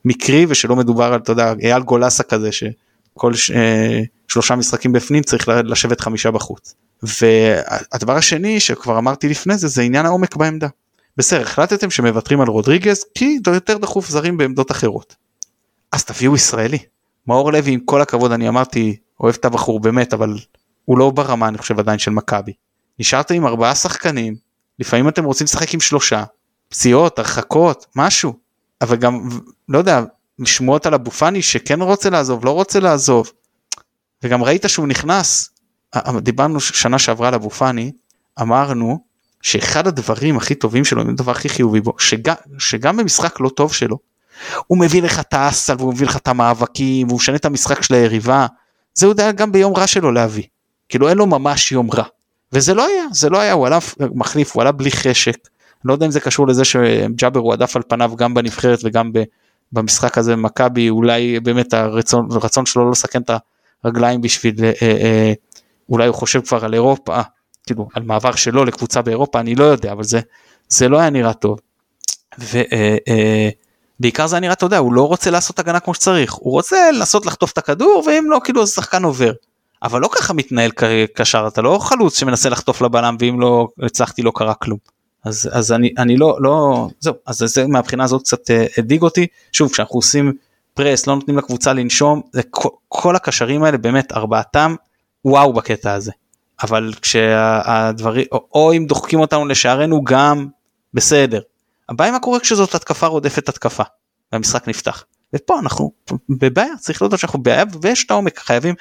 מקרי 0.04 0.46
ושלא 0.48 0.76
מדובר 0.76 1.04
על 1.04 1.20
אתה 1.20 1.32
יודע 1.32 1.54
אייל 1.62 1.82
גולסה 1.82 2.22
כזה 2.22 2.52
שכל 2.52 3.34
ש, 3.34 3.50
אה, 3.50 4.00
שלושה 4.28 4.56
משחקים 4.56 4.92
בפנים 4.92 5.22
צריך 5.22 5.48
לשבת 5.48 6.00
חמישה 6.00 6.30
בחוץ. 6.30 6.74
והדבר 7.02 8.16
השני 8.16 8.60
שכבר 8.60 8.98
אמרתי 8.98 9.28
לפני 9.28 9.56
זה 9.56 9.68
זה 9.68 9.82
עניין 9.82 10.06
העומק 10.06 10.36
בעמדה. 10.36 10.68
בסדר 11.16 11.42
החלטתם 11.42 11.90
שמוותרים 11.90 12.40
על 12.40 12.48
רודריגז 12.48 13.04
כי 13.14 13.38
יותר 13.46 13.78
דחוף 13.78 14.08
זרים 14.08 14.36
בעמדות 14.36 14.70
אחרות. 14.70 15.16
אז 15.92 16.04
תביאו 16.04 16.34
ישראלי. 16.34 16.78
מאור 17.26 17.52
לוי 17.52 17.72
עם 17.72 17.80
כל 17.80 18.00
הכבוד 18.00 18.32
אני 18.32 18.48
אמרתי 18.48 18.96
אוהב 19.20 19.34
את 19.40 19.44
הבחור 19.44 19.80
באמת 19.80 20.14
אבל 20.14 20.38
הוא 20.84 20.98
לא 20.98 21.10
ברמה 21.10 21.48
אני 21.48 21.58
חושב 21.58 21.78
עדיין 21.78 21.98
של 21.98 22.10
מכבי. 22.10 22.52
נשארתם 22.98 23.34
עם 23.34 23.46
ארבעה 23.46 23.74
שחקנים 23.74 24.34
לפעמים 24.78 25.08
אתם 25.08 25.24
רוצים 25.24 25.44
לשחק 25.44 25.74
עם 25.74 25.80
שלושה 25.80 26.24
פציעות 26.68 27.18
הרחקות 27.18 27.86
משהו 27.96 28.34
אבל 28.80 28.96
גם 28.96 29.28
לא 29.68 29.78
יודע 29.78 30.02
שמועות 30.44 30.86
על 30.86 30.94
אבו 30.94 31.10
פאני 31.10 31.42
שכן 31.42 31.82
רוצה 31.82 32.10
לעזוב 32.10 32.44
לא 32.44 32.50
רוצה 32.50 32.80
לעזוב. 32.80 33.32
וגם 34.22 34.42
ראית 34.44 34.64
שהוא 34.68 34.86
נכנס 34.86 35.50
דיברנו 36.18 36.60
שנה 36.60 36.98
שעברה 36.98 37.28
על 37.28 37.34
אבו 37.34 37.50
פאני 37.50 37.92
אמרנו 38.40 38.98
שאחד 39.42 39.86
הדברים 39.86 40.36
הכי 40.36 40.54
טובים 40.54 40.84
שלו, 40.84 41.02
הדבר 41.02 41.32
הכי 41.32 41.48
חיובי 41.48 41.80
בו, 41.80 41.92
שגם, 41.98 42.34
שגם 42.58 42.96
במשחק 42.96 43.40
לא 43.40 43.48
טוב 43.48 43.72
שלו, 43.72 43.98
הוא 44.66 44.78
מביא 44.78 45.02
לך 45.02 45.20
את 45.20 45.34
האסל 45.34 45.74
והוא 45.78 45.92
מביא 45.92 46.06
לך 46.06 46.16
את 46.16 46.28
המאבקים 46.28 47.06
והוא 47.06 47.16
משנה 47.16 47.36
את 47.36 47.44
המשחק 47.44 47.82
של 47.82 47.94
היריבה, 47.94 48.46
זה 48.94 49.06
הוא 49.06 49.12
יודע 49.12 49.32
גם 49.32 49.52
ביום 49.52 49.76
רע 49.76 49.86
שלו 49.86 50.12
להביא, 50.12 50.42
כאילו 50.88 51.08
אין 51.08 51.18
לו 51.18 51.26
ממש 51.26 51.72
יום 51.72 51.90
רע. 51.90 52.04
וזה 52.52 52.74
לא 52.74 52.86
היה, 52.86 53.04
זה 53.12 53.30
לא 53.30 53.40
היה, 53.40 53.52
הוא 53.52 53.66
עלה 53.66 53.78
מחליף, 54.00 54.52
הוא 54.52 54.62
עלה 54.62 54.72
בלי 54.72 54.90
חשק, 54.90 55.36
לא 55.84 55.92
יודע 55.92 56.06
אם 56.06 56.10
זה 56.10 56.20
קשור 56.20 56.46
לזה 56.46 56.64
שג'אבר 56.64 57.40
הוא 57.40 57.52
עדף 57.52 57.76
על 57.76 57.82
פניו 57.88 58.12
גם 58.16 58.34
בנבחרת 58.34 58.78
וגם 58.84 59.12
במשחק 59.72 60.18
הזה 60.18 60.32
במכבי, 60.32 60.90
אולי 60.90 61.40
באמת 61.40 61.74
הרצון, 61.74 62.28
הרצון 62.30 62.66
שלו 62.66 62.84
לא 62.84 62.90
לסכן 62.90 63.22
את 63.22 63.30
הרגליים 63.84 64.20
בשביל, 64.20 64.64
אה, 64.64 64.72
אה, 64.82 65.32
אולי 65.88 66.06
הוא 66.06 66.14
חושב 66.14 66.40
כבר 66.40 66.64
על 66.64 66.74
אירופה, 66.74 67.20
כאילו 67.68 67.88
על 67.94 68.02
מעבר 68.02 68.34
שלו 68.34 68.64
לקבוצה 68.64 69.02
באירופה 69.02 69.40
אני 69.40 69.54
לא 69.54 69.64
יודע 69.64 69.92
אבל 69.92 70.04
זה 70.04 70.20
זה 70.68 70.88
לא 70.88 70.98
היה 70.98 71.10
נראה 71.10 71.32
טוב. 71.32 71.58
ובעיקר 72.38 74.22
אה, 74.22 74.24
אה, 74.24 74.26
זה 74.26 74.40
נראה 74.40 74.52
אתה 74.52 74.66
יודע 74.66 74.78
הוא 74.78 74.92
לא 74.92 75.08
רוצה 75.08 75.30
לעשות 75.30 75.58
הגנה 75.58 75.80
כמו 75.80 75.94
שצריך 75.94 76.32
הוא 76.32 76.52
רוצה 76.52 76.90
לנסות 76.92 77.26
לחטוף 77.26 77.52
את 77.52 77.58
הכדור 77.58 78.04
ואם 78.06 78.24
לא 78.30 78.40
כאילו 78.44 78.62
השחקן 78.62 79.04
עובר. 79.04 79.32
אבל 79.82 80.00
לא 80.00 80.08
ככה 80.12 80.34
מתנהל 80.34 80.70
קשר 81.14 81.48
אתה 81.48 81.62
לא 81.62 81.78
חלוץ 81.80 82.18
שמנסה 82.18 82.48
לחטוף 82.48 82.82
לבלם 82.82 83.16
ואם 83.20 83.40
לא 83.40 83.68
הצלחתי 83.82 84.22
לא 84.22 84.32
קרה 84.34 84.54
כלום. 84.54 84.78
אז 85.28 85.48
אז 85.52 85.72
אני 85.72 85.94
אני 85.98 86.16
לא 86.16 86.36
לא 86.40 86.88
זהו 87.00 87.14
אז 87.26 87.36
זה 87.46 87.66
מהבחינה 87.66 88.04
הזאת 88.04 88.22
קצת 88.22 88.50
אה, 88.50 88.66
הדאיג 88.78 89.02
אותי 89.02 89.26
שוב 89.52 89.72
כשאנחנו 89.72 89.96
עושים 89.98 90.32
פרס 90.74 91.06
לא 91.06 91.14
נותנים 91.14 91.38
לקבוצה 91.38 91.72
לנשום 91.72 92.20
זה 92.32 92.42
כל, 92.50 92.68
כל 92.88 93.16
הקשרים 93.16 93.62
האלה 93.62 93.78
באמת 93.78 94.12
ארבעתם 94.12 94.74
וואו 95.24 95.52
בקטע 95.52 95.92
הזה. 95.92 96.12
אבל 96.62 96.92
כשהדברים 97.02 98.26
או, 98.32 98.46
או 98.54 98.72
אם 98.72 98.86
דוחקים 98.86 99.20
אותנו 99.20 99.46
לשערנו 99.46 100.04
גם 100.04 100.46
בסדר. 100.94 101.40
הבעיה 101.88 102.12
מה 102.12 102.20
קורה 102.20 102.40
כשזאת 102.40 102.74
התקפה 102.74 103.06
רודפת 103.06 103.48
התקפה 103.48 103.82
והמשחק 104.32 104.68
נפתח. 104.68 105.04
ופה 105.34 105.58
אנחנו 105.58 105.92
בבעיה 106.28 106.76
צריך 106.78 107.02
לדעת 107.02 107.18
שאנחנו 107.18 107.38
בבעיה 107.38 107.64
ויש 107.82 108.04
את 108.04 108.10
העומק 108.10 108.38
חייבים 108.38 108.74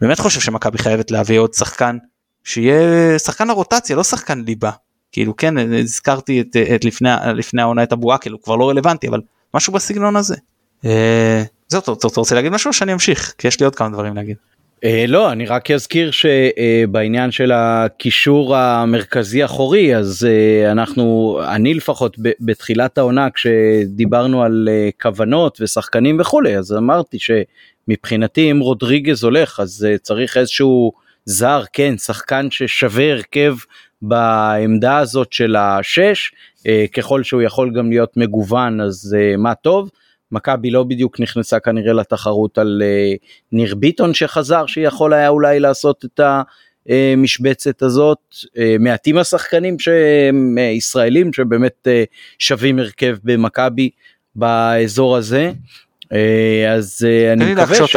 באמת 0.00 0.20
חושב 0.20 0.40
שמכבי 0.40 0.78
חייבת 0.78 1.10
להביא 1.10 1.38
עוד 1.38 1.54
שחקן 1.54 1.98
שיהיה 2.44 3.18
שחקן 3.18 3.50
הרוטציה 3.50 3.96
לא 3.96 4.04
שחקן 4.04 4.40
ליבה 4.40 4.70
כאילו 5.14 5.36
כן 5.36 5.74
הזכרתי 5.74 6.40
את, 6.40 6.56
את 6.74 6.84
לפני 6.84 7.08
לפני 7.34 7.62
העונה 7.62 7.82
את 7.82 7.92
הבועה 7.92 8.18
כאילו 8.18 8.42
כבר 8.42 8.56
לא 8.56 8.68
רלוונטי 8.68 9.08
אבל 9.08 9.20
משהו 9.54 9.72
בסגנון 9.72 10.16
הזה. 10.16 10.36
אה, 10.84 11.42
זהו 11.68 11.80
אתה 11.80 12.20
רוצה 12.20 12.34
להגיד 12.34 12.52
משהו 12.52 12.72
שאני 12.72 12.92
אמשיך 12.92 13.34
כי 13.38 13.48
יש 13.48 13.60
לי 13.60 13.64
עוד 13.64 13.76
כמה 13.76 13.88
דברים 13.88 14.16
להגיד. 14.16 14.36
Uh, 14.74 14.86
לא, 15.08 15.32
אני 15.32 15.46
רק 15.46 15.70
אזכיר 15.70 16.10
שבעניין 16.10 17.30
של 17.30 17.52
הקישור 17.54 18.56
המרכזי 18.56 19.44
אחורי, 19.44 19.96
אז 19.96 20.26
uh, 20.26 20.72
אנחנו, 20.72 21.38
אני 21.48 21.74
לפחות 21.74 22.16
בתחילת 22.40 22.98
העונה 22.98 23.30
כשדיברנו 23.30 24.42
על 24.42 24.68
כוונות 25.02 25.58
ושחקנים 25.60 26.20
וכולי, 26.20 26.58
אז 26.58 26.72
אמרתי 26.72 27.18
שמבחינתי 27.18 28.50
אם 28.50 28.60
רודריגז 28.60 29.24
הולך 29.24 29.60
אז 29.60 29.86
צריך 30.02 30.36
איזשהו 30.36 30.92
זר, 31.24 31.62
כן, 31.72 31.98
שחקן 31.98 32.46
ששווה 32.50 33.12
הרכב 33.12 33.56
בעמדה 34.08 34.98
הזאת 34.98 35.32
של 35.32 35.56
השש, 35.56 36.32
uh, 36.58 36.62
ככל 36.92 37.22
שהוא 37.22 37.42
יכול 37.42 37.72
גם 37.74 37.90
להיות 37.90 38.16
מגוון 38.16 38.80
אז 38.80 39.16
uh, 39.16 39.36
מה 39.36 39.54
טוב. 39.54 39.90
מכבי 40.32 40.70
לא 40.70 40.82
בדיוק 40.82 41.20
נכנסה 41.20 41.60
כנראה 41.60 41.92
לתחרות 41.92 42.58
על 42.58 42.82
uh, 42.84 43.18
ניר 43.52 43.74
ביטון 43.74 44.14
שחזר 44.14 44.66
שיכול 44.66 45.12
היה 45.12 45.28
אולי 45.28 45.60
לעשות 45.60 46.04
את 46.04 46.20
המשבצת 46.88 47.82
הזאת 47.82 48.18
מעטים 48.78 49.18
השחקנים 49.18 49.78
שהם 49.78 50.58
ישראלים 50.58 51.32
שבאמת 51.32 51.88
שווים 52.38 52.78
הרכב 52.78 53.16
במכבי 53.24 53.90
באזור 54.34 55.16
הזה 55.16 55.52
אז 56.68 57.06
אני 57.32 57.54
מקווה 57.54 57.86
ש... 57.86 57.96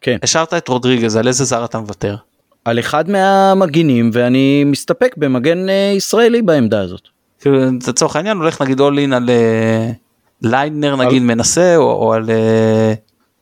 כן. 0.00 0.16
השארת 0.22 0.54
את 0.54 0.68
רודריגז 0.68 1.16
על 1.16 1.28
איזה 1.28 1.44
זר 1.44 1.64
אתה 1.64 1.78
מוותר? 1.78 2.16
על 2.64 2.78
אחד 2.78 3.10
מהמגינים 3.10 4.10
ואני 4.12 4.64
מסתפק 4.64 5.14
במגן 5.16 5.68
uh, 5.68 5.96
ישראלי 5.96 6.42
בעמדה 6.42 6.80
הזאת. 6.80 7.08
כאילו, 7.40 7.58
לצורך 7.88 8.16
העניין 8.16 8.36
הולך 8.36 8.62
נגיד 8.62 8.80
אולין 8.80 9.12
על. 9.12 9.28
Uh... 9.28 9.94
ליינר 10.42 10.96
נגיד 10.96 11.22
מנסה 11.22 11.76
או, 11.76 11.92
או 11.92 12.12
על 12.12 12.30
אה, 12.30 12.94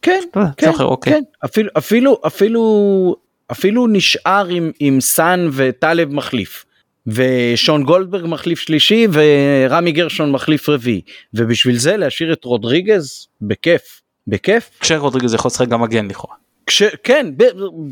כן 0.02 0.20
לא 0.36 0.42
כן, 0.56 0.70
אוקיי. 0.80 1.12
כן 1.12 1.22
אפילו 1.44 1.70
אפילו 1.78 2.20
אפילו 2.26 3.16
אפילו 3.52 3.86
נשאר 3.86 4.46
עם 4.48 4.70
עם 4.80 5.00
סאן 5.00 5.48
וטלב 5.52 6.14
מחליף. 6.14 6.64
ושון 7.06 7.84
גולדברג 7.84 8.26
מחליף 8.26 8.58
שלישי 8.58 9.06
ורמי 9.12 9.92
גרשון 9.92 10.30
מחליף 10.30 10.68
רביעי 10.68 11.00
ובשביל 11.34 11.76
זה 11.76 11.96
להשאיר 11.96 12.32
את 12.32 12.44
רודריגז 12.44 13.26
בכיף 13.40 14.02
בכיף. 14.26 14.70
כשרודריגז 14.80 15.34
יכול 15.34 15.48
לשחק 15.48 15.68
גם 15.68 15.80
מגן 15.80 16.08
לכאורה. 16.08 16.34
כש... 16.66 16.82
כן 16.82 17.26
ב... 17.36 17.44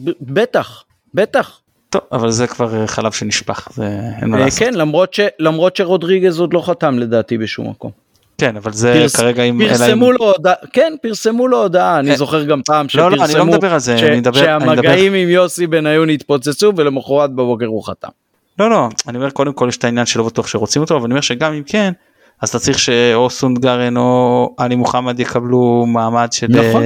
ב... 0.04 0.10
בטח 0.20 0.84
בטח. 1.16 1.60
טוב 1.90 2.00
אבל 2.12 2.30
זה 2.30 2.46
כבר 2.46 2.80
אה, 2.80 2.86
חלב 2.86 3.12
שנשפך 3.12 3.68
זה 3.74 3.84
אין 4.20 4.30
מה 4.30 4.38
אה, 4.38 4.44
לעשות. 4.44 4.58
כן 4.58 4.74
למרות 4.74 5.14
ש... 5.14 5.20
למרות 5.38 5.76
שרודריגז 5.76 6.40
עוד 6.40 6.54
לא 6.54 6.60
חתם 6.60 6.98
לדעתי 6.98 7.38
בשום 7.38 7.70
מקום. 7.70 7.90
כן 8.38 8.56
אבל 8.56 8.72
זה 8.72 8.92
פרס, 8.92 9.16
כרגע 9.16 9.42
אם 9.42 9.60
פרסמו 9.68 10.12
לו 10.12 10.32
הודעה 10.32 10.54
כן 10.72 10.94
פרסמו 11.02 11.48
לו 11.48 11.62
הודעה 11.62 11.98
אני 11.98 12.10
כן. 12.10 12.16
זוכר 12.16 12.44
גם 12.44 12.60
פעם 12.66 12.88
שפרסמו 12.88 13.10
לא, 13.10 13.16
לא, 13.16 13.24
אני 13.24 13.34
לא 13.34 13.46
מדבר 13.46 13.72
על 13.72 13.80
זה, 13.80 13.98
ש, 13.98 14.02
אני 14.02 14.16
מדבר, 14.16 14.38
שהמגעים 14.38 14.70
אני 14.70 14.80
מדבר... 14.80 15.22
עם 15.22 15.28
יוסי 15.28 15.66
בניון 15.66 16.10
התפוצצו 16.10 16.72
ולמחרת 16.76 17.30
בבוקר 17.30 17.66
הוא 17.66 17.86
חתם. 17.86 18.08
לא 18.58 18.70
לא 18.70 18.88
אני 19.08 19.16
אומר 19.16 19.30
קודם 19.30 19.52
כל 19.52 19.66
יש 19.68 19.76
את 19.76 19.84
העניין 19.84 20.06
שלא 20.06 20.24
בטוח 20.24 20.46
שרוצים 20.46 20.82
אותו 20.82 20.96
אבל 20.96 21.04
אני 21.04 21.12
אומר 21.12 21.20
שגם 21.20 21.52
אם 21.52 21.62
כן 21.66 21.92
אז 22.42 22.48
אתה 22.48 22.58
צריך 22.58 22.78
שאו 22.78 23.30
סונדגרן 23.30 23.96
או 23.96 24.54
עלי 24.58 24.74
מוחמד 24.74 25.20
יקבלו 25.20 25.84
מעמד 25.86 26.28
של 26.32 26.46
נכון, 26.50 26.82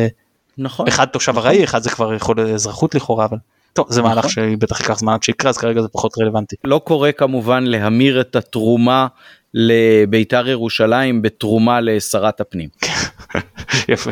נכון, 0.59 0.89
אחד 0.89 1.05
תושב 1.05 1.33
נכון. 1.33 1.43
ארעי 1.43 1.65
אחד 1.65 1.83
זה 1.83 1.91
כבר 1.91 2.15
יכול 2.15 2.41
אזרחות 2.41 2.95
לכאורה 2.95 3.25
אבל 3.25 3.37
טוב 3.73 3.87
זה 3.89 4.01
נכון. 4.01 4.13
מהלך 4.13 4.31
שבטח 4.31 4.81
ייקח 4.81 4.99
זמן 4.99 5.13
עד 5.13 5.23
שיקרה 5.23 5.51
אז 5.51 5.59
כרגע 5.59 5.83
זה 5.83 5.89
פחות 5.89 6.13
רלוונטי. 6.21 6.57
לא 6.65 6.81
קורה 6.85 7.13
כמובן 7.13 7.65
להמיר 7.65 8.21
את 8.21 8.37
התרומה 8.37 9.07
לביתר 9.55 10.49
ירושלים 10.49 11.23
בתרומה 11.23 11.81
לשרת 11.81 12.41
הפנים. 12.41 12.69
יפה. 13.89 14.11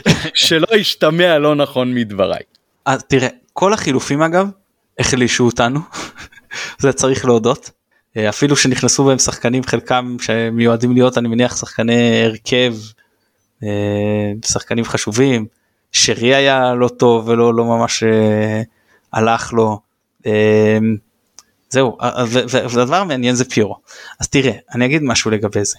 שלא 0.34 0.76
ישתמע 0.76 1.38
לא 1.38 1.54
נכון 1.54 1.94
מדבריי. 1.94 2.42
אז 2.84 3.04
תראה, 3.04 3.28
כל 3.52 3.72
החילופים 3.72 4.22
אגב, 4.22 4.48
החלישו 4.98 5.46
אותנו, 5.46 5.80
זה 6.82 6.92
צריך 6.92 7.24
להודות. 7.24 7.70
אה, 8.16 8.28
אפילו 8.28 8.56
שנכנסו 8.56 9.04
בהם 9.04 9.18
שחקנים 9.18 9.62
חלקם 9.62 10.16
שמיועדים 10.20 10.92
להיות 10.92 11.18
אני 11.18 11.28
מניח 11.28 11.56
שחקני 11.56 12.24
הרכב, 12.24 12.74
אה, 13.62 14.32
שחקנים 14.44 14.84
חשובים, 14.84 15.46
שרי 15.92 16.34
היה 16.34 16.74
לא 16.74 16.88
טוב 16.88 17.28
ולא 17.28 17.54
לא 17.54 17.64
ממש 17.64 18.02
אה, 18.02 18.62
הלך 19.12 19.52
לו. 19.52 19.80
זהו, 21.70 21.98
והדבר 22.48 22.96
המעניין 22.96 23.34
זה 23.34 23.44
פיורו. 23.44 23.76
אז 24.20 24.28
תראה, 24.28 24.52
אני 24.74 24.86
אגיד 24.86 25.02
משהו 25.02 25.30
לגבי 25.30 25.64
זה. 25.64 25.76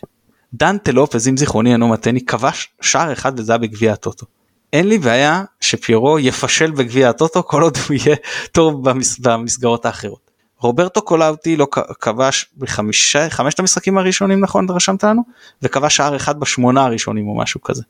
דנטה 0.53 0.91
לופז, 0.91 1.27
אם 1.27 1.37
זיכרוני 1.37 1.73
אינו 1.73 1.87
מתני, 1.87 2.25
כבש 2.25 2.69
שער 2.81 3.13
אחד 3.13 3.39
וזה 3.39 3.51
היה 3.51 3.57
בגביע 3.57 3.93
הטוטו. 3.93 4.25
אין 4.73 4.87
לי 4.87 4.97
בעיה 4.97 5.43
שפיורו 5.61 6.19
יפשל 6.19 6.71
בגביע 6.71 7.09
הטוטו 7.09 7.43
כל 7.43 7.61
עוד 7.61 7.77
הוא 7.87 7.97
יהיה 8.05 8.15
טוב 8.51 8.89
במס... 8.89 9.19
במסגרות 9.19 9.85
האחרות. 9.85 10.31
רוברטו 10.57 11.01
קולאוטי 11.01 11.55
לא 11.55 11.67
כבש 11.99 12.49
בחמשת 12.57 13.59
המשחקים 13.59 13.97
הראשונים 13.97 14.39
נכון 14.39 14.69
רשמת 14.69 15.03
לנו 15.03 15.21
וכבש 15.61 15.97
שער 15.97 16.15
אחד 16.15 16.39
בשמונה 16.39 16.85
הראשונים 16.85 17.27
או 17.27 17.37
משהו 17.37 17.61
כזה. 17.61 17.83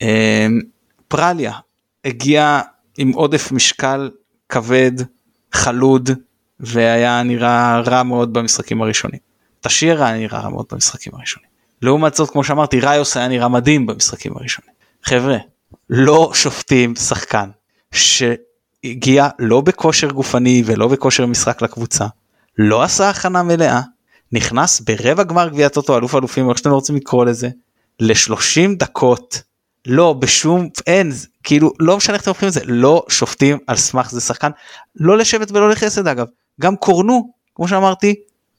אמ, 0.00 0.60
פרליה 1.08 1.52
הגיע 2.04 2.60
עם 2.98 3.12
עודף 3.12 3.52
משקל 3.52 4.10
כבד 4.52 4.92
חלוד 5.52 6.10
והיה 6.60 7.22
נראה 7.22 7.80
רע 7.80 8.02
מאוד 8.02 8.32
במשחקים 8.32 8.82
הראשונים. 8.82 9.20
תשיר 9.60 10.04
היה 10.04 10.16
נראה 10.16 10.40
רע 10.40 10.48
מאוד 10.48 10.66
במשחקים 10.72 11.14
הראשונים. 11.14 11.48
לעומת 11.82 12.14
זאת 12.14 12.30
כמו 12.30 12.44
שאמרתי 12.44 12.80
ראיוס 12.80 13.16
היה 13.16 13.28
נראה 13.28 13.48
מדהים 13.48 13.86
במשחקים 13.86 14.36
הראשונים. 14.36 14.70
חבר'ה 15.04 15.36
לא 15.90 16.30
שופטים 16.34 16.96
שחקן 16.96 17.50
שהגיע 17.92 19.28
לא 19.38 19.60
בכושר 19.60 20.10
גופני 20.10 20.62
ולא 20.66 20.88
בכושר 20.88 21.26
משחק 21.26 21.62
לקבוצה 21.62 22.06
לא 22.58 22.82
עשה 22.82 23.10
הכנה 23.10 23.42
מלאה 23.42 23.80
נכנס 24.32 24.80
ברבע 24.80 25.22
גמר 25.22 25.48
גביע 25.48 25.68
טוטו 25.68 25.98
אלוף 25.98 26.14
אלופים 26.14 26.50
איך 26.50 26.58
שאתם 26.58 26.70
לא 26.70 26.74
רוצים 26.74 26.96
לקרוא 26.96 27.24
לזה 27.24 27.48
ל-30 28.00 28.76
דקות 28.76 29.42
לא 29.86 30.12
בשום 30.12 30.68
אין 30.86 31.12
כאילו 31.42 31.72
לא 31.80 31.96
משנה 31.96 32.14
איך 32.14 32.22
אתם 32.22 32.30
הופכים 32.30 32.48
את 32.48 32.52
זה 32.52 32.60
לא 32.64 33.04
שופטים 33.08 33.58
על 33.66 33.76
סמך 33.76 34.10
זה 34.10 34.20
שחקן 34.20 34.50
לא 34.96 35.18
לשבט 35.18 35.50
ולא 35.50 35.70
לחסד 35.70 36.06
אגב. 36.06 36.26
גם 36.60 36.76
קורנו 36.76 37.32
כמו 37.54 37.68
שאמרתי 37.68 38.14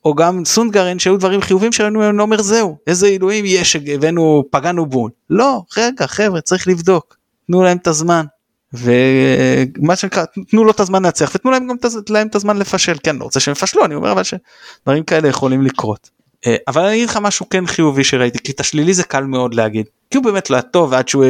או 0.06 0.16
גם 0.16 0.46
סונגרן 0.46 1.00
שהיו 1.00 1.18
דברים 1.18 1.42
חיובים 1.42 1.72
שלנו 1.72 2.10
אני 2.10 2.18
לא 2.18 2.24
אומר 2.24 2.42
זהו 2.42 2.78
איזה 2.88 3.08
אלוהים 3.08 3.46
יש 3.48 3.76
הבאנו 3.76 4.44
פגענו 4.52 4.86
בול. 4.86 5.12
לא 5.30 5.62
רגע 5.78 6.08
חבר'ה 6.08 6.42
צריך 6.42 6.68
לבדוק. 6.68 7.18
תנו 7.48 7.64
להם 7.64 7.78
את 7.78 7.88
הזמן. 7.88 8.26
ומה 8.74 9.96
שנקרא 9.96 10.26
תנו 10.50 10.64
לו 10.64 10.72
את 10.72 10.80
הזמן 10.80 11.04
להצליח 11.04 11.32
ותנו 11.36 11.52
להם 11.52 11.68
גם 11.68 11.76
להם 12.10 12.28
את 12.28 12.36
הזמן 12.36 12.58
לפשל. 12.58 12.98
כן 13.04 13.16
לא 13.16 13.24
רוצה 13.24 13.40
שהם 13.40 13.52
יפשלו 13.52 13.86
אני 13.86 13.96
אומר 13.96 14.12
אבל 14.12 14.24
שדברים 14.24 15.04
כאלה 15.04 15.28
יכולים 15.28 15.62
לקרות. 15.62 16.10
אה, 16.48 16.56
אבל 16.68 16.82
אני 16.82 16.96
אגיד 16.96 17.10
לך 17.10 17.18
משהו 17.22 17.50
כן 17.50 17.66
חיובי 17.66 18.04
שראיתי 18.04 18.40
כי 18.40 18.52
את 18.52 18.60
השלילי 18.60 18.94
זה 18.94 19.04
קל 19.04 19.24
מאוד 19.24 19.54
להגיד 19.54 19.86
כי 20.12 20.18
הוא 20.18 20.26
באמת 20.26 20.50
לא 20.50 20.56
היה 20.56 20.62
טוב 20.62 20.92
ועד 20.92 21.08
שהוא 21.08 21.26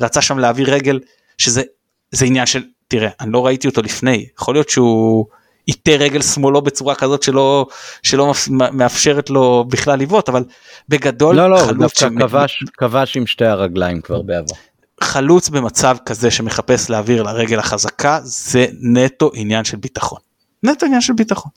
רצה 0.00 0.20
שם 0.20 0.38
להעביר 0.38 0.74
רגל 0.74 1.00
שזה 1.38 1.62
זה 2.10 2.24
עניין 2.24 2.46
של 2.46 2.64
תראה 2.88 3.10
אני 3.20 3.32
לא 3.32 3.46
ראיתי 3.46 3.68
אותו 3.68 3.82
לפני 3.82 4.26
יכול 4.38 4.54
להיות 4.54 4.68
שהוא 4.68 5.26
ייטה 5.68 5.90
רגל 5.90 6.22
שמאלו 6.22 6.62
בצורה 6.62 6.94
כזאת 6.94 7.22
שלא 7.22 7.66
שלא 8.02 8.32
מאפשרת 8.50 9.30
לו 9.30 9.64
בכלל 9.68 9.98
לבעוט 9.98 10.28
אבל 10.28 10.44
בגדול 10.88 11.36
לא 11.36 11.50
לא 11.50 11.72
דווקא 11.72 12.08
כבש 12.20 12.64
כבש 12.78 13.16
עם 13.16 13.26
שתי 13.26 13.44
הרגליים 13.44 14.00
כבר 14.00 14.22
בעבר. 14.22 14.54
חלוץ 15.00 15.48
במצב 15.48 15.96
כזה 16.06 16.30
שמחפש 16.30 16.90
להעביר 16.90 17.22
לרגל 17.22 17.58
החזקה 17.58 18.20
זה 18.22 18.66
נטו 18.80 19.30
עניין 19.34 19.64
של 19.64 19.76
ביטחון. 19.76 20.18
נטו 20.62 20.86
עניין 20.86 21.00
של 21.00 21.12
ביטחון. 21.12 21.50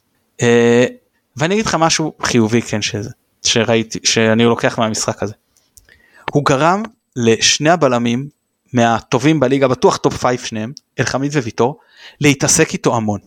ואני 1.38 1.54
אגיד 1.54 1.66
לך 1.66 1.76
משהו 1.76 2.14
חיובי 2.24 2.62
כן 2.62 2.82
שזה 2.82 3.10
שראיתי 3.44 4.00
שאני 4.04 4.46
לוקח 4.46 4.80
מהמשחק 4.80 5.24
הזה. 5.24 5.34
הוא 6.32 6.46
גרם 6.46 6.84
לשני 7.16 7.70
הבלמים 7.70 8.30
מהטובים 8.74 9.40
בליגה 9.40 9.68
בטוח 9.68 9.98
top 9.98 10.18
5 10.18 10.50
שניהם 10.50 10.72
אלחמיד 11.00 11.36
וויטור 11.36 11.80
להתעסק 12.22 12.74
איתו 12.74 12.96
המון 12.96 13.20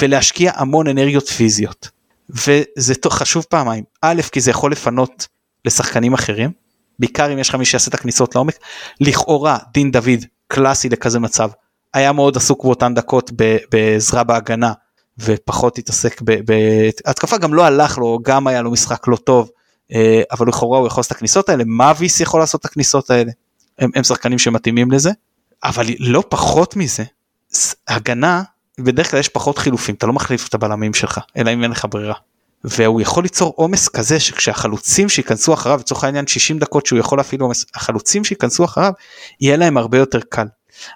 ולהשקיע 0.00 0.52
המון 0.56 0.88
אנרגיות 0.88 1.28
פיזיות. 1.28 1.88
וזה 2.30 2.94
חשוב 3.08 3.44
פעמיים. 3.48 3.84
א' 4.02 4.22
כי 4.32 4.40
זה 4.40 4.50
יכול 4.50 4.72
לפנות 4.72 5.26
לשחקנים 5.64 6.14
אחרים 6.14 6.50
בעיקר 6.98 7.32
אם 7.32 7.38
יש 7.38 7.48
לך 7.48 7.54
מי 7.54 7.64
שיעשה 7.64 7.88
את 7.88 7.94
הכניסות 7.94 8.34
לעומק. 8.34 8.58
לכאורה 9.00 9.58
דין 9.72 9.90
דוד 9.90 10.24
קלאסי 10.48 10.88
לכזה 10.88 11.18
מצב. 11.18 11.50
היה 11.94 12.12
מאוד 12.12 12.36
עסוק 12.36 12.64
באותן 12.64 12.94
דקות 12.94 13.30
בעזרה 13.70 14.24
בהגנה 14.24 14.72
ופחות 15.18 15.78
התעסק 15.78 16.20
בהתקפה 17.04 17.38
גם 17.38 17.54
לא 17.54 17.64
הלך 17.64 17.98
לו 17.98 18.18
גם 18.22 18.46
היה 18.46 18.62
לו 18.62 18.70
משחק 18.70 19.08
לא 19.08 19.16
טוב 19.16 19.50
אה, 19.92 20.22
אבל 20.32 20.48
לכאורה 20.48 20.78
הוא 20.78 20.86
יכול 20.86 21.00
לעשות 21.00 21.12
את 21.12 21.16
הכניסות 21.16 21.48
האלה 21.48 21.64
מאביס 21.66 22.20
יכול 22.20 22.40
לעשות 22.40 22.60
את 22.60 22.64
הכניסות 22.64 23.10
האלה 23.10 23.32
הם, 23.78 23.90
הם 23.94 24.04
שחקנים 24.04 24.38
שמתאימים 24.38 24.90
לזה 24.90 25.10
אבל 25.64 25.86
לא 25.98 26.22
פחות 26.28 26.76
מזה 26.76 27.04
הגנה 27.88 28.42
בדרך 28.80 29.10
כלל 29.10 29.20
יש 29.20 29.28
פחות 29.28 29.58
חילופים 29.58 29.94
אתה 29.94 30.06
לא 30.06 30.12
מחליף 30.12 30.48
את 30.48 30.54
הבלמים 30.54 30.94
שלך 30.94 31.20
אלא 31.36 31.52
אם 31.52 31.62
אין 31.62 31.70
לך 31.70 31.86
ברירה. 31.90 32.14
והוא 32.64 33.00
יכול 33.00 33.22
ליצור 33.22 33.52
עומס 33.56 33.88
כזה 33.88 34.20
שכשהחלוצים 34.20 35.08
שייכנסו 35.08 35.54
אחריו 35.54 35.78
לצורך 35.78 36.04
העניין 36.04 36.26
60 36.26 36.58
דקות 36.58 36.86
שהוא 36.86 36.98
יכול 36.98 37.18
להפעיל 37.18 37.40
עומס 37.40 37.66
החלוצים 37.74 38.24
שייכנסו 38.24 38.64
אחריו 38.64 38.92
יהיה 39.40 39.56
להם 39.56 39.76
הרבה 39.76 39.98
יותר 39.98 40.20
קל. 40.28 40.46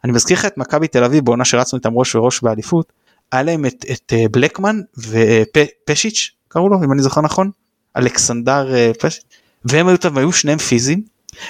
אני 0.04 0.12
מזכיר 0.12 0.36
לך 0.36 0.44
את 0.44 0.58
מכבי 0.58 0.88
תל 0.88 1.04
אביב 1.04 1.24
בעונה 1.24 1.44
שרצנו 1.44 1.78
איתם 1.78 1.94
ראש 1.94 2.14
וראש 2.14 2.42
באליפות 2.42 2.92
היה 3.32 3.42
להם 3.42 3.66
את, 3.66 3.84
את 3.92 4.12
אה, 4.12 4.24
בלקמן 4.30 4.80
ופשיץ' 4.96 6.30
קראו 6.48 6.68
לו 6.68 6.84
אם 6.84 6.92
אני 6.92 7.02
זוכר 7.02 7.20
נכון 7.20 7.50
אלכסנדר 7.96 8.74
אה, 8.74 8.90
פשיץ' 9.00 9.24
והם 9.64 9.88
היו, 9.88 9.96
היו 10.16 10.32
שניהם 10.32 10.58
פיזיים 10.58 11.02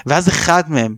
ואז 0.07 0.29
אחד 0.29 0.63
מהם 0.69 0.97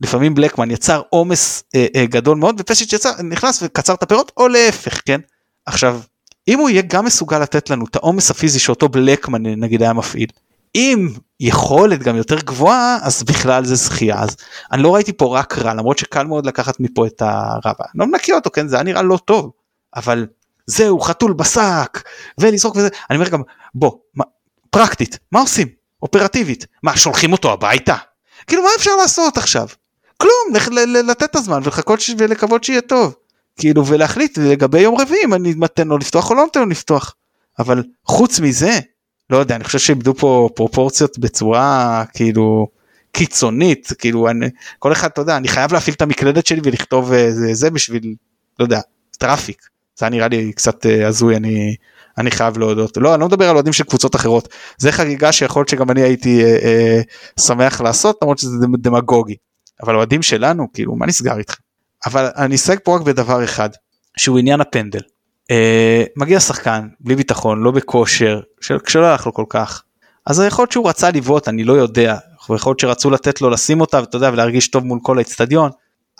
לפעמים 0.00 0.34
בלקמן 0.34 0.70
יצר 0.70 1.02
עומס 1.08 1.64
אה, 1.74 1.86
אה, 1.96 2.06
גדול 2.06 2.38
מאוד 2.38 2.56
ופשיץ' 2.58 2.92
יצר 2.92 3.22
נכנס 3.22 3.62
וקצר 3.62 3.94
את 3.94 4.02
הפירות 4.02 4.32
או 4.36 4.48
להפך 4.48 5.00
כן? 5.04 5.20
עכשיו 5.66 6.00
אם 6.48 6.58
הוא 6.58 6.70
יהיה 6.70 6.82
גם 6.86 7.04
מסוגל 7.04 7.38
לתת 7.38 7.70
לנו 7.70 7.84
את 7.84 7.96
העומס 7.96 8.30
הפיזי 8.30 8.58
שאותו 8.58 8.88
בלקמן 8.88 9.46
נגיד 9.46 9.82
היה 9.82 9.92
מפעיל 9.92 10.28
עם 10.74 11.08
יכולת 11.40 12.02
גם 12.02 12.16
יותר 12.16 12.40
גבוהה 12.40 12.98
אז 13.02 13.22
בכלל 13.22 13.64
זה 13.64 13.74
זכייה. 13.74 14.20
אז 14.20 14.36
אני 14.72 14.82
לא 14.82 14.94
ראיתי 14.94 15.12
פה 15.12 15.38
רק 15.38 15.58
רע 15.58 15.74
למרות 15.74 15.98
שקל 15.98 16.22
מאוד 16.22 16.46
לקחת 16.46 16.80
מפה 16.80 17.06
את 17.06 17.22
הרע. 17.22 17.72
לא 17.94 18.06
מנקי 18.06 18.32
אותו 18.32 18.50
כן? 18.50 18.68
זה 18.68 18.76
היה 18.76 18.82
נראה 18.82 19.02
לא 19.02 19.18
טוב 19.24 19.50
אבל 19.96 20.26
זהו 20.66 21.00
חתול 21.00 21.32
בשק 21.32 22.02
ולזרוק 22.38 22.76
וזה. 22.76 22.88
אני 23.10 23.18
אומר 23.18 23.28
גם 23.28 23.42
בוא 23.74 23.92
מה, 24.14 24.24
פרקטית 24.70 25.18
מה 25.32 25.40
עושים? 25.40 25.68
אופרטיבית. 26.02 26.66
מה 26.82 26.96
שולחים 26.96 27.32
אותו 27.32 27.52
הביתה? 27.52 27.96
כאילו 28.46 28.62
מה 28.62 28.68
אפשר 28.76 28.96
לעשות 28.96 29.36
עכשיו? 29.36 29.68
כלום 30.16 30.74
לתת 31.04 31.22
את 31.22 31.36
הזמן 31.36 31.60
ולחכות 31.64 32.00
ולקוות 32.18 32.64
שיהיה 32.64 32.80
טוב. 32.80 33.14
כאילו 33.56 33.86
ולהחליט 33.86 34.38
לגבי 34.38 34.80
יום 34.80 35.00
רביעי 35.00 35.24
אם 35.24 35.34
אני 35.34 35.54
נותן 35.54 35.88
לו 35.88 35.98
לפתוח 35.98 36.30
או 36.30 36.34
לא 36.34 36.42
נותן 36.42 36.60
לו 36.60 36.66
לפתוח. 36.66 37.14
אבל 37.58 37.82
חוץ 38.04 38.40
מזה 38.40 38.78
לא 39.30 39.36
יודע 39.36 39.56
אני 39.56 39.64
חושב 39.64 39.78
שאיבדו 39.78 40.14
פה 40.14 40.48
פרופורציות 40.54 41.18
בצורה 41.18 42.04
כאילו 42.14 42.68
קיצונית. 43.12 43.88
כאילו 43.98 44.28
אני 44.30 44.46
כל 44.78 44.92
אחד 44.92 45.08
אתה 45.08 45.20
יודע 45.20 45.36
אני 45.36 45.48
חייב 45.48 45.72
להפעיל 45.72 45.94
את 45.94 46.02
המקלדת 46.02 46.46
שלי 46.46 46.60
ולכתוב 46.64 47.12
אה, 47.12 47.32
זה, 47.32 47.54
זה 47.54 47.70
בשביל 47.70 48.14
לא 48.58 48.64
יודע 48.64 48.80
traffic 49.18 49.71
זה 49.98 50.08
נראה 50.08 50.28
לי 50.28 50.52
קצת 50.52 50.86
אה, 50.86 51.08
הזוי 51.08 51.36
אני 51.36 51.76
אני 52.18 52.30
חייב 52.30 52.58
להודות 52.58 52.96
לא 52.96 53.14
אני 53.14 53.20
לא 53.20 53.26
מדבר 53.26 53.48
על 53.48 53.54
אוהדים 53.54 53.72
של 53.72 53.84
קבוצות 53.84 54.16
אחרות 54.16 54.48
זה 54.78 54.92
חגיגה 54.92 55.32
שיכול 55.32 55.60
להיות 55.60 55.68
שגם 55.68 55.90
אני 55.90 56.02
הייתי 56.02 56.44
אה, 56.44 56.56
אה, 56.62 57.00
שמח 57.40 57.80
לעשות 57.80 58.18
למרות 58.22 58.38
שזה 58.38 58.66
דמגוגי 58.78 59.36
אבל 59.82 59.96
אוהדים 59.96 60.22
שלנו 60.22 60.66
כאילו 60.74 60.96
מה 60.96 61.06
נסגר 61.06 61.38
איתך 61.38 61.56
אבל 62.06 62.28
אני 62.36 62.54
אסייג 62.54 62.78
פה 62.84 62.96
רק 62.96 63.02
בדבר 63.02 63.44
אחד 63.44 63.70
שהוא 64.16 64.38
עניין 64.38 64.60
הפנדל. 64.60 65.00
אה, 65.50 66.04
מגיע 66.16 66.40
שחקן 66.40 66.88
בלי 67.00 67.16
ביטחון 67.16 67.62
לא 67.62 67.70
בכושר 67.70 68.40
שלא 68.60 69.06
הלך 69.06 69.26
לו 69.26 69.34
כל 69.34 69.44
כך 69.48 69.82
אז 70.26 70.42
יכול 70.46 70.62
להיות 70.62 70.72
שהוא 70.72 70.88
רצה 70.88 71.10
לבעוט 71.10 71.48
אני 71.48 71.64
לא 71.64 71.72
יודע 71.72 72.16
יכול 72.42 72.58
להיות 72.66 72.80
שרצו 72.80 73.10
לתת 73.10 73.40
לו 73.40 73.50
לשים 73.50 73.80
אותה 73.80 74.00
ואתה 74.00 74.16
יודע 74.16 74.30
ולהרגיש 74.32 74.68
טוב 74.68 74.84
מול 74.84 74.98
כל 75.02 75.18
האצטדיון. 75.18 75.70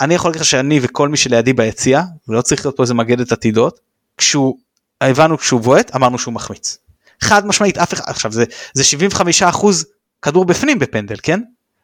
אני 0.01 0.15
יכול 0.15 0.29
להגיד 0.29 0.41
לך 0.41 0.47
שאני 0.47 0.81
וכל 0.83 1.09
מי 1.09 1.17
שלידי 1.17 1.53
ביציע 1.53 2.03
ולא 2.29 2.43
צריך 2.43 2.67
להיות 2.67 2.77
פה 2.77 2.83
איזה 2.83 2.95
מגדת 2.95 3.33
עתידות 3.33 3.81
כשהוא 4.17 4.59
הבנו 5.01 5.39
כשהוא 5.39 5.61
בועט 5.61 5.97
אמרנו 5.97 6.19
שהוא 6.19 6.35
מחמיץ. 6.35 6.79
חד 7.21 7.47
משמעית 7.47 7.79
אף 7.79 7.95
אחד 7.95 8.05
עכשיו 8.07 8.33
זה 8.33 8.45
זה 8.75 8.85
75 8.85 9.43
אחוז 9.43 9.87
כדור 10.23 10.45
בפנים 10.45 10.79
בפנדל 10.79 11.17
כן 11.23 11.41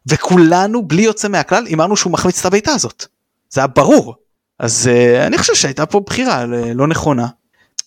וכולנו 0.07 0.83
בלי 0.83 1.03
יוצא 1.03 1.29
מהכלל 1.29 1.67
אמרנו 1.73 1.97
שהוא 1.97 2.13
מחמיץ 2.13 2.41
את 2.41 2.47
הבעיטה 2.47 2.73
הזאת. 2.73 3.07
זה 3.51 3.61
היה 3.61 3.67
ברור. 3.67 4.15
אז 4.59 4.91
uh, 4.93 5.27
אני 5.27 5.39
חושב 5.39 5.55
שהייתה 5.55 5.87
פה 5.87 6.01
בחירה 6.01 6.45
לא 6.75 6.87
נכונה. 6.87 7.27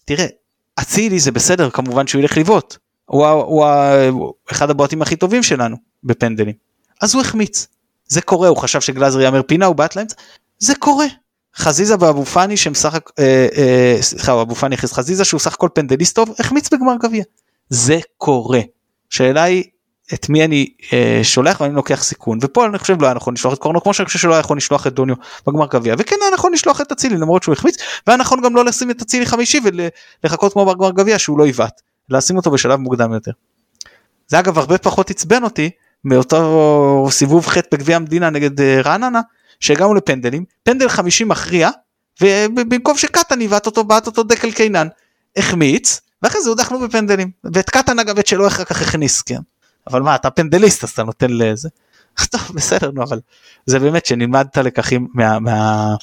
תראה, 0.05 0.26
אצילי 0.80 1.19
זה 1.19 1.32
בסדר 1.32 1.69
כמובן 1.69 2.07
שהוא 2.07 2.19
ילך 2.19 2.38
לבעוט. 2.38 2.78
הוא, 3.05 3.28
הוא, 3.28 3.65
הוא, 3.65 3.65
הוא 4.09 4.34
אחד 4.51 4.69
הבועטים 4.69 5.01
הכי 5.01 5.15
טובים 5.15 5.43
שלנו 5.43 5.78
בפנדלים. 6.03 6.55
אז 7.01 7.13
הוא 7.13 7.22
החמיץ. 7.22 7.67
זה 8.12 8.22
קורה, 8.22 8.47
הוא 8.47 8.57
חשב 8.57 8.82
שגלאזר 8.82 9.22
יאמר 9.22 9.41
פינה, 9.41 9.66
הוא 9.66 9.76
בעט 9.76 9.95
לאמצע. 9.95 10.16
זה 10.59 10.76
קורה. 10.76 11.05
חזיזה 11.55 11.95
ואבו 11.99 12.26
פאני 12.26 12.57
שהם 12.57 12.74
סך 12.74 12.93
הכל, 12.93 13.12
אה, 13.20 13.47
אה, 13.57 13.97
סליחה, 14.01 14.41
אבו 14.41 14.55
פאני 14.55 14.76
הכניס 14.76 14.93
חזיזה 14.93 15.26
שהוא 15.26 15.39
סך 15.39 15.53
הכל 15.53 15.70
פנדליסט 15.74 16.16
טוב, 16.16 16.30
החמיץ 16.39 16.70
בגמר 16.74 16.95
גביע. 17.01 17.24
זה 17.70 17.99
קורה. 18.18 18.59
שאלה 19.09 19.43
היא 19.43 19.64
את 20.14 20.30
מי 20.30 20.45
אני 20.45 20.68
אה, 20.93 21.20
שולח 21.24 21.62
ואני 21.62 21.74
לוקח 21.74 22.03
סיכון 22.03 22.39
ופה 22.41 22.66
אני 22.66 22.78
חושב 22.78 23.01
לא 23.01 23.07
היה 23.07 23.14
נכון 23.14 23.34
לשלוח 23.34 23.53
את 23.53 23.59
קורנו 23.59 23.82
כמו 23.82 23.93
שאני 23.93 24.05
חושב 24.05 24.20
שלא 24.20 24.34
היה 24.34 24.39
נכון 24.39 24.57
לשלוח 24.57 24.88
את 24.88 24.93
דוניו 24.93 25.16
בגמר 25.47 25.68
גביע 25.68 25.95
וכן 25.99 26.16
היה 26.22 26.32
נכון 26.34 26.53
לשלוח 26.53 26.82
את 26.82 26.91
אצילי 26.91 27.18
למרות 27.18 27.43
שהוא 27.43 27.53
החמיץ 27.53 27.76
והיה 28.07 28.18
נכון 28.18 28.41
גם 28.41 28.55
לא 28.55 28.66
לשים 28.66 28.91
את 28.91 29.01
אצילי 29.01 29.26
חמישי 29.26 29.59
ולחכות 30.24 30.53
כמו 30.53 30.66
בגמר 30.66 30.91
גביע 30.91 31.20
שהוא 31.20 31.39
לא 31.39 31.47
יבעט 31.47 31.82
לשים 32.09 32.38
אותו 32.38 32.51
בשלב 32.51 32.80
מוקדם 32.80 33.14
יותר. 33.14 33.32
זה 34.28 34.39
אגב 34.39 34.57
הרבה 34.57 34.78
פחות 34.78 35.09
עצבן 35.09 35.43
אותי 35.43 35.70
מאותו 36.06 37.08
סיבוב 37.12 37.47
חטא 37.47 37.78
בגביע 37.78 37.95
המדינה 37.95 38.30
נגד 38.30 38.62
אה, 38.62 38.82
רעננה 38.82 39.22
שהגענו 39.60 39.93
לפנדלים 39.93 40.45
פנדל 40.64 40.89
חמישי 40.89 41.24
מכריע 41.24 41.70
ובמקום 42.22 42.97
שקטן 42.97 43.41
יבעט 43.41 43.66
אותו 43.66 43.84
בעט 43.84 44.08
אותו 44.08 44.24
דקל 44.24 44.52
קינן 44.52 44.88
החמיץ 45.38 46.02
ואחרי 46.22 46.41
זה 46.41 46.49
הודחנו 46.49 46.80
בפנדלים 46.80 47.32
ואת 47.54 47.70
קטן 47.70 47.99
אגב 47.99 48.20
את 48.20 48.28
שלו 48.28 48.47
אחר 48.47 48.64
כך 48.64 48.82
הכניס 48.82 49.22
כן. 49.22 49.39
אבל 49.88 50.02
מה 50.02 50.16
אתה 50.16 50.30
פנדליסט 50.30 50.84
אז 50.84 50.89
אתה 50.89 51.04
נותן 51.04 51.30
לזה. 51.30 51.70
טוב 52.32 52.41
בסדר 52.54 52.91
נו 52.91 53.04
אבל 53.04 53.20
זה 53.66 53.80
באמת 53.80 54.06
שנלמד 54.06 54.47
את 54.52 54.58
הלקחים 54.58 55.08
מה, 55.14 55.39
מה, 55.39 55.95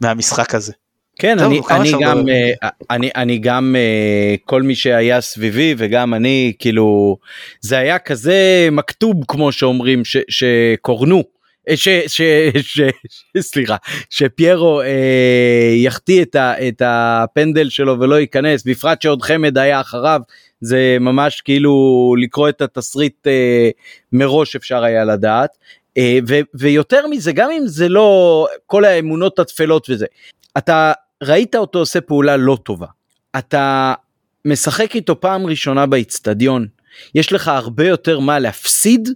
מהמשחק 0.00 0.54
הזה. 0.54 0.72
כן 1.18 1.36
טוב, 1.38 1.52
אני, 1.52 1.60
אני 1.70 1.92
גם 2.00 2.18
uh, 2.18 2.68
אני 2.90 3.10
אני 3.16 3.38
גם 3.38 3.76
uh, 3.76 4.40
כל 4.44 4.62
מי 4.62 4.74
שהיה 4.74 5.20
סביבי 5.20 5.74
וגם 5.78 6.14
אני 6.14 6.52
כאילו 6.58 7.16
זה 7.60 7.78
היה 7.78 7.98
כזה 7.98 8.68
מכתוב 8.72 9.16
כמו 9.28 9.52
שאומרים 9.52 10.04
ש, 10.04 10.16
שקורנו 10.28 11.22
אה, 11.68 11.76
ש, 11.76 11.88
ש, 11.88 12.20
ש, 12.62 12.80
ש, 13.08 13.40
סליחה 13.40 13.76
שפיירו 14.10 14.80
אה, 14.80 15.72
יחטיא 15.76 16.22
את, 16.22 16.34
ה, 16.34 16.68
את 16.68 16.82
הפנדל 16.84 17.68
שלו 17.68 18.00
ולא 18.00 18.20
ייכנס 18.20 18.64
בפרט 18.64 19.02
שעוד 19.02 19.22
חמד 19.22 19.58
היה 19.58 19.80
אחריו 19.80 20.20
זה 20.60 20.96
ממש 21.00 21.40
כאילו 21.40 22.14
לקרוא 22.18 22.48
את 22.48 22.62
התסריט 22.62 23.26
אה, 23.26 23.70
מראש 24.12 24.56
אפשר 24.56 24.84
היה 24.84 25.04
לדעת. 25.04 25.50
אה, 25.98 26.18
ו, 26.28 26.34
ויותר 26.54 27.06
מזה 27.06 27.32
גם 27.32 27.50
אם 27.50 27.66
זה 27.66 27.88
לא 27.88 28.48
כל 28.66 28.84
האמונות 28.84 29.38
הטפלות 29.38 29.90
וזה 29.90 30.06
אתה 30.58 30.92
ראית 31.22 31.54
אותו 31.54 31.78
עושה 31.78 32.00
פעולה 32.00 32.36
לא 32.36 32.58
טובה 32.62 32.86
אתה 33.38 33.94
משחק 34.44 34.94
איתו 34.94 35.20
פעם 35.20 35.46
ראשונה 35.46 35.86
באיצטדיון, 35.86 36.66
יש 37.14 37.32
לך 37.32 37.48
הרבה 37.48 37.86
יותר 37.86 38.20
מה 38.20 38.38
להפסיד 38.38 39.08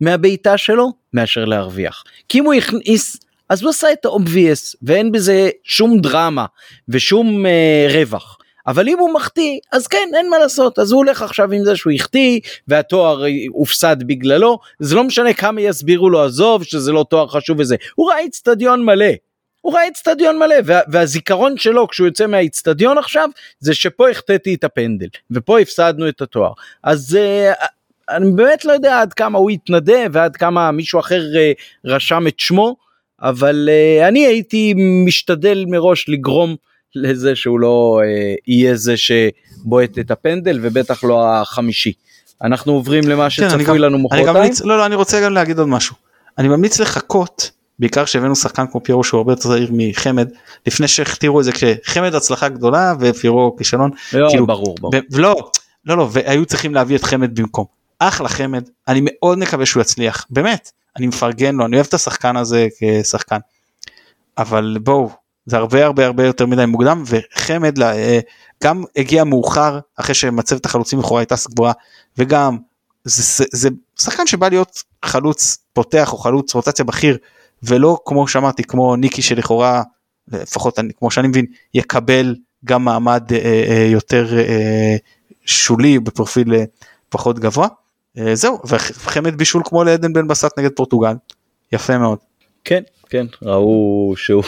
מהבעיטה 0.00 0.58
שלו 0.58 0.92
מאשר 1.12 1.44
להרוויח. 1.44 2.04
כי 2.28 2.38
אם 2.38 2.44
הוא 2.44 2.54
הכניס, 2.54 3.16
אז 3.48 3.62
הוא 3.62 3.70
עשה 3.70 3.92
את 3.92 4.04
ה-obvious 4.04 4.76
ואין 4.82 5.12
בזה 5.12 5.50
שום 5.64 6.00
דרמה 6.00 6.46
ושום 6.88 7.46
אה, 7.46 7.86
רווח. 7.92 8.38
אבל 8.66 8.88
אם 8.88 8.98
הוא 8.98 9.14
מחטיא 9.14 9.58
אז 9.72 9.86
כן 9.86 10.08
אין 10.16 10.30
מה 10.30 10.38
לעשות 10.38 10.78
אז 10.78 10.92
הוא 10.92 10.98
הולך 10.98 11.22
עכשיו 11.22 11.52
עם 11.52 11.64
זה 11.64 11.76
שהוא 11.76 11.92
החטיא 11.92 12.40
והתואר 12.68 13.24
הופסד 13.48 13.96
בגללו 14.06 14.58
זה 14.78 14.94
לא 14.94 15.04
משנה 15.04 15.32
כמה 15.32 15.60
יסבירו 15.60 16.10
לו 16.10 16.22
עזוב 16.22 16.64
שזה 16.64 16.92
לא 16.92 17.04
תואר 17.10 17.28
חשוב 17.28 17.60
וזה 17.60 17.76
הוא 17.94 18.10
ראה 18.10 18.26
אצטדיון 18.26 18.84
מלא. 18.84 19.06
הוא 19.64 19.74
ראה 19.74 19.88
אצטדיון 19.88 20.38
מלא 20.38 20.54
וה, 20.64 20.80
והזיכרון 20.88 21.56
שלו 21.56 21.88
כשהוא 21.88 22.06
יוצא 22.06 22.26
מהאצטדיון 22.26 22.98
עכשיו 22.98 23.28
זה 23.60 23.74
שפה 23.74 24.10
החטאתי 24.10 24.54
את 24.54 24.64
הפנדל 24.64 25.06
ופה 25.30 25.60
הפסדנו 25.60 26.08
את 26.08 26.22
התואר 26.22 26.52
אז 26.82 27.18
uh, 27.20 27.64
אני 28.16 28.32
באמת 28.32 28.64
לא 28.64 28.72
יודע 28.72 29.00
עד 29.00 29.12
כמה 29.12 29.38
הוא 29.38 29.50
התנדב 29.50 30.08
ועד 30.12 30.36
כמה 30.36 30.70
מישהו 30.70 31.00
אחר 31.00 31.22
uh, 31.22 31.90
רשם 31.90 32.26
את 32.26 32.40
שמו 32.40 32.76
אבל 33.22 33.68
uh, 33.68 34.08
אני 34.08 34.26
הייתי 34.26 34.74
משתדל 35.06 35.64
מראש 35.68 36.08
לגרום 36.08 36.56
לזה 36.94 37.36
שהוא 37.36 37.60
לא 37.60 38.00
uh, 38.02 38.40
יהיה 38.46 38.76
זה 38.76 38.94
שבועט 38.96 39.98
את 39.98 40.10
הפנדל 40.10 40.58
ובטח 40.62 41.04
לא 41.04 41.26
החמישי. 41.28 41.92
אנחנו 42.42 42.72
עוברים 42.72 43.04
למה 43.08 43.22
כן, 43.22 43.30
שצפוי 43.30 43.78
לנו 43.78 43.98
מחרתיים. 43.98 44.52
לא, 44.64 44.78
לא, 44.78 44.86
אני 44.86 44.94
רוצה 44.94 45.20
גם 45.20 45.32
להגיד 45.32 45.58
עוד 45.58 45.68
משהו. 45.68 45.96
אני 46.38 46.48
ממליץ 46.48 46.80
לחכות 46.80 47.50
בעיקר 47.78 48.04
שהבאנו 48.04 48.36
שחקן 48.36 48.66
כמו 48.66 48.82
פיירו 48.82 49.04
שהוא 49.04 49.18
הרבה 49.18 49.32
יותר 49.32 49.42
צעיר 49.42 49.70
מחמד 49.72 50.28
לפני 50.66 50.88
שהכתירו 50.88 51.40
את 51.40 51.44
זה 51.44 51.52
כשחמד 51.52 52.14
הצלחה 52.14 52.48
גדולה 52.48 52.94
ופיירו 53.00 53.56
כישלון. 53.56 53.90
לא, 54.12 54.28
כאילו, 54.30 54.46
ברור 54.46 54.76
ברור. 54.80 54.94
לא 55.12 55.50
לא 55.86 55.96
לא 55.96 56.08
והיו 56.12 56.46
צריכים 56.46 56.74
להביא 56.74 56.96
את 56.96 57.04
חמד 57.04 57.40
במקום. 57.40 57.64
אחלה 57.98 58.28
חמד 58.28 58.68
אני 58.88 59.00
מאוד 59.04 59.38
מקווה 59.38 59.66
שהוא 59.66 59.80
יצליח 59.80 60.26
באמת 60.30 60.70
אני 60.96 61.06
מפרגן 61.06 61.54
לו 61.54 61.66
אני 61.66 61.76
אוהב 61.76 61.86
את 61.86 61.94
השחקן 61.94 62.36
הזה 62.36 62.68
כשחקן. 62.78 63.38
אבל 64.38 64.78
בואו 64.82 65.10
זה 65.46 65.56
הרבה 65.56 65.84
הרבה 65.84 66.06
הרבה 66.06 66.26
יותר 66.26 66.46
מדי 66.46 66.66
מוקדם 66.66 67.02
וחמד 67.06 67.82
אה, 67.82 68.20
גם 68.64 68.84
הגיע 68.96 69.24
מאוחר 69.24 69.78
אחרי 69.96 70.14
שמצבת 70.14 70.66
החלוצים 70.66 70.98
לכאורה 70.98 71.20
הייתה 71.20 71.36
סגורה 71.36 71.72
וגם 72.18 72.58
זה, 73.04 73.22
זה, 73.22 73.44
זה 73.52 73.68
שחקן 74.00 74.26
שבא 74.26 74.48
להיות 74.48 74.82
חלוץ 75.04 75.58
פותח 75.72 76.12
או 76.12 76.18
חלוץ 76.18 76.54
רוטציה 76.54 76.84
בכיר 76.84 77.18
ולא 77.66 77.98
כמו 78.04 78.28
שאמרתי 78.28 78.64
כמו 78.64 78.96
ניקי 78.96 79.22
שלכאורה 79.22 79.82
לפחות 80.32 80.78
אני, 80.78 80.92
כמו 80.98 81.10
שאני 81.10 81.28
מבין 81.28 81.46
יקבל 81.74 82.34
גם 82.64 82.84
מעמד 82.84 83.32
אה, 83.32 83.64
אה, 83.68 83.86
יותר 83.90 84.38
אה, 84.38 84.96
שולי 85.44 85.98
בפרופיל 85.98 86.54
אה, 86.54 86.64
פחות 87.08 87.38
גבוה. 87.38 87.68
אה, 88.18 88.34
זהו 88.34 88.58
וחמד 88.68 89.38
בישול 89.38 89.62
כמו 89.64 89.84
לעדן 89.84 90.12
בן 90.12 90.28
בסט 90.28 90.58
נגד 90.58 90.70
פורטוגל 90.70 91.14
יפה 91.72 91.98
מאוד. 91.98 92.18
כן 92.64 92.82
כן 93.08 93.26
ראו 93.42 94.14
שהוא 94.16 94.42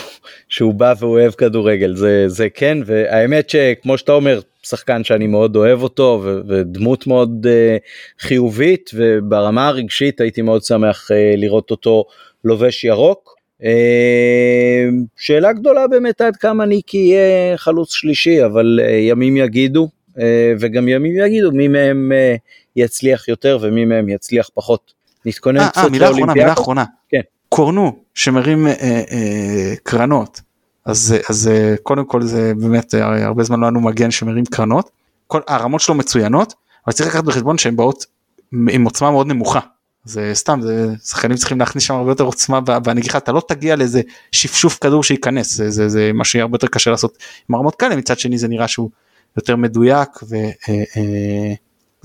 שהוא 0.48 0.74
בא 0.74 0.94
ואוהב 1.00 1.32
כדורגל 1.32 1.94
זה 1.94 2.24
זה 2.28 2.48
כן 2.54 2.78
והאמת 2.86 3.50
שכמו 3.50 3.98
שאתה 3.98 4.12
אומר 4.12 4.40
שחקן 4.62 5.04
שאני 5.04 5.26
מאוד 5.26 5.56
אוהב 5.56 5.82
אותו 5.82 6.20
ו- 6.24 6.40
ודמות 6.48 7.06
מאוד 7.06 7.46
uh, 7.46 8.22
חיובית 8.22 8.90
וברמה 8.94 9.68
הרגשית 9.68 10.20
הייתי 10.20 10.42
מאוד 10.42 10.62
שמח 10.62 11.10
uh, 11.10 11.14
לראות 11.36 11.70
אותו 11.70 12.04
לובש 12.46 12.84
ירוק. 12.84 13.36
אה, 13.64 14.88
שאלה 15.16 15.52
גדולה 15.52 15.86
באמת 15.86 16.20
עד 16.20 16.36
כמה 16.36 16.64
ניקי 16.66 16.96
יהיה 16.96 17.56
חלוץ 17.56 17.92
שלישי 17.92 18.44
אבל 18.44 18.80
אה, 18.82 18.90
ימים 18.90 19.36
יגידו 19.36 19.88
אה, 20.18 20.52
וגם 20.60 20.88
ימים 20.88 21.16
יגידו 21.26 21.52
מי 21.52 21.68
מהם 21.68 22.12
יצליח 22.76 23.28
יותר 23.28 23.58
ומי 23.62 23.84
מהם 23.84 24.08
יצליח 24.08 24.50
פחות. 24.54 24.92
נתכונן 25.24 25.68
קצת 25.68 25.76
לאולימפיאקו. 25.76 25.92
מילה 25.92 26.10
אחרונה 26.10 26.32
מילה 26.34 26.52
אחרונה. 26.52 26.84
כן. 27.08 27.20
קורנו 27.48 27.98
שמרים 28.14 28.66
קרנות 29.82 30.40
אז 30.84 31.14
אז 31.28 31.50
קודם 31.82 32.04
כל 32.04 32.22
זה 32.22 32.52
באמת 32.54 32.94
הרבה 32.94 33.42
זמן 33.42 33.60
לא 33.60 33.66
היה 33.66 33.70
לנו 33.70 33.80
מגן 33.80 34.10
שמרים 34.10 34.44
קרנות. 34.44 34.90
כל 35.26 35.40
הרמות 35.48 35.80
שלו 35.80 35.94
מצוינות 35.94 36.54
אבל 36.86 36.92
צריך 36.92 37.08
לקחת 37.08 37.24
בחשבון 37.24 37.58
שהן 37.58 37.76
באות 37.76 38.06
עם 38.52 38.84
עוצמה 38.84 39.10
מאוד 39.10 39.26
נמוכה. 39.26 39.60
זה 40.06 40.30
סתם 40.34 40.60
זה 40.62 40.86
שחקנים 41.04 41.36
צריכים 41.36 41.60
להכניס 41.60 41.84
שם 41.84 41.94
הרבה 41.94 42.10
יותר 42.10 42.24
עוצמה 42.24 42.60
בנגיחה. 42.60 43.18
אתה 43.18 43.32
לא 43.32 43.42
תגיע 43.48 43.76
לאיזה 43.76 44.00
שפשוף 44.32 44.78
כדור 44.80 45.02
שייכנס 45.02 45.54
זה, 45.54 45.70
זה, 45.70 45.88
זה 45.88 46.10
מה 46.14 46.24
שיהיה 46.24 46.42
הרבה 46.42 46.54
יותר 46.54 46.66
קשה 46.66 46.90
לעשות 46.90 47.18
עם 47.48 47.54
הרמות 47.54 47.74
כאלה. 47.74 47.96
מצד 47.96 48.18
שני 48.18 48.38
זה 48.38 48.48
נראה 48.48 48.68
שהוא 48.68 48.90
יותר 49.36 49.56
מדויק 49.56 50.08
וזהו 50.22 50.36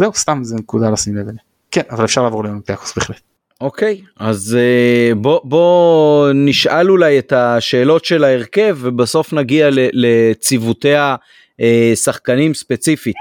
אה, 0.02 0.06
אה, 0.06 0.14
סתם 0.14 0.40
זה 0.44 0.56
נקודה 0.56 0.90
לשים 0.90 1.16
לב 1.16 1.28
אליה. 1.28 1.42
כן 1.72 1.82
אבל 1.90 2.06
אפשר 2.06 2.24
לעבור 2.24 2.44
לאולימפיאקוס 2.44 2.94
בהחלט. 2.98 3.20
אוקיי 3.62 4.02
okay, 4.04 4.10
אז 4.20 4.58
uh, 4.58 5.16
בוא 5.16 5.40
בוא 5.44 6.30
נשאל 6.36 6.90
אולי 6.90 7.20
את 7.20 7.34
השאלות 7.34 8.06
של 8.06 8.24
ההרכב 8.24 8.78
ובסוף 8.82 9.34
נגיע 9.34 9.70
לציוותי 9.72 10.94
השחקנים 11.94 12.54
ספציפית. 12.54 13.16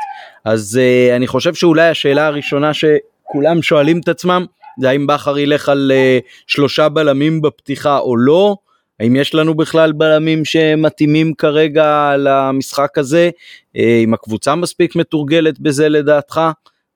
אז 0.45 0.81
uh, 0.81 1.17
אני 1.17 1.27
חושב 1.27 1.55
שאולי 1.55 1.89
השאלה 1.89 2.27
הראשונה 2.27 2.71
שכולם 2.75 3.63
שואלים 3.63 4.01
את 4.01 4.09
עצמם 4.09 4.47
זה 4.81 4.89
האם 4.91 5.07
בכר 5.07 5.39
ילך 5.39 5.69
על 5.69 5.93
uh, 5.95 6.25
שלושה 6.47 6.89
בלמים 6.89 7.43
בפתיחה 7.43 7.99
או 7.99 8.17
לא, 8.17 8.57
האם 9.01 9.17
יש 9.17 9.35
לנו 9.35 9.55
בכלל 9.55 9.93
בלמים 9.93 10.45
שמתאימים 10.45 11.35
כרגע 11.35 12.15
למשחק 12.19 12.99
הזה, 12.99 13.31
uh, 13.77 13.81
אם 14.05 14.15
הקבוצה 14.15 14.55
מספיק 14.55 14.97
מתורגלת 14.97 15.61
בזה 15.61 15.89
לדעתך, 15.89 16.41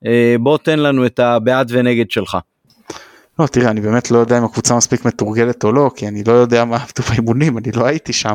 uh, 0.05 0.09
בוא 0.41 0.59
תן 0.59 0.79
לנו 0.79 1.07
את 1.07 1.19
הבעד 1.19 1.69
ונגד 1.73 2.11
שלך. 2.11 2.39
לא 3.39 3.47
תראה 3.47 3.71
אני 3.71 3.81
באמת 3.81 4.11
לא 4.11 4.19
יודע 4.19 4.39
אם 4.39 4.45
הקבוצה 4.45 4.77
מספיק 4.77 5.05
מתורגלת 5.05 5.65
או 5.65 5.73
לא 5.73 5.91
כי 5.97 6.09
אני 6.09 6.25
לא 6.25 6.33
יודע 6.33 6.65
מה 6.65 6.77
עבדו 6.83 7.03
באימונים 7.11 7.59
אני 7.59 7.73
לא 7.73 7.87
הייתי 7.87 8.13
שם 8.13 8.35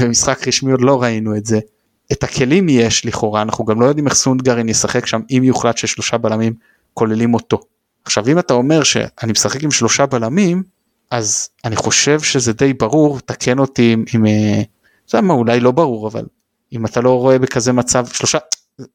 ומשחק 0.00 0.48
רשמי 0.48 0.72
עוד 0.72 0.80
לא 0.80 1.02
ראינו 1.02 1.36
את 1.36 1.46
זה. 1.46 1.60
את 2.12 2.22
הכלים 2.22 2.68
יש 2.68 3.06
לכאורה 3.06 3.42
אנחנו 3.42 3.64
גם 3.64 3.80
לא 3.80 3.86
יודעים 3.86 4.06
איך 4.06 4.14
סונדגרין 4.14 4.68
ישחק 4.68 5.06
שם 5.06 5.20
אם 5.30 5.42
יוחלט 5.44 5.76
ששלושה 5.76 6.18
בלמים 6.18 6.52
כוללים 6.94 7.34
אותו. 7.34 7.60
עכשיו 8.04 8.28
אם 8.28 8.38
אתה 8.38 8.54
אומר 8.54 8.82
שאני 8.82 9.32
משחק 9.32 9.62
עם 9.62 9.70
שלושה 9.70 10.06
בלמים 10.06 10.62
אז 11.10 11.48
אני 11.64 11.76
חושב 11.76 12.20
שזה 12.20 12.52
די 12.52 12.72
ברור 12.72 13.20
תקן 13.20 13.58
אותי 13.58 13.92
עם, 13.92 14.04
עם 14.14 14.26
אה, 14.26 14.62
זה 15.08 15.20
מה 15.20 15.34
אולי 15.34 15.60
לא 15.60 15.70
ברור 15.70 16.08
אבל 16.08 16.24
אם 16.72 16.86
אתה 16.86 17.00
לא 17.00 17.18
רואה 17.18 17.38
בכזה 17.38 17.72
מצב 17.72 18.06
שלושה 18.06 18.38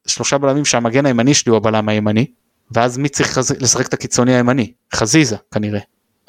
שלושה 0.08 0.38
בלמים 0.38 0.66
שהמגן 0.66 1.06
הימני 1.06 1.34
שלי 1.34 1.50
הוא 1.50 1.58
הבלם 1.58 1.90
הימני 1.90 2.26
ואז 2.72 2.98
מי 2.98 3.10
צריך 3.10 3.38
לשחק 3.60 3.88
את 3.88 3.94
הקיצוני 3.94 4.36
הימני? 4.36 4.74
חזיזה 4.94 5.36
כנראה. 5.52 5.80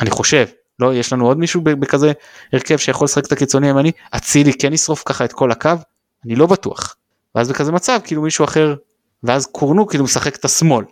אני 0.01 0.11
חושב. 0.11 0.47
לא 0.79 0.95
יש 0.95 1.13
לנו 1.13 1.27
עוד 1.27 1.39
מישהו 1.39 1.61
בכזה 1.61 2.13
הרכב 2.53 2.77
שיכול 2.77 3.05
לשחק 3.05 3.27
את 3.27 3.33
הקיצוני 3.33 3.67
הימני? 3.67 3.93
אצילי 4.17 4.53
כן 4.55 4.73
ישרוף 4.73 5.03
ככה 5.07 5.25
את 5.25 5.33
כל 5.33 5.51
הקו? 5.51 5.71
אני 6.25 6.37
לא 6.37 6.47
בטוח. 6.47 6.97
ואז 7.35 7.49
בכזה 7.49 7.73
מצב 7.73 7.99
כאילו 8.05 8.23
מישהו 8.23 8.45
אחר 8.45 8.75
ואז 9.23 9.47
קורנו 9.47 9.87
כאילו 9.87 10.05
משחק 10.05 10.37
את 10.37 10.45
השמאל 10.45 10.85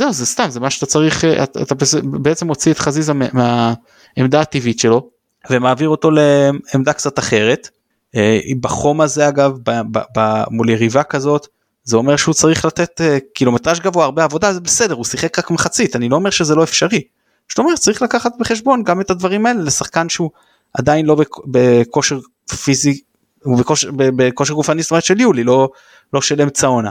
זהו 0.00 0.12
זה 0.12 0.26
סתם 0.26 0.50
זה 0.50 0.60
מה 0.60 0.70
שאתה 0.70 0.86
צריך 0.86 1.24
אה, 1.24 1.44
אתה, 1.44 1.62
אתה 1.62 1.74
בעצם 2.02 2.46
מוציא 2.46 2.72
את 2.72 2.78
חזיזה 2.78 3.12
מהעמדה 3.12 4.40
הטבעית 4.40 4.78
שלו 4.78 5.10
ומעביר 5.50 5.88
אותו 5.88 6.10
לעמדה 6.10 6.92
קצת 6.92 7.18
אחרת. 7.18 7.68
אה, 8.16 8.40
בחום 8.60 9.00
הזה 9.00 9.28
אגב 9.28 9.52
ב, 9.62 9.70
ב, 9.70 9.98
ב, 10.16 10.42
מול 10.50 10.70
יריבה 10.70 11.02
כזאת 11.02 11.46
זה 11.84 11.96
אומר 11.96 12.16
שהוא 12.16 12.34
צריך 12.34 12.64
לתת 12.64 13.00
אה, 13.00 13.18
קילומטראז' 13.34 13.80
גבוה 13.80 14.04
הרבה 14.04 14.24
עבודה 14.24 14.52
זה 14.52 14.60
בסדר 14.60 14.94
הוא 14.94 15.04
שיחק 15.04 15.38
רק 15.38 15.50
מחצית 15.50 15.96
אני 15.96 16.08
לא 16.08 16.16
אומר 16.16 16.30
שזה 16.30 16.54
לא 16.54 16.62
אפשרי. 16.62 17.02
זאת 17.50 17.58
אומרת 17.58 17.78
צריך 17.78 18.02
לקחת 18.02 18.32
בחשבון 18.38 18.82
גם 18.84 19.00
את 19.00 19.10
הדברים 19.10 19.46
האלה 19.46 19.62
לשחקן 19.62 20.08
שהוא 20.08 20.30
עדיין 20.74 21.06
לא 21.06 21.16
בכושר 21.46 22.18
פיזי 22.64 23.00
הוא 23.44 23.58
בכושר, 23.58 23.90
בכושר 23.96 24.54
גופני 24.54 24.82
זאת 24.82 24.90
אומרת 24.90 25.04
של 25.04 25.20
יולי 25.20 25.44
לא 25.44 25.68
לא 26.12 26.20
של 26.20 26.42
אמצע 26.42 26.66
עונה. 26.66 26.90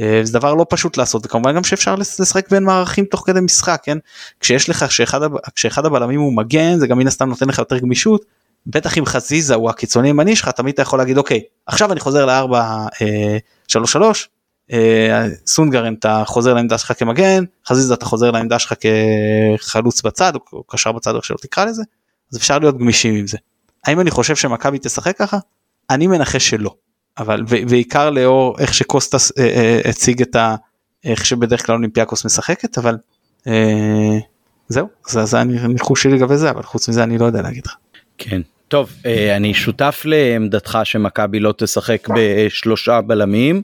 אה, 0.00 0.20
זה 0.22 0.32
דבר 0.32 0.54
לא 0.54 0.66
פשוט 0.68 0.96
לעשות 0.96 1.26
וכמובן 1.26 1.54
גם 1.54 1.64
שאפשר 1.64 1.94
לשחק 1.94 2.50
בין 2.50 2.64
מערכים 2.64 3.04
תוך 3.04 3.22
כדי 3.26 3.40
משחק 3.40 3.80
כן 3.82 3.98
כשיש 4.40 4.68
לך 4.68 4.92
שאחד, 4.92 5.20
כשאחד 5.54 5.86
הבלמים 5.86 6.20
הוא 6.20 6.36
מגן 6.36 6.78
זה 6.78 6.86
גם 6.86 6.98
מן 6.98 7.06
הסתם 7.06 7.28
נותן 7.28 7.48
לך 7.48 7.58
יותר 7.58 7.78
גמישות 7.78 8.24
בטח 8.66 8.98
אם 8.98 9.06
חזיזה 9.06 9.54
הוא 9.54 9.70
הקיצוני 9.70 10.08
ימני 10.08 10.36
שלך 10.36 10.48
תמיד 10.48 10.72
אתה 10.72 10.82
יכול 10.82 10.98
להגיד 10.98 11.18
אוקיי 11.18 11.40
עכשיו 11.66 11.92
אני 11.92 12.00
חוזר 12.00 12.26
ל-4 12.26 12.54
3 13.68 13.92
3 13.92 14.28
סונגרן 15.46 15.94
אתה 15.94 16.22
חוזר 16.26 16.54
לעמדה 16.54 16.78
שלך 16.78 16.92
כמגן 16.98 17.44
חזיזה 17.66 17.94
אתה 17.94 18.04
חוזר 18.04 18.30
לעמדה 18.30 18.58
שלך 18.58 18.74
כחלוץ 19.58 20.02
בצד 20.02 20.32
או 20.52 20.62
קשר 20.62 20.92
בצד 20.92 21.14
או 21.14 21.22
שלא 21.22 21.36
תקרא 21.42 21.64
לזה 21.64 21.82
אז 22.32 22.38
אפשר 22.38 22.58
להיות 22.58 22.78
גמישים 22.78 23.14
עם 23.14 23.26
זה. 23.26 23.38
האם 23.86 24.00
אני 24.00 24.10
חושב 24.10 24.36
שמכבי 24.36 24.78
תשחק 24.82 25.16
ככה? 25.18 25.38
אני 25.90 26.06
מנחש 26.06 26.50
שלא. 26.50 26.74
אבל 27.18 27.42
בעיקר 27.42 28.10
לאור 28.10 28.56
איך 28.58 28.74
שקוסטס 28.74 29.38
אה, 29.38 29.44
אה, 29.44 29.80
הציג 29.84 30.22
את 30.22 30.36
ה... 30.36 30.56
איך 31.04 31.26
שבדרך 31.26 31.66
כלל 31.66 31.74
אולימפיאקוס 31.74 32.24
משחקת 32.24 32.78
אבל 32.78 32.96
אה, 33.46 34.18
זהו 34.68 34.88
זה, 35.08 35.24
זה 35.24 35.40
הניחוש 35.40 36.02
שלי 36.02 36.12
לגבי 36.12 36.36
זה 36.36 36.50
אבל 36.50 36.62
חוץ 36.62 36.88
מזה 36.88 37.02
אני 37.02 37.18
לא 37.18 37.24
יודע 37.24 37.42
להגיד 37.42 37.66
לך. 37.66 37.74
כן 38.18 38.40
טוב, 38.70 38.92
אה, 39.06 39.36
אני 39.36 39.54
שותף 39.54 40.02
לעמדתך 40.04 40.78
שמכבי 40.84 41.40
לא 41.40 41.54
תשחק 41.58 42.08
בשלושה 42.16 43.00
בלמים, 43.00 43.62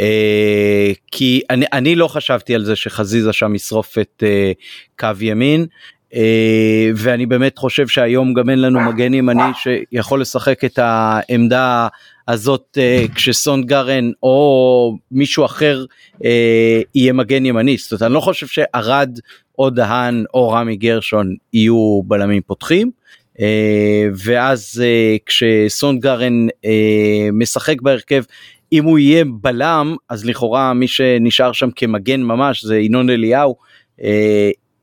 אה, 0.00 0.92
כי 1.12 1.40
אני, 1.50 1.66
אני 1.72 1.94
לא 1.94 2.08
חשבתי 2.08 2.54
על 2.54 2.64
זה 2.64 2.76
שחזיזה 2.76 3.32
שם 3.32 3.54
ישרוף 3.54 3.98
את 3.98 4.22
אה, 4.26 4.52
קו 4.98 5.08
ימין. 5.20 5.66
ואני 6.96 7.26
באמת 7.26 7.58
חושב 7.58 7.88
שהיום 7.88 8.34
גם 8.34 8.50
אין 8.50 8.60
לנו 8.60 8.80
מגן 8.80 9.14
ימני 9.14 9.42
שיכול 9.54 10.20
לשחק 10.20 10.64
את 10.64 10.78
העמדה 10.78 11.88
הזאת 12.28 12.78
כשסון 13.14 13.64
גרן 13.64 14.10
או 14.22 14.96
מישהו 15.10 15.44
אחר 15.44 15.84
יהיה 16.94 17.12
מגן 17.12 17.46
ימני. 17.46 17.76
זאת 17.76 17.92
אומרת, 17.92 18.02
אני 18.02 18.14
לא 18.14 18.20
חושב 18.20 18.46
שארד 18.46 19.18
או 19.58 19.70
דהן 19.70 20.24
או 20.34 20.48
רמי 20.48 20.76
גרשון 20.76 21.34
יהיו 21.52 22.00
בלמים 22.04 22.42
פותחים. 22.42 22.90
אה, 23.40 24.08
ואז 24.24 24.82
אה, 24.84 25.16
כשסון 25.26 26.00
גרן 26.00 26.46
אה, 26.64 27.28
משחק 27.32 27.82
בהרכב 27.82 28.22
אם 28.72 28.84
הוא 28.84 28.98
יהיה 28.98 29.24
בלם 29.40 29.96
אז 30.08 30.24
לכאורה 30.24 30.74
מי 30.74 30.88
שנשאר 30.88 31.52
שם 31.52 31.68
כמגן 31.76 32.22
ממש 32.22 32.64
זה 32.64 32.78
ינון 32.78 33.10
אליהו. 33.10 33.56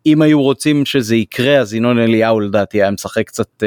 אם 0.05 0.21
היו 0.21 0.41
רוצים 0.41 0.85
שזה 0.85 1.15
יקרה 1.15 1.57
אז 1.57 1.73
ינון 1.73 1.99
אליהו 1.99 2.39
לדעתי 2.39 2.81
היה 2.81 2.91
משחק 2.91 3.27
קצת 3.27 3.63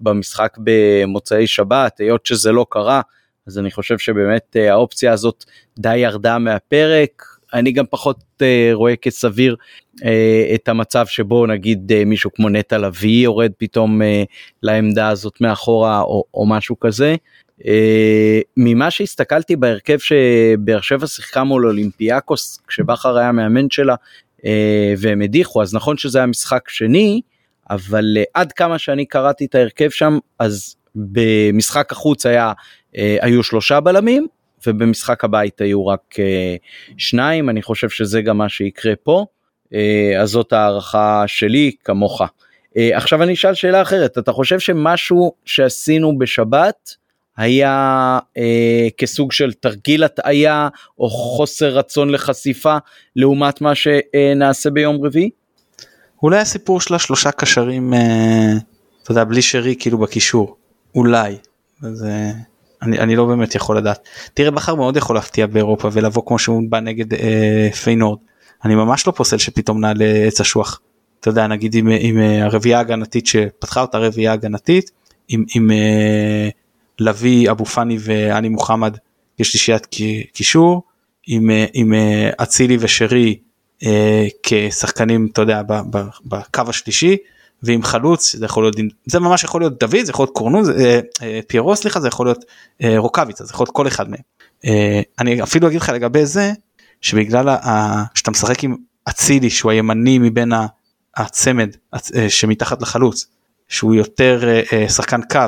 במשחק 0.00 0.56
במוצאי 0.58 1.46
שבת 1.46 2.00
היות 2.00 2.26
שזה 2.26 2.52
לא 2.52 2.66
קרה 2.70 3.00
אז 3.46 3.58
אני 3.58 3.70
חושב 3.70 3.98
שבאמת 3.98 4.56
האופציה 4.70 5.12
הזאת 5.12 5.44
די 5.78 5.96
ירדה 5.96 6.38
מהפרק 6.38 7.36
אני 7.54 7.72
גם 7.72 7.84
פחות 7.90 8.18
uh, 8.18 8.44
רואה 8.72 8.96
כסביר 8.96 9.56
uh, 10.00 10.04
את 10.54 10.68
המצב 10.68 11.06
שבו 11.06 11.46
נגיד 11.46 11.92
uh, 11.92 12.04
מישהו 12.04 12.30
כמו 12.34 12.48
נטע 12.48 12.78
לביא 12.78 13.24
יורד 13.24 13.52
פתאום 13.58 14.02
uh, 14.02 14.04
לעמדה 14.62 15.08
הזאת 15.08 15.40
מאחורה 15.40 16.00
או, 16.00 16.24
או 16.34 16.46
משהו 16.46 16.80
כזה. 16.80 17.14
Uh, 17.60 17.64
ממה 18.56 18.90
שהסתכלתי 18.90 19.56
בהרכב 19.56 19.98
שבאר 19.98 20.80
שבע 20.80 21.06
שיחקה 21.06 21.44
מול 21.44 21.66
אולימפיאקוס 21.66 22.60
כשבכר 22.68 23.18
היה 23.18 23.32
מאמן 23.32 23.70
שלה 23.70 23.94
uh, 23.94 24.25
והם 24.98 25.22
הדיחו 25.22 25.62
אז 25.62 25.74
נכון 25.74 25.96
שזה 25.96 26.18
היה 26.18 26.26
משחק 26.26 26.68
שני 26.68 27.20
אבל 27.70 28.16
uh, 28.20 28.24
עד 28.34 28.52
כמה 28.52 28.78
שאני 28.78 29.06
קראתי 29.06 29.44
את 29.44 29.54
ההרכב 29.54 29.90
שם 29.90 30.18
אז 30.38 30.76
במשחק 30.94 31.92
החוץ 31.92 32.26
היה 32.26 32.52
uh, 32.52 32.98
היו 33.20 33.42
שלושה 33.42 33.80
בלמים 33.80 34.26
ובמשחק 34.66 35.24
הבית 35.24 35.60
היו 35.60 35.86
רק 35.86 36.00
אה, 36.18 36.56
שניים, 36.96 37.50
אני 37.50 37.62
חושב 37.62 37.88
שזה 37.88 38.22
גם 38.22 38.38
מה 38.38 38.48
שיקרה 38.48 38.92
פה, 39.02 39.26
אה, 39.74 40.20
אז 40.20 40.28
זאת 40.28 40.52
הערכה 40.52 41.24
שלי 41.26 41.72
כמוך. 41.84 42.22
אה, 42.76 42.96
עכשיו 42.96 43.22
אני 43.22 43.32
אשאל 43.32 43.54
שאלה 43.54 43.82
אחרת, 43.82 44.18
אתה 44.18 44.32
חושב 44.32 44.58
שמשהו 44.58 45.32
שעשינו 45.44 46.18
בשבת 46.18 46.96
היה 47.36 48.18
אה, 48.36 48.88
כסוג 48.98 49.32
של 49.32 49.52
תרגיל 49.52 50.04
הטעיה 50.04 50.68
או 50.98 51.10
חוסר 51.10 51.78
רצון 51.78 52.10
לחשיפה 52.10 52.76
לעומת 53.16 53.60
מה 53.60 53.72
שנעשה 53.74 54.70
ביום 54.70 55.04
רביעי? 55.04 55.30
אולי 56.22 56.38
הסיפור 56.38 56.80
של 56.80 56.94
השלושה 56.94 57.30
קשרים, 57.30 57.94
אה, 57.94 58.52
אתה 59.02 59.12
יודע, 59.12 59.24
בלי 59.24 59.42
שרי 59.42 59.74
כאילו 59.78 59.98
בקישור, 59.98 60.56
אולי. 60.94 61.36
זה... 61.82 62.32
אני, 62.82 62.98
אני 62.98 63.16
לא 63.16 63.24
באמת 63.24 63.54
יכול 63.54 63.78
לדעת. 63.78 64.08
תראה 64.34 64.50
בכר 64.50 64.74
מאוד 64.74 64.96
יכול 64.96 65.16
להפתיע 65.16 65.46
באירופה 65.46 65.88
ולבוא 65.92 66.22
כמו 66.26 66.38
שהוא 66.38 66.62
בא 66.68 66.80
נגד 66.80 67.14
אה, 67.14 67.68
פיינורד. 67.82 68.18
אני 68.64 68.74
ממש 68.74 69.06
לא 69.06 69.12
פוסל 69.12 69.38
שפתאום 69.38 69.80
נעלה 69.80 70.04
עץ 70.04 70.40
אשוח. 70.40 70.80
אתה 71.20 71.30
יודע 71.30 71.46
נגיד 71.46 71.74
עם, 71.74 71.88
עם 72.00 72.18
אה, 72.18 72.44
הרביעייה 72.44 72.78
ההגנתית 72.78 73.26
שפתחה 73.26 73.80
אותה 73.80 73.98
רביעייה 73.98 74.32
הגנתית 74.32 74.90
עם, 75.28 75.44
עם 75.54 75.70
אה, 75.70 76.48
לביא 77.00 77.50
אבו 77.50 77.64
פאני 77.64 77.96
ואני 78.00 78.48
מוחמד 78.48 78.96
יש 79.38 79.54
לי 79.54 79.60
שיית 79.60 79.86
קישור 80.32 80.82
עם, 81.26 81.50
אה, 81.50 81.66
עם 81.72 81.94
אה, 81.94 82.30
אצילי 82.42 82.76
ושרי 82.80 83.38
אה, 83.82 84.26
כשחקנים 84.42 85.28
אתה 85.32 85.42
יודע 85.42 85.62
בקו 86.24 86.62
השלישי 86.68 87.16
ועם 87.62 87.82
חלוץ 87.82 88.36
זה 88.36 88.44
יכול 88.44 88.62
להיות 88.64 88.76
זה 89.06 89.20
ממש 89.20 89.44
יכול 89.44 89.60
להיות 89.60 89.78
דוד 89.78 90.04
זה 90.04 90.10
יכול 90.10 90.22
להיות 90.22 90.34
קורנו 90.34 90.58
אה, 90.58 91.00
אה, 91.22 91.40
פיירו 91.46 91.76
סליחה 91.76 92.00
זה 92.00 92.08
יכול 92.08 92.26
להיות 92.26 92.44
אה, 92.82 92.98
רוקאביצה 92.98 93.44
זה 93.44 93.50
יכול 93.52 93.64
להיות 93.64 93.74
כל 93.74 93.86
אחד 93.86 94.10
מהם. 94.10 94.20
אה, 94.64 95.00
אני 95.18 95.42
אפילו 95.42 95.68
אגיד 95.68 95.80
לך 95.80 95.88
לגבי 95.88 96.26
זה 96.26 96.52
שבגלל 97.00 97.48
ה, 97.48 98.04
שאתה 98.14 98.30
משחק 98.30 98.64
עם 98.64 98.76
אצילי 99.08 99.50
שהוא 99.50 99.70
הימני 99.70 100.18
מבין 100.18 100.52
הצמד 101.16 101.76
אה, 101.94 102.30
שמתחת 102.30 102.82
לחלוץ 102.82 103.26
שהוא 103.68 103.94
יותר 103.94 104.48
אה, 104.48 104.62
אה, 104.72 104.88
שחקן 104.88 105.20
קו 105.22 105.40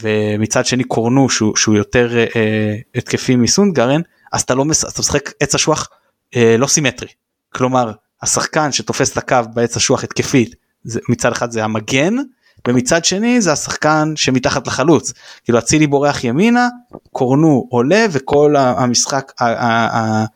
ומצד 0.00 0.66
שני 0.66 0.84
קורנו 0.84 1.28
שהוא, 1.28 1.56
שהוא 1.56 1.76
יותר 1.76 2.18
אה, 2.18 2.26
אה 2.36 2.76
התקפי 2.94 3.36
מסונגרן 3.36 4.00
אז 4.32 4.42
אתה 4.42 4.54
לא 4.54 4.64
מש, 4.64 4.84
אתה 4.84 5.00
משחק 5.00 5.32
עץ 5.40 5.54
אשוח 5.54 5.88
אה, 6.36 6.56
לא 6.58 6.66
סימטרי. 6.66 7.08
כלומר 7.54 7.92
השחקן 8.22 8.72
שתופס 8.72 9.12
את 9.12 9.16
הקו 9.16 9.36
בעץ 9.54 9.76
אשוח 9.76 10.04
התקפית 10.04 10.54
זה, 10.84 11.00
מצד 11.08 11.32
אחד 11.32 11.50
זה 11.50 11.64
המגן 11.64 12.14
ומצד 12.68 13.04
שני 13.04 13.40
זה 13.40 13.52
השחקן 13.52 14.12
שמתחת 14.16 14.66
לחלוץ. 14.66 15.12
כאילו 15.44 15.58
אצילי 15.58 15.86
בורח 15.86 16.24
ימינה 16.24 16.68
קורנו 17.12 17.66
עולה 17.70 18.06
וכל 18.10 18.56
המשחק 18.56 19.32
אה, 19.42 20.26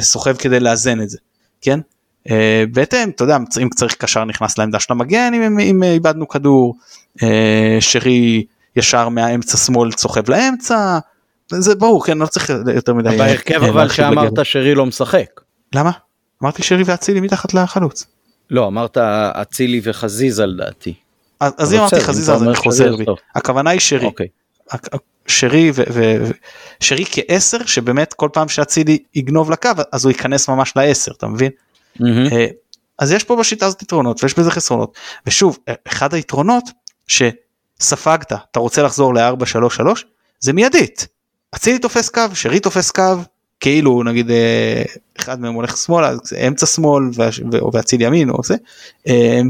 סוחב 0.00 0.36
כדי 0.36 0.60
לאזן 0.60 1.00
את 1.02 1.10
זה 1.10 1.18
כן? 1.60 1.80
אה, 2.30 2.64
בהתאם 2.72 3.10
אתה 3.10 3.24
יודע 3.24 3.36
אם 3.62 3.68
צריך 3.68 3.94
קשר 3.94 4.24
נכנס 4.24 4.58
לעמדה 4.58 4.80
של 4.80 4.92
המגן 4.92 5.34
אם, 5.34 5.58
אם 5.58 5.82
איבדנו 5.82 6.28
כדור 6.28 6.76
אה, 7.22 7.76
שרי 7.80 8.44
ישר 8.76 9.08
מהאמצע 9.08 9.56
שמאל 9.56 9.90
סוחב 9.92 10.30
לאמצע 10.30 10.98
זה 11.52 11.74
ברור 11.74 12.06
כן 12.06 12.18
לא 12.18 12.26
צריך 12.26 12.50
יותר 12.74 12.94
מדי 12.94 13.16
בהרכב 13.18 13.62
אבל 13.62 13.88
שאמרת 13.88 14.32
שרי 14.42 14.74
לא 14.74 14.86
משחק 14.86 15.40
למה 15.74 15.90
אמרתי 16.42 16.62
שרי 16.62 16.82
ואצילי 16.86 17.20
מתחת 17.20 17.54
לחלוץ. 17.54 18.06
לא, 18.50 18.66
אמרת 18.66 18.96
אצילי 19.42 19.80
וחזיזה 19.84 20.46
לדעתי. 20.46 20.94
אז 21.40 21.74
אם 21.74 21.78
אמרתי 21.78 22.00
חזיזה 22.00 22.32
אז 22.32 22.42
אני 22.42 22.54
חוזר 22.54 22.96
בי. 22.96 23.04
הכוונה 23.34 23.70
היא 23.70 23.80
שרי. 23.80 24.06
אוקיי. 24.06 24.26
שרי 25.26 25.72
ושרי 26.80 27.04
כעשר 27.10 27.66
שבאמת 27.66 28.14
כל 28.14 28.28
פעם 28.32 28.48
שאצילי 28.48 28.98
יגנוב 29.14 29.50
לקו 29.50 29.70
אז 29.92 30.04
הוא 30.04 30.10
ייכנס 30.10 30.48
ממש 30.48 30.72
לעשר 30.76 31.12
אתה 31.12 31.26
מבין? 31.26 31.50
אה, 32.02 32.46
אז 32.98 33.12
יש 33.12 33.24
פה 33.24 33.36
בשיטה 33.36 33.66
הזאת 33.66 33.82
יתרונות 33.82 34.22
ויש 34.22 34.38
בזה 34.38 34.50
חסרונות 34.50 34.98
ושוב 35.26 35.58
אחד 35.88 36.14
היתרונות 36.14 36.64
שספגת 37.80 38.32
אתה 38.32 38.60
רוצה 38.60 38.82
לחזור 38.82 39.14
ל-4-3-3 39.14 39.84
זה 40.40 40.52
מיידית. 40.52 41.06
אצילי 41.54 41.78
תופס 41.78 42.08
קו 42.08 42.22
שרי 42.34 42.60
תופס 42.60 42.90
קו 42.90 43.14
כאילו 43.60 44.02
נגיד 44.02 44.30
אה, 44.30 44.82
אחד 45.18 45.40
מהם 45.40 45.54
הולך 45.54 45.76
שמאלה 45.76 46.12
אמצע 46.48 46.66
שמאל 46.66 47.02
ואציל 47.72 48.02
ימין 48.02 48.30
או 48.30 48.42
זה 48.44 48.56
אה, 49.08 49.40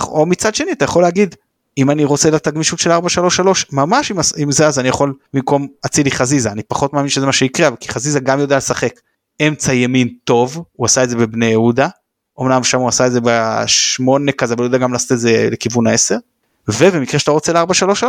או 0.00 0.26
מצד 0.26 0.54
שני 0.54 0.72
אתה 0.72 0.84
יכול 0.84 1.02
להגיד 1.02 1.34
אם 1.78 1.90
אני 1.90 2.04
רוצה 2.04 2.28
את 2.28 2.46
הגמישות 2.46 2.78
של 2.78 2.92
4-3-3 2.92 2.94
ממש 3.72 4.12
עם 4.36 4.52
זה 4.52 4.66
אז 4.66 4.78
אני 4.78 4.88
יכול 4.88 5.14
במקום 5.34 5.66
אצילי 5.86 6.10
חזיזה. 6.10 6.52
אני 6.52 6.62
פחות 6.62 6.92
מאמין 6.92 7.08
שזה 7.08 7.26
מה 7.26 7.32
שיקרה 7.32 7.76
כי 7.76 7.88
חזיזה 7.88 8.20
גם 8.20 8.40
יודע 8.40 8.56
לשחק. 8.56 9.00
אמצע 9.46 9.72
ימין 9.72 10.08
טוב 10.24 10.64
הוא 10.72 10.84
עשה 10.84 11.04
את 11.04 11.10
זה 11.10 11.16
בבני 11.16 11.46
יהודה. 11.46 11.88
אמנם 12.40 12.64
שם 12.64 12.78
הוא 12.78 12.88
עשה 12.88 13.06
את 13.06 13.12
זה 13.12 13.20
בשמונה 13.22 14.32
כזה 14.32 14.54
אבל 14.54 14.62
הוא 14.62 14.66
יודע 14.66 14.78
גם 14.78 14.92
לעשות 14.92 15.12
את 15.12 15.18
זה 15.18 15.48
לכיוון 15.52 15.86
העשר 15.86 16.16
ובמקרה 16.68 17.20
שאתה 17.20 17.30
רוצה 17.30 17.52
ל-4-3-3 17.52 18.04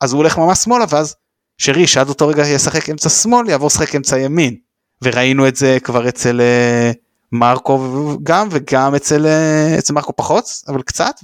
אז 0.00 0.12
הוא 0.12 0.18
הולך 0.18 0.38
ממש 0.38 0.58
שמאלה 0.58 0.84
ואז 0.88 1.16
שרי 1.58 1.86
שעד 1.86 2.08
אותו 2.08 2.28
רגע 2.28 2.46
ישחק 2.46 2.90
אמצע 2.90 3.08
שמאל 3.08 3.48
יעבור 3.48 3.66
לשחק 3.66 3.94
אמצע 3.94 4.18
ימין 4.18 4.56
וראינו 5.02 5.48
את 5.48 5.56
זה 5.56 5.78
כבר 5.84 6.08
אצל 6.08 6.40
אה, 6.40 6.92
מרקו 7.32 8.18
גם 8.22 8.48
וגם 8.50 8.94
אצל, 8.94 9.26
אה, 9.26 9.78
אצל 9.78 9.92
מרקו 9.92 10.16
פחות 10.16 10.44
אבל 10.68 10.82
קצת 10.82 11.14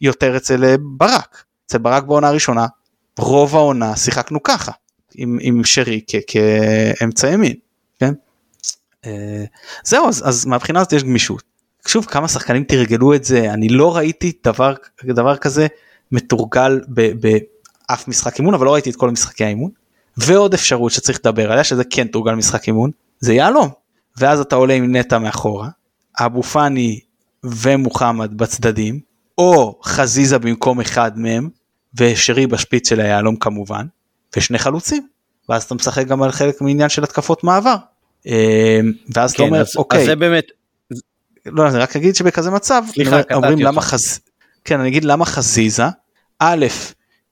ויותר 0.00 0.36
אצל 0.36 0.64
אה, 0.64 0.74
ברק. 0.80 1.44
אצל 1.66 1.78
ברק 1.78 2.04
בעונה 2.04 2.28
הראשונה 2.28 2.66
רוב 3.18 3.56
העונה 3.56 3.96
שיחקנו 3.96 4.42
ככה 4.42 4.72
עם, 5.14 5.38
עם 5.40 5.64
שרי 5.64 6.00
כאמצע 6.26 7.28
ימין. 7.28 7.54
כן? 7.98 8.14
זהו 9.84 10.08
אז, 10.08 10.28
אז 10.28 10.46
מהבחינה 10.46 10.80
הזאת 10.80 10.92
יש 10.92 11.02
גמישות. 11.02 11.42
שוב 11.88 12.04
כמה 12.04 12.28
שחקנים 12.28 12.64
תרגלו 12.64 13.14
את 13.14 13.24
זה 13.24 13.52
אני 13.52 13.68
לא 13.68 13.96
ראיתי 13.96 14.32
דבר 14.44 14.74
דבר 15.04 15.36
כזה 15.36 15.66
מתורגל 16.12 16.80
באף 16.88 18.08
משחק 18.08 18.38
אימון 18.38 18.54
אבל 18.54 18.66
לא 18.66 18.72
ראיתי 18.72 18.90
את 18.90 18.96
כל 18.96 19.10
משחקי 19.10 19.44
האימון. 19.44 19.70
ועוד 20.16 20.54
אפשרות 20.54 20.92
שצריך 20.92 21.18
לדבר 21.18 21.52
עליה 21.52 21.64
שזה 21.64 21.82
כן 21.90 22.06
תורגל 22.06 22.34
משחק 22.34 22.66
אימון 22.66 22.90
זה 23.20 23.34
יהלום. 23.34 23.68
ואז 24.16 24.40
אתה 24.40 24.56
עולה 24.56 24.74
עם 24.74 24.96
נטע 24.96 25.18
מאחורה, 25.18 25.68
אבו 26.20 26.42
פאני 26.42 27.00
ומוחמד 27.44 28.38
בצדדים, 28.38 29.00
או 29.38 29.78
חזיזה 29.84 30.38
במקום 30.38 30.80
אחד 30.80 31.18
מהם, 31.18 31.48
ושרי 31.94 32.46
בשפיץ 32.46 32.88
של 32.88 33.00
היהלום 33.00 33.36
כמובן, 33.36 33.86
ושני 34.36 34.58
חלוצים. 34.58 35.06
ואז 35.48 35.62
אתה 35.62 35.74
משחק 35.74 36.06
גם 36.06 36.22
על 36.22 36.32
חלק 36.32 36.60
מעניין 36.60 36.88
של 36.88 37.04
התקפות 37.04 37.44
מעבר. 37.44 37.76
אמ, 38.26 38.32
ואז 39.14 39.32
כן, 39.32 39.36
אתה 39.36 39.42
אומר, 39.42 39.60
אז, 39.60 39.76
אוקיי. 39.76 40.00
אז 40.00 40.06
זה 40.06 40.16
באמת... 40.16 40.44
לא, 41.46 41.68
אני 41.68 41.78
רק 41.78 41.96
אגיד 41.96 42.16
שבכזה 42.16 42.50
מצב, 42.50 42.82
סליחה, 42.92 43.20
אומרים 43.34 43.58
למה 43.58 43.80
חז... 43.80 44.20
כן, 44.66 44.80
אני 44.80 44.88
אגיד 44.88 45.04
למה 45.04 45.24
חזיזה, 45.24 45.84
א', 46.38 46.66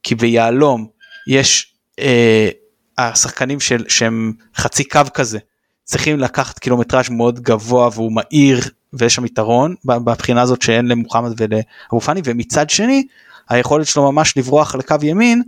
כי 0.02 0.14
ביהלום 0.14 0.86
יש 1.26 1.74
אה, 1.98 2.48
השחקנים 2.98 3.60
של, 3.60 3.84
שהם 3.88 4.32
חצי 4.56 4.84
קו 4.84 5.00
כזה. 5.14 5.38
צריכים 5.84 6.18
לקחת 6.18 6.58
קילומטראז' 6.58 7.10
מאוד 7.10 7.40
גבוה 7.40 7.88
והוא 7.92 8.12
מהיר 8.12 8.60
ויש 8.92 9.14
שם 9.14 9.24
יתרון 9.24 9.74
בבחינה 9.84 10.42
הזאת 10.42 10.62
שאין 10.62 10.88
למוחמד 10.88 11.30
ולאבו 11.36 12.00
פאני 12.00 12.20
ומצד 12.24 12.70
שני 12.70 13.06
היכולת 13.48 13.86
שלו 13.86 14.12
ממש 14.12 14.36
לברוח 14.36 14.74
לקו 14.74 14.96
ימין 15.02 15.42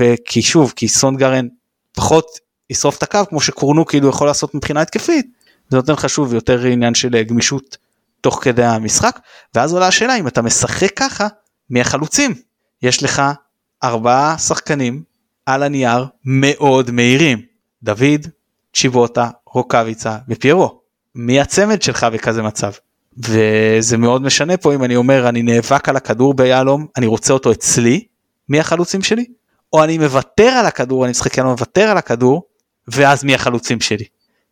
וכי 0.00 0.42
שוב 0.42 0.72
כי 0.76 0.88
סונגרן 0.88 1.46
פחות 1.92 2.26
ישרוף 2.70 2.98
את 2.98 3.02
הקו 3.02 3.20
כמו 3.28 3.40
שקורנו 3.40 3.86
כאילו 3.86 4.08
יכול 4.08 4.26
לעשות 4.26 4.54
מבחינה 4.54 4.80
התקפית 4.80 5.26
זה 5.68 5.76
נותן 5.76 5.92
לך 5.92 6.08
שוב 6.08 6.34
יותר 6.34 6.64
עניין 6.64 6.94
של 6.94 7.16
אה, 7.16 7.22
גמישות 7.22 7.76
תוך 8.20 8.38
כדי 8.42 8.64
המשחק 8.64 9.18
ואז 9.54 9.72
עולה 9.72 9.86
השאלה 9.86 10.16
אם 10.16 10.28
אתה 10.28 10.42
משחק 10.42 10.90
ככה 10.96 11.26
מי 11.70 11.80
החלוצים 11.80 12.34
יש 12.82 13.02
לך 13.02 13.22
ארבעה 13.84 14.38
שחקנים 14.38 15.02
על 15.46 15.62
הנייר 15.62 16.06
מאוד 16.24 16.90
מהירים. 16.90 17.42
דוד 17.82 18.26
צ'יבוטה 18.74 19.30
רוקאביצה 19.46 20.16
ופיירו. 20.28 20.80
מי 21.14 21.40
הצמד 21.40 21.82
שלך 21.82 22.04
בכזה 22.04 22.42
מצב. 22.42 22.72
וזה 23.18 23.96
מאוד 23.96 24.22
משנה 24.22 24.56
פה 24.56 24.74
אם 24.74 24.84
אני 24.84 24.96
אומר 24.96 25.28
אני 25.28 25.42
נאבק 25.42 25.88
על 25.88 25.96
הכדור 25.96 26.34
ביהלום 26.34 26.86
אני 26.96 27.06
רוצה 27.06 27.32
אותו 27.32 27.52
אצלי 27.52 28.04
מי 28.48 28.60
החלוצים 28.60 29.02
שלי 29.02 29.24
או 29.72 29.84
אני 29.84 29.98
מוותר 29.98 30.48
על 30.48 30.66
הכדור 30.66 31.04
אני 31.04 31.10
משחק 31.10 31.36
יהלום 31.36 31.52
מוותר 31.52 31.90
על 31.90 31.98
הכדור 31.98 32.42
ואז 32.88 33.24
מי 33.24 33.34
החלוצים 33.34 33.80
שלי. 33.80 34.04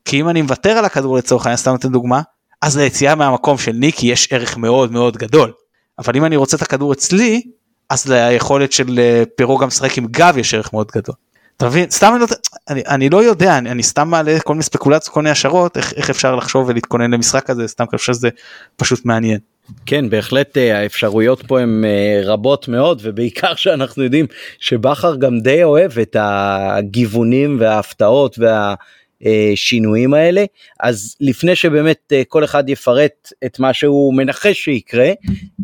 כי 0.04 0.20
אם 0.20 0.28
אני 0.28 0.42
מוותר 0.42 0.70
על 0.70 0.84
הכדור 0.84 1.16
לצורך 1.16 1.46
העניין 1.46 1.56
סתם 1.56 1.70
נותן 1.70 1.92
דוגמה 1.92 2.22
אז 2.62 2.76
ליציאה 2.76 3.14
מהמקום 3.14 3.58
של 3.58 3.72
ניקי 3.72 4.06
יש 4.06 4.32
ערך 4.32 4.56
מאוד 4.56 4.92
מאוד 4.92 5.16
גדול 5.16 5.52
אבל 5.98 6.16
אם 6.16 6.24
אני 6.24 6.36
רוצה 6.36 6.56
את 6.56 6.62
הכדור 6.62 6.92
אצלי 6.92 7.42
אז 7.90 8.06
ליכולת 8.06 8.72
של 8.72 8.98
אה, 8.98 9.22
פירו 9.36 9.58
גם 9.58 9.68
לשחק 9.68 9.98
עם 9.98 10.06
גב 10.10 10.34
יש 10.38 10.54
ערך 10.54 10.72
מאוד 10.72 10.90
גדול. 10.94 11.14
אתה 11.56 11.66
מבין 11.66 11.90
סתם 11.90 12.12
אני 12.12 12.20
לא, 12.20 12.26
אני, 12.68 12.82
אני 12.86 13.10
לא 13.10 13.24
יודע 13.24 13.58
אני, 13.58 13.70
אני 13.70 13.82
סתם 13.82 14.08
מעלה 14.08 14.40
כל 14.40 14.52
מיני 14.52 14.62
ספקולציות 14.62 15.14
כל 15.14 15.20
מיני 15.20 15.30
השערות 15.30 15.76
איך, 15.76 15.92
איך 15.96 16.10
אפשר 16.10 16.36
לחשוב 16.36 16.68
ולהתכונן 16.68 17.10
למשחק 17.10 17.50
הזה 17.50 17.68
סתם 17.68 17.84
חושב 17.86 18.12
שזה 18.12 18.28
פשוט 18.76 19.04
מעניין. 19.04 19.38
כן 19.86 20.10
בהחלט 20.10 20.56
אה, 20.56 20.78
האפשרויות 20.78 21.42
פה 21.46 21.60
הן 21.60 21.84
אה, 21.84 22.20
רבות 22.24 22.68
מאוד 22.68 23.00
ובעיקר 23.04 23.54
שאנחנו 23.62 24.02
יודעים 24.02 24.26
שבכר 24.58 25.16
גם 25.16 25.40
די 25.40 25.64
אוהב 25.64 25.98
את 25.98 26.16
הגיוונים 26.18 27.56
וההפתעות 27.60 28.38
וה... 28.38 28.74
השינויים 29.22 30.14
האלה. 30.14 30.44
אז 30.80 31.16
לפני 31.20 31.56
שבאמת 31.56 32.12
אה, 32.12 32.22
כל 32.28 32.44
אחד 32.44 32.68
יפרט 32.68 33.32
את 33.44 33.58
מה 33.58 33.72
שהוא 33.72 34.14
מנחש 34.14 34.64
שיקרה 34.64 35.10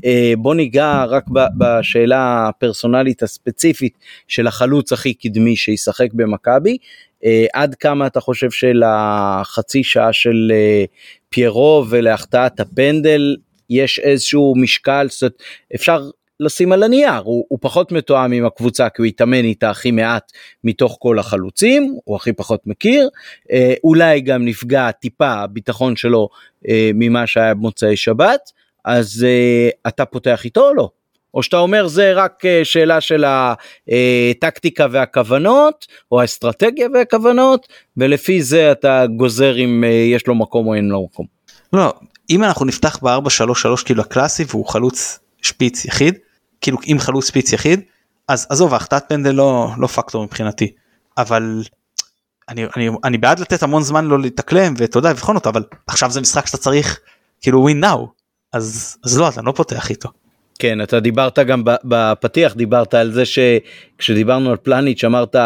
אה, 0.05 0.33
בוא 0.39 0.55
ניגע 0.55 1.05
רק 1.05 1.25
בשאלה 1.59 2.49
הפרסונלית 2.49 3.23
הספציפית 3.23 3.99
של 4.29 4.47
החלוץ 4.47 4.93
הכי 4.93 5.15
קדמי 5.15 5.57
שישחק 5.57 6.13
במכבי. 6.13 6.77
אה, 7.25 7.47
עד 7.53 7.75
כמה 7.75 8.07
אתה 8.07 8.21
חושב 8.21 8.51
שלחצי 8.51 9.85
שעה 9.85 10.13
של 10.13 10.53
פיירו 11.29 11.85
ולהחטאת 11.89 12.61
הפנדל 12.61 13.37
יש 13.71 13.99
איזשהו 13.99 14.55
משקל? 14.57 15.07
אפשר 15.75 16.11
לשים 16.43 16.73
על 16.73 16.83
הנייר, 16.83 17.23
הוא, 17.25 17.45
הוא 17.49 17.59
פחות 17.63 17.93
מתואם 17.93 18.33
עם 18.33 18.45
הקבוצה 18.45 18.89
כי 18.89 19.03
הוא 19.03 19.07
התאמן 19.07 19.45
איתה 19.45 19.71
הכי 19.71 19.91
מעט 19.91 20.33
מתוך 20.65 20.97
כל 21.01 21.19
החלוצים, 21.19 21.97
הוא 22.05 22.17
הכי 22.17 22.33
פחות 22.33 22.61
מכיר, 22.67 23.09
אה, 23.53 23.75
אולי 23.85 24.21
גם 24.21 24.45
נפגע 24.45 24.91
טיפה 24.91 25.33
הביטחון 25.33 25.97
שלו 25.97 26.29
אה, 26.69 26.91
ממה 26.95 27.27
שהיה 27.27 27.55
במוצאי 27.55 27.97
שבת, 27.97 28.51
אז 28.85 29.27
אה, 29.29 29.69
אתה 29.89 30.05
פותח 30.05 30.45
איתו 30.45 30.69
או 30.69 30.75
לא? 30.75 30.89
או 31.35 31.43
שאתה 31.43 31.57
אומר 31.57 31.87
זה 31.87 32.13
רק 32.13 32.45
אה, 32.45 32.61
שאלה 32.65 33.01
של 33.01 33.25
הטקטיקה 33.25 34.87
והכוונות 34.91 35.87
או 36.13 36.21
האסטרטגיה 36.21 36.89
והכוונות 36.95 37.69
ולפי 37.97 38.43
זה 38.43 38.73
אתה 38.73 39.05
גוזר 39.17 39.59
אם 39.59 39.85
אה, 39.85 39.91
יש 39.91 40.27
לו 40.27 40.35
מקום 40.35 40.67
או 40.67 40.75
אין 40.75 40.89
לו 40.89 41.05
מקום. 41.05 41.27
לא, 41.73 41.93
אם 42.31 42.45
אנחנו 42.45 42.67
נפתח 42.67 42.99
ב-4-3-3 43.03 43.85
כאילו 43.85 44.03
הקלאסי 44.03 44.45
והוא 44.49 44.67
חלוץ 44.67 45.19
שפיץ 45.43 45.85
יחיד 45.85 46.19
כאילו 46.63 46.79
אם 46.87 46.97
חלוץ 47.01 47.27
ספיץ 47.27 47.53
יחיד 47.53 47.81
אז 48.29 48.47
עזוב 48.51 48.75
החטאת 48.75 49.05
פנדל 49.09 49.31
לא 49.31 49.71
לא 49.79 49.87
פקטור 49.87 50.25
מבחינתי 50.25 50.73
אבל 51.19 51.63
אני, 52.49 52.65
אני, 52.77 52.89
אני 53.05 53.19
בעד 53.19 53.41
לתת 53.41 53.63
המון 53.63 53.83
זמן 53.83 54.05
לא 54.05 54.21
להתאקלם 54.21 54.75
ואתה 54.77 54.99
יודע 54.99 55.11
לבחון 55.11 55.37
אותו 55.37 55.51
אבל 55.51 55.65
עכשיו 55.87 56.11
זה 56.11 56.21
משחק 56.21 56.47
שאתה 56.47 56.59
צריך 56.59 57.01
כאילו 57.41 57.69
win 57.69 57.85
now 57.85 58.07
אז 58.53 58.97
אז 59.05 59.19
לא 59.19 59.29
אתה 59.29 59.43
לא 59.43 59.53
פותח 59.53 59.91
איתו. 59.91 60.09
כן 60.59 60.81
אתה 60.83 61.01
דיברת 61.01 61.39
גם 61.39 61.63
בפתיח 61.85 62.55
דיברת 62.55 62.95
על 62.95 63.13
זה 63.13 63.23
שכשדיברנו 63.25 64.51
על 64.51 64.57
פלניץ' 64.57 65.05
אמרת 65.05 65.37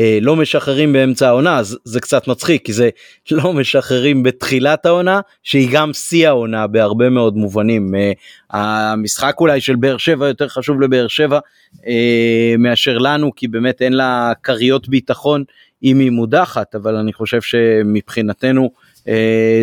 אה, 0.00 0.18
לא 0.22 0.36
משחררים 0.36 0.92
באמצע 0.92 1.28
העונה 1.28 1.58
אז 1.58 1.78
זה 1.84 2.00
קצת 2.00 2.28
מצחיק 2.28 2.64
כי 2.64 2.72
זה 2.72 2.90
לא 3.30 3.52
משחררים 3.52 4.22
בתחילת 4.22 4.86
העונה 4.86 5.20
שהיא 5.42 5.68
גם 5.72 5.92
שיא 5.92 6.28
העונה 6.28 6.66
בהרבה 6.66 7.10
מאוד 7.10 7.36
מובנים. 7.36 7.94
אה, 7.94 8.12
המשחק 8.50 9.36
אולי 9.40 9.60
של 9.60 9.76
באר 9.76 9.96
שבע 9.96 10.28
יותר 10.28 10.48
חשוב 10.48 10.80
לבאר 10.80 11.08
שבע 11.08 11.38
אה, 11.86 12.54
מאשר 12.58 12.98
לנו 12.98 13.34
כי 13.36 13.48
באמת 13.48 13.82
אין 13.82 13.92
לה 13.92 14.32
כריות 14.42 14.88
ביטחון 14.88 15.44
אם 15.82 15.98
היא 15.98 16.10
מודחת 16.10 16.74
אבל 16.74 16.96
אני 16.96 17.12
חושב 17.12 17.40
שמבחינתנו 17.40 18.70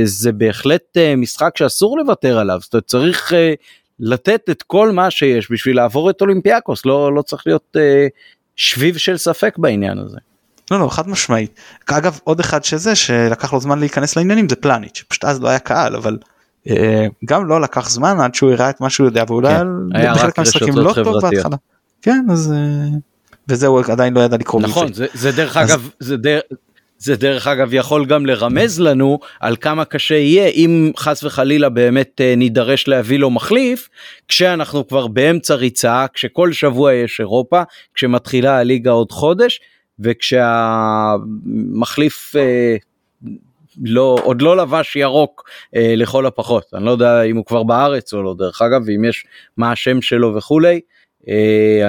זה 0.04 0.32
בהחלט 0.32 0.98
משחק 1.18 1.58
שאסור 1.58 1.98
לוותר 1.98 2.38
עליו. 2.40 2.60
זאת 2.62 2.74
אומרת 2.74 2.86
צריך 2.86 3.34
לתת 4.00 4.50
את 4.50 4.64
כל 4.64 4.92
מה 4.92 5.12
שיש 5.12 5.52
בשביל 5.52 5.76
לעבור 5.76 6.10
את 6.10 6.22
אולימפיאקוס 6.22 6.86
לא 6.86 7.16
לא 7.16 7.22
צריך 7.22 7.44
להיות 7.46 7.78
שביב 8.56 8.98
של 8.98 9.18
ספק 9.18 9.58
בעניין 9.58 9.98
הזה. 9.98 10.18
לא 10.72 10.80
לא 10.80 10.90
חד 10.90 11.10
משמעית 11.10 11.60
אגב 11.86 12.20
עוד 12.24 12.40
אחד 12.40 12.64
שזה 12.64 12.96
שלקח 12.96 13.54
לו 13.54 13.60
זמן 13.60 13.80
להיכנס 13.80 14.16
לעניינים 14.16 14.50
זה 14.50 14.56
פלניץ' 14.56 15.04
פשוט 15.08 15.26
אז 15.26 15.42
לא 15.42 15.50
היה 15.50 15.60
קהל 15.60 15.96
אבל 15.96 16.18
אה, 16.70 17.08
גם 17.26 17.48
לא 17.48 17.62
לקח 17.62 17.90
זמן 17.90 18.20
עד 18.20 18.36
שהוא 18.36 18.52
הראה 18.52 18.70
את 18.70 18.82
מה 18.82 18.90
שהוא 18.90 19.08
יודע 19.08 19.24
ואולי 19.28 19.56
כן, 19.56 19.66
היה 19.94 20.14
בחלק 20.14 20.38
מהמשחקים 20.38 20.78
לא 20.78 20.94
טוב 21.04 21.22
בהתחלה. 21.22 21.56
כן 22.02 22.26
אז 22.32 22.52
אה, 22.52 22.98
וזהו 23.48 23.80
עדיין 23.80 24.14
לא 24.14 24.22
ידע 24.22 24.38
לקרוא 24.38 24.62
נכון 24.62 24.94
זה, 24.94 25.06
זה 25.14 25.32
דרך 25.32 25.58
אז... 25.58 25.70
אגב 25.70 25.90
זה 26.00 26.18
דרך 26.18 26.42
זה 27.04 27.16
דרך 27.16 27.48
אגב 27.48 27.74
יכול 27.74 28.06
גם 28.06 28.26
לרמז 28.26 28.80
לנו 28.80 29.20
על 29.40 29.56
כמה 29.56 29.86
קשה 29.86 30.16
יהיה 30.16 30.48
אם 30.48 30.92
חס 30.98 31.24
וחלילה 31.24 31.70
באמת 31.70 32.22
אה, 32.22 32.34
נידרש 32.38 32.88
להביא 32.88 33.20
לו 33.20 33.30
מחליף 33.30 33.90
כשאנחנו 34.28 34.88
כבר 34.88 35.08
באמצע 35.08 35.56
ריצה 35.56 36.06
כשכל 36.14 36.54
שבוע 36.54 36.94
יש 36.94 37.20
אירופה 37.20 37.64
כשמתחילה 37.94 38.58
הליגה 38.58 38.92
עוד 38.92 39.12
חודש 39.12 39.60
וכשהמחליף 40.00 41.16
אה, 42.36 42.76
לא 43.82 44.18
עוד 44.24 44.42
לא 44.42 44.58
לבש 44.58 44.96
ירוק 44.96 45.50
אה, 45.76 45.94
לכל 45.98 46.26
הפחות 46.26 46.66
אני 46.74 46.86
לא 46.86 46.92
יודע 46.92 47.22
אם 47.22 47.38
הוא 47.38 47.46
כבר 47.46 47.64
בארץ 47.64 48.14
או 48.14 48.24
לא 48.24 48.36
דרך 48.38 48.62
אגב 48.62 48.82
ואם 48.86 49.06
יש 49.06 49.26
מה 49.58 49.72
השם 49.72 50.02
שלו 50.02 50.36
וכולי. 50.36 50.74
אה, 50.74 50.80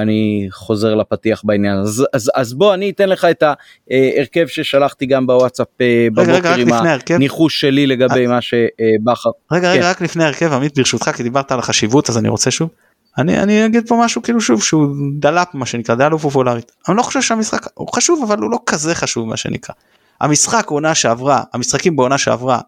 אני 0.02 0.48
חוזר 0.50 0.94
לפתיח 0.94 1.42
בעניין 1.44 1.78
אז 1.78 2.06
אז 2.12 2.30
אז 2.34 2.54
בוא 2.54 2.74
אני 2.74 2.90
אתן 2.90 3.08
לך 3.08 3.24
את 3.24 3.42
ההרכב 3.90 4.46
ששלחתי 4.46 5.06
גם 5.06 5.26
בוואטסאפ 5.26 5.66
אה, 5.80 6.08
בבוקר 6.14 6.54
עם 6.54 6.68
הניחוש 7.10 7.60
שלי 7.60 7.86
לגבי 7.86 8.26
מה 8.26 8.40
שבכר. 8.40 9.30
רגע 9.52 9.72
רגע 9.72 9.82
כן. 9.82 9.88
רק 9.88 10.00
לפני 10.00 10.24
הרכב 10.24 10.52
עמית 10.52 10.78
ברשותך 10.78 11.10
כי 11.16 11.22
דיברת 11.22 11.52
על 11.52 11.58
החשיבות 11.58 12.10
אז 12.10 12.18
אני 12.18 12.28
רוצה 12.28 12.50
שוב. 12.50 12.68
אני 13.18 13.38
אני 13.38 13.66
אגיד 13.66 13.88
פה 13.88 14.00
משהו 14.04 14.22
כאילו 14.22 14.40
שוב 14.40 14.62
שהוא 14.62 14.96
דלאפ 15.18 15.48
מה 15.54 15.66
שנקרא 15.66 16.08
לא 16.08 16.16
פופולרית. 16.16 16.72
אני 16.88 16.96
לא 16.96 17.02
חושב 17.02 17.22
שהמשחק 17.22 17.66
הוא 17.74 17.88
חשוב 17.88 18.24
אבל 18.26 18.38
הוא 18.38 18.50
לא 18.50 18.58
כזה 18.66 18.94
חשוב 18.94 19.28
מה 19.28 19.36
שנקרא. 19.36 19.74
המשחק 20.20 20.66
עונה 20.70 20.94
שעברה 20.94 21.42
המשחקים 21.52 21.96
בעונה 21.96 22.18
שעברה 22.18 22.60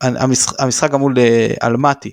המשחק 0.00 0.90
גם 0.90 1.00
מול 1.00 1.18
אה, 1.18 1.54
אלמטי 1.62 2.10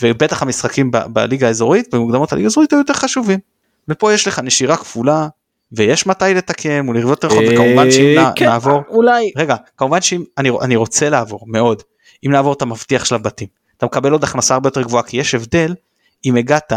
ובטח 0.00 0.42
המשחקים 0.42 0.90
ב- 0.90 1.06
בליגה 1.12 1.46
האזורית 1.46 1.94
במוקדמות 1.94 2.32
הליגה 2.32 2.46
האזורית 2.46 2.72
היו 2.72 2.78
יותר 2.78 2.94
חשובים. 2.94 3.38
ופה 3.88 4.12
יש 4.12 4.26
לך 4.26 4.38
נשירה 4.38 4.76
כפולה 4.76 5.28
ויש 5.72 6.06
מתי 6.06 6.34
לתקן 6.34 6.80
מול 6.80 6.96
יריבות 6.96 7.24
יותר 7.24 7.36
וכמובן 7.36 7.90
שאם 7.90 8.18
אה, 8.18 8.32
כן, 8.36 8.46
נעבור 8.46 8.82
אולי 8.88 9.32
רגע 9.36 9.56
כמובן 9.76 10.00
שאם 10.00 10.24
אני, 10.38 10.50
אני 10.62 10.76
רוצה 10.76 11.10
לעבור 11.10 11.40
מאוד. 11.46 11.82
אם 12.26 12.30
נעבור 12.32 12.52
אתה 12.52 12.64
מבטיח 12.64 13.04
של 13.04 13.14
הבתים. 13.14 13.48
אתה 13.76 13.86
מקבל 13.86 14.12
עוד 14.12 14.24
הכנסה 14.24 14.54
הרבה 14.54 14.66
יותר 14.66 14.82
גבוהה 14.82 15.02
כי 15.02 15.16
יש 15.16 15.34
הבדל 15.34 15.74
אם 16.24 16.36
הגעת 16.36 16.72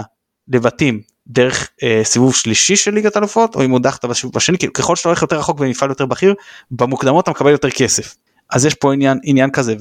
לבתים 0.47 1.01
דרך 1.27 1.69
אה, 1.83 2.01
סיבוב 2.03 2.35
שלישי 2.35 2.75
של 2.75 2.93
ליגת 2.93 3.17
אלופות 3.17 3.55
או 3.55 3.63
אם 3.65 3.71
הודחת 3.71 4.05
השני 4.35 4.57
כאילו 4.57 4.73
ככל 4.73 4.95
שאתה 4.95 5.09
הולך 5.09 5.21
יותר 5.21 5.39
רחוק 5.39 5.59
במפעל 5.59 5.89
יותר 5.89 6.05
בכיר 6.05 6.33
במוקדמות 6.71 7.23
אתה 7.23 7.31
מקבל 7.31 7.51
יותר 7.51 7.69
כסף 7.69 8.15
אז 8.53 8.65
יש 8.65 8.73
פה 8.73 8.93
עניין 8.93 9.19
עניין 9.23 9.51
כזה 9.51 9.75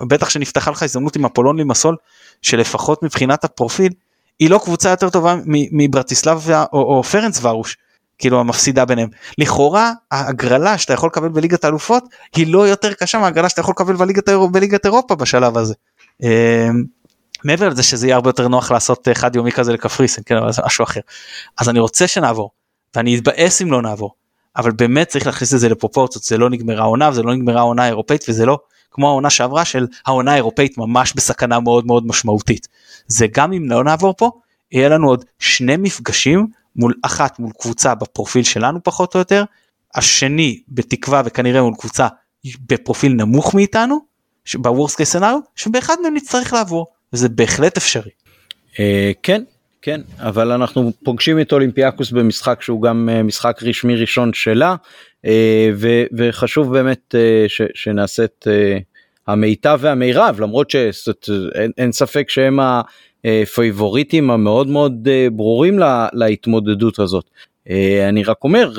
ובטח 0.00 0.28
שנפתחה 0.28 0.70
לך 0.70 0.82
הזדמנות 0.82 1.16
עם 1.16 1.24
אפולון 1.24 1.56
לימסול 1.56 1.96
שלפחות 2.42 3.02
מבחינת 3.02 3.44
הפרופיל 3.44 3.92
היא 4.38 4.50
לא 4.50 4.60
קבוצה 4.64 4.90
יותר 4.90 5.10
טובה 5.10 5.36
מברטיסלב 5.46 6.50
או, 6.72 6.96
או 6.96 7.02
פרנס 7.02 7.44
ורוש 7.44 7.76
כאילו 8.18 8.40
המפסידה 8.40 8.84
ביניהם 8.84 9.08
לכאורה 9.38 9.92
ההגרלה 10.10 10.78
שאתה 10.78 10.92
יכול 10.92 11.06
לקבל 11.06 11.28
בליגת 11.28 11.64
האלופות 11.64 12.04
היא 12.36 12.52
לא 12.52 12.68
יותר 12.68 12.92
קשה 12.92 13.18
מההגרלה 13.18 13.48
שאתה 13.48 13.60
יכול 13.60 13.72
לקבל 13.72 13.96
בליגת, 13.96 14.28
בליגת 14.28 14.86
אירופה 14.86 15.14
בשלב 15.14 15.58
הזה. 15.58 15.74
אמ, 16.22 16.28
מעבר 17.44 17.68
לזה 17.68 17.82
שזה 17.82 18.06
יהיה 18.06 18.16
הרבה 18.16 18.28
יותר 18.28 18.48
נוח 18.48 18.70
לעשות 18.70 19.08
חד 19.14 19.36
יומי 19.36 19.52
כזה 19.52 19.72
לקפריסין 19.72 20.24
כן 20.26 20.36
משהו 20.66 20.82
אחר 20.82 21.00
אז 21.58 21.68
אני 21.68 21.80
רוצה 21.80 22.06
שנעבור 22.06 22.50
ואני 22.96 23.18
אתבאס 23.18 23.62
אם 23.62 23.72
לא 23.72 23.82
נעבור 23.82 24.14
אבל 24.58 24.70
באמת 24.70 25.08
צריך 25.08 25.26
להכניס 25.26 25.54
את 25.54 25.60
זה 25.60 25.68
לפרופורציות 25.68 26.24
זה 26.24 26.38
לא 26.38 26.50
נגמרה 26.50 26.82
העונה 26.82 27.08
וזה 27.10 27.22
לא 27.22 27.34
נגמרה 27.34 27.60
העונה 27.60 27.84
האירופאית 27.84 28.24
וזה 28.28 28.46
לא 28.46 28.58
כמו 28.90 29.08
העונה 29.08 29.30
שעברה 29.30 29.64
של 29.64 29.86
העונה 30.06 30.32
האירופאית 30.32 30.78
ממש 30.78 31.12
בסכנה 31.16 31.60
מאוד 31.60 31.86
מאוד 31.86 32.06
משמעותית 32.06 32.68
זה 33.06 33.26
גם 33.32 33.52
אם 33.52 33.70
לא 33.70 33.84
נעבור 33.84 34.14
פה 34.16 34.30
יהיה 34.72 34.88
לנו 34.88 35.08
עוד 35.08 35.24
שני 35.38 35.76
מפגשים 35.76 36.46
מול 36.76 36.94
אחת 37.02 37.38
מול 37.38 37.50
קבוצה 37.58 37.94
בפרופיל 37.94 38.42
שלנו 38.42 38.82
פחות 38.82 39.14
או 39.14 39.18
יותר 39.18 39.44
השני 39.94 40.60
בתקווה 40.68 41.22
וכנראה 41.24 41.62
מול 41.62 41.74
קבוצה 41.78 42.08
בפרופיל 42.66 43.12
נמוך 43.12 43.54
מאיתנו 43.54 43.98
ב 44.54 44.61
worst 44.61 44.94
case 44.94 45.12
scenario 45.12 45.38
שבאחד 45.56 45.96
מהם 46.02 46.14
נצטרך 46.14 46.52
לעבור 46.52 46.86
וזה 47.12 47.28
בהחלט 47.28 47.76
אפשרי. 47.76 48.10
אה, 48.80 49.12
כן 49.22 49.42
כן 49.82 50.00
אבל 50.18 50.52
אנחנו 50.52 50.92
פוגשים 51.04 51.40
את 51.40 51.52
אולימפיאקוס 51.52 52.10
במשחק 52.10 52.62
שהוא 52.62 52.82
גם 52.82 53.08
אה, 53.12 53.22
משחק 53.22 53.62
רשמי 53.62 53.96
ראשון 53.96 54.32
שלה 54.32 54.76
אה, 55.24 55.70
וחשוב 56.12 56.72
באמת 56.72 57.14
שנעשה 57.74 58.24
את 58.24 58.48
המיטב 59.26 59.78
והמירב 59.82 60.40
למרות 60.40 60.70
שאין 60.70 61.92
ספק 61.92 62.30
שהם 62.30 62.58
הפייבוריטים 63.24 64.30
המאוד 64.30 64.68
מאוד 64.68 65.08
ברורים 65.32 65.78
להתמודדות 66.12 66.98
הזאת. 66.98 67.30
אני 68.08 68.24
רק 68.24 68.44
אומר 68.44 68.72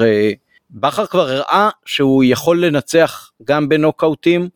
בכר 0.72 1.06
כבר 1.06 1.30
הראה 1.30 1.70
שהוא 1.86 2.24
יכול 2.24 2.66
לנצח 2.66 3.32
גם 3.43 3.70
בנוקאוטים 3.70 4.50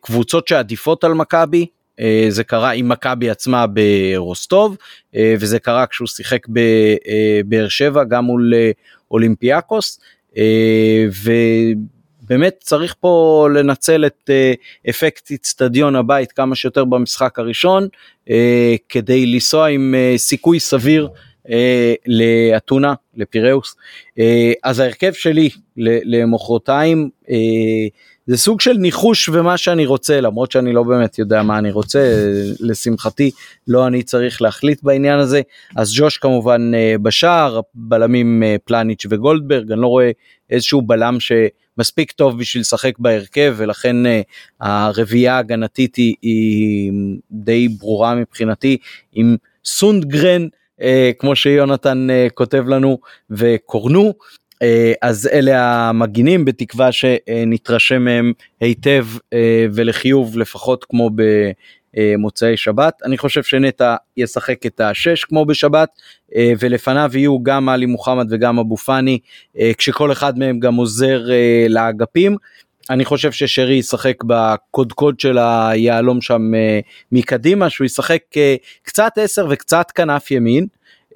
קבוצות 0.00 0.48
שעדיפות 0.48 1.04
על 1.04 1.14
מכבי 1.14 1.60
אה, 1.60 1.79
זה 2.28 2.44
קרה 2.44 2.70
עם 2.70 2.88
מכבי 2.88 3.30
עצמה 3.30 3.66
ברוסטוב 3.66 4.76
אה, 5.14 5.34
וזה 5.40 5.58
קרה 5.58 5.86
כשהוא 5.86 6.08
שיחק 6.08 6.46
בבאר 6.48 7.68
שבע 7.68 8.04
גם 8.04 8.24
מול 8.24 8.54
אה, 8.54 8.70
אולימפיאקוס 9.10 10.00
ובאמת 12.26 12.54
צריך 12.60 12.94
פה 13.00 13.48
לנצל 13.54 14.06
את 14.06 14.30
אפקט 14.90 15.30
אצטדיון 15.32 15.96
הבית 15.96 16.32
כמה 16.32 16.54
שיותר 16.54 16.84
במשחק 16.84 17.38
הראשון 17.38 17.88
כדי 18.88 19.26
לנסוע 19.26 19.68
עם 19.68 19.94
סיכוי 20.16 20.60
סביר 20.60 21.08
לאתונה 22.06 22.94
לפיראוס. 23.16 23.76
אז 24.64 24.78
ההרכב 24.78 25.12
שלי 25.12 25.50
למחרתיים 25.76 27.10
זה 28.26 28.36
סוג 28.36 28.60
של 28.60 28.72
ניחוש 28.72 29.28
ומה 29.28 29.56
שאני 29.56 29.86
רוצה 29.86 30.20
למרות 30.20 30.52
שאני 30.52 30.72
לא 30.72 30.82
באמת 30.82 31.18
יודע 31.18 31.42
מה 31.42 31.58
אני 31.58 31.70
רוצה 31.70 32.14
לשמחתי 32.60 33.30
לא 33.68 33.86
אני 33.86 34.02
צריך 34.02 34.42
להחליט 34.42 34.82
בעניין 34.82 35.18
הזה 35.18 35.40
אז 35.76 35.92
ג'וש 35.96 36.18
כמובן 36.18 36.74
אה, 36.74 36.94
בשער 37.02 37.60
בלמים 37.74 38.42
אה, 38.42 38.56
פלניץ' 38.64 39.06
וגולדברג 39.10 39.72
אני 39.72 39.80
לא 39.80 39.86
רואה 39.86 40.10
איזשהו 40.50 40.82
בלם 40.82 41.16
שמספיק 41.20 42.12
טוב 42.12 42.38
בשביל 42.38 42.60
לשחק 42.60 42.98
בהרכב 42.98 43.54
ולכן 43.56 44.06
אה, 44.06 44.20
הרביעייה 44.60 45.36
ההגנתית 45.36 45.96
היא, 45.96 46.14
היא 46.22 46.92
די 47.30 47.68
ברורה 47.68 48.14
מבחינתי 48.14 48.76
עם 49.12 49.36
סונדגרן. 49.64 50.46
כמו 51.18 51.36
שיונתן 51.36 52.06
כותב 52.34 52.64
לנו 52.68 52.98
וקורנו 53.30 54.14
אז 55.02 55.28
אלה 55.32 55.88
המגינים 55.88 56.44
בתקווה 56.44 56.92
שנתרשם 56.92 58.02
מהם 58.02 58.32
היטב 58.60 59.06
אה, 59.32 59.66
ולחיוב 59.74 60.38
לפחות 60.38 60.84
כמו 60.88 61.10
במוצאי 61.94 62.56
שבת. 62.56 62.94
אני 63.04 63.18
חושב 63.18 63.42
שנטע 63.42 63.96
ישחק 64.16 64.66
את 64.66 64.80
השש 64.80 65.24
כמו 65.24 65.44
בשבת 65.44 65.88
אה, 66.36 66.52
ולפניו 66.58 67.10
יהיו 67.14 67.42
גם 67.42 67.68
עלי 67.68 67.86
מוחמד 67.86 68.26
וגם 68.30 68.58
אבו 68.58 68.76
פאני 68.76 69.18
כשכל 69.78 70.12
אחד 70.12 70.38
מהם 70.38 70.60
גם 70.60 70.74
עוזר 70.74 71.22
לאגפים. 71.68 72.36
אני 72.90 73.04
חושב 73.04 73.32
ששרי 73.32 73.74
ישחק 73.74 74.16
בקודקוד 74.26 75.20
של 75.20 75.38
היהלום 75.38 76.20
שם 76.20 76.42
מקדימה 77.12 77.70
שהוא 77.70 77.84
ישחק 77.84 78.22
קצת 78.82 79.12
עשר 79.16 79.46
וקצת 79.50 79.90
כנף 79.90 80.30
ימין. 80.30 80.66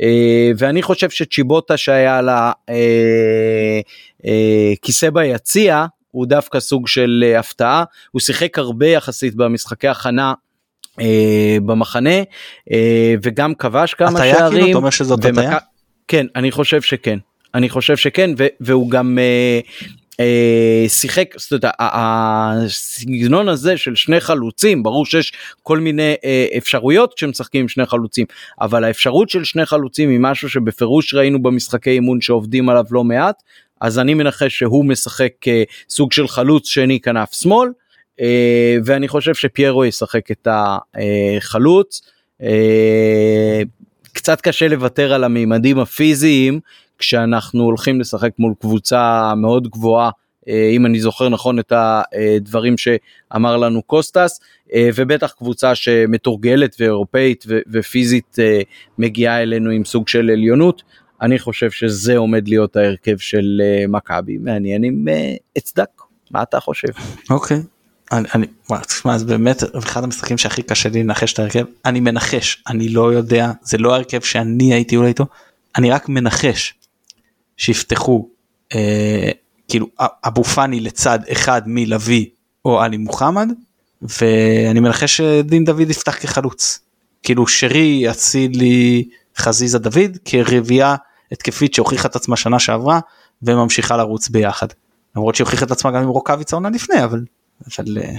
אה, 0.03 0.51
ואני 0.59 0.83
חושב 0.83 1.11
שצ'יבוטה 1.11 1.77
שהיה 1.77 2.23
לה 2.23 2.53
אה, 2.69 3.81
אה, 4.27 4.73
כיסא 4.83 5.11
ביציע 5.11 5.87
הוא 6.11 6.27
דווקא 6.27 6.61
סוג 6.61 6.89
של 6.89 7.35
הפתעה 7.39 7.85
הוא 8.11 8.21
שיחק 8.21 8.59
הרבה 8.59 8.87
יחסית 8.87 9.35
במשחקי 9.35 9.89
הכנה 9.89 10.35
במחנה 11.67 12.23
וגם 13.23 13.55
כבש 13.55 13.95
כמה 13.95 14.11
שערים. 14.11 14.35
הטיה 14.35 14.51
כאילו? 14.51 14.69
אתה 14.69 14.77
אומר 14.77 14.91
שזאת 14.91 15.25
הטיה? 15.25 15.59
כן 16.09 16.27
אני 16.37 16.51
חושב 16.51 16.83
שכן 16.83 17.19
אני 17.55 17.69
חושב 17.69 17.97
שכן 17.97 18.31
והוא 18.61 18.91
גם 18.91 19.19
אה, 19.19 19.61
שיחק, 20.89 21.35
זאת 21.37 21.53
אומרת, 21.53 21.75
הסגנון 21.79 23.49
הזה 23.49 23.77
של 23.77 23.95
שני 23.95 24.21
חלוצים, 24.21 24.83
ברור 24.83 25.07
שיש 25.07 25.33
כל 25.63 25.79
מיני 25.79 26.15
אה, 26.25 26.47
אפשרויות 26.59 27.15
כשמשחקים 27.15 27.61
עם 27.61 27.69
שני 27.69 27.87
חלוצים, 27.87 28.27
אבל 28.61 28.85
האפשרות 28.85 29.31
של 29.31 29.45
שני 29.45 29.67
חלוצים 29.67 30.11
היא 30.11 30.19
משהו 30.21 30.49
שבפירוש 30.49 31.15
ראינו 31.15 31.43
במשחקי 31.43 31.91
אימון 31.91 32.21
שעובדים 32.21 32.69
עליו 32.69 32.85
לא 32.91 33.05
מעט, 33.05 33.43
אז 33.81 33.99
אני 33.99 34.15
מנחש 34.15 34.59
שהוא 34.59 34.85
משחק 34.85 35.33
אה, 35.49 35.63
סוג 35.89 36.13
של 36.13 36.29
חלוץ 36.29 36.69
שני 36.69 37.01
כנף 37.01 37.33
שמאל, 37.33 37.69
אה, 38.21 38.77
ואני 38.85 39.09
חושב 39.09 39.35
שפיירו 39.35 39.85
ישחק 39.85 40.31
את 40.31 40.49
החלוץ. 40.51 42.03
אה, 42.43 43.63
קצת 44.13 44.41
קשה 44.41 44.69
לוותר 44.69 45.13
על 45.13 45.25
המימדים 45.25 45.79
הפיזיים 45.79 46.61
כשאנחנו 46.99 47.63
הולכים 47.63 48.01
לשחק 48.01 48.31
מול 48.39 48.55
קבוצה 48.61 49.35
מאוד 49.37 49.69
גבוהה 49.69 50.11
אה, 50.49 50.71
אם 50.73 50.87
אני 50.87 51.01
זוכר 51.01 51.29
נכון 51.29 51.59
את 51.59 51.73
הדברים 51.73 52.75
שאמר 52.79 53.57
לנו 53.57 53.83
קוסטס 53.83 54.41
אה, 54.75 54.89
ובטח 54.95 55.33
קבוצה 55.39 55.75
שמתורגלת 55.75 56.77
ואירופאית 56.81 57.45
ופיזית 57.73 58.37
אה, 58.39 58.61
מגיעה 58.99 59.43
אלינו 59.43 59.71
עם 59.71 59.85
סוג 59.85 60.09
של 60.09 60.31
עליונות. 60.31 60.83
אני 61.23 61.39
חושב 61.39 61.71
שזה 61.71 62.17
עומד 62.17 62.49
להיות 62.49 62.77
ההרכב 62.77 63.19
של 63.19 63.63
מכבי 63.89 64.39
מעניין 64.39 64.85
אם 64.85 65.05
אצדק 65.59 65.89
מה 66.31 66.43
אתה 66.43 66.61
חושב. 66.61 66.89
אוקיי. 67.31 67.63
אני, 68.13 68.29
אני, 68.35 68.47
תשמע 68.87 69.19
זה 69.19 69.25
באמת 69.25 69.63
אחד 69.79 70.05
המשחקים 70.05 70.39
שהכי 70.39 70.63
קשה 70.63 70.89
לי 70.89 71.03
לנחש 71.03 71.33
את 71.33 71.39
ההרכב 71.39 71.65
אני 71.85 72.01
מנחש 72.01 72.63
אני 72.69 72.89
לא 72.89 73.13
יודע 73.13 73.51
זה 73.63 73.79
לא 73.79 73.93
ההרכב 73.93 74.21
שאני 74.21 74.75
הייתי 74.75 74.97
אולי 74.97 75.09
איתו 75.09 75.27
אני 75.77 75.91
רק 75.91 76.09
מנחש 76.09 76.75
שיפתחו 77.57 78.29
אה, 78.75 79.31
כאילו 79.69 79.87
אבו 80.01 80.45
פאני 80.45 80.81
לצד 80.81 81.19
אחד 81.33 81.63
מלוי 81.67 82.31
או 82.65 82.81
עלי 82.81 82.97
מוחמד 82.97 83.49
ואני 84.03 84.81
מנחש 84.81 85.17
שדין 85.17 85.65
דוד 85.65 85.91
יפתח 85.91 86.17
כחלוץ. 86.21 86.81
כאילו 87.23 87.47
שרי 87.47 88.11
אצילי 88.11 89.09
חזיזה 89.37 89.79
דוד 89.79 90.19
כרביעייה 90.25 90.97
התקפית 91.33 91.75
שהוכיחה 91.75 92.09
את 92.09 92.17
עצמה 92.17 92.37
שנה 92.37 92.59
שעברה 92.59 93.01
וממשיכה 93.43 93.97
לרוץ 93.97 94.29
ביחד. 94.29 94.67
למרות 95.17 95.35
שהיא 95.35 95.45
הוכיחה 95.45 95.67
את 95.67 95.71
עצמה 95.71 95.91
גם 95.91 96.03
עם 96.03 96.09
רוקאביץ 96.09 96.53
העונה 96.53 96.71
לפני 96.71 97.05
אבל, 97.05 97.21
אבל 97.79 97.99
אה, 97.99 98.15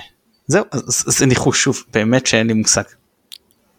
זהו 0.47 0.63
זה 0.87 1.25
ניחוש 1.25 1.63
שוב 1.63 1.83
באמת 1.93 2.27
שאין 2.27 2.47
לי 2.47 2.53
מושג. 2.53 2.83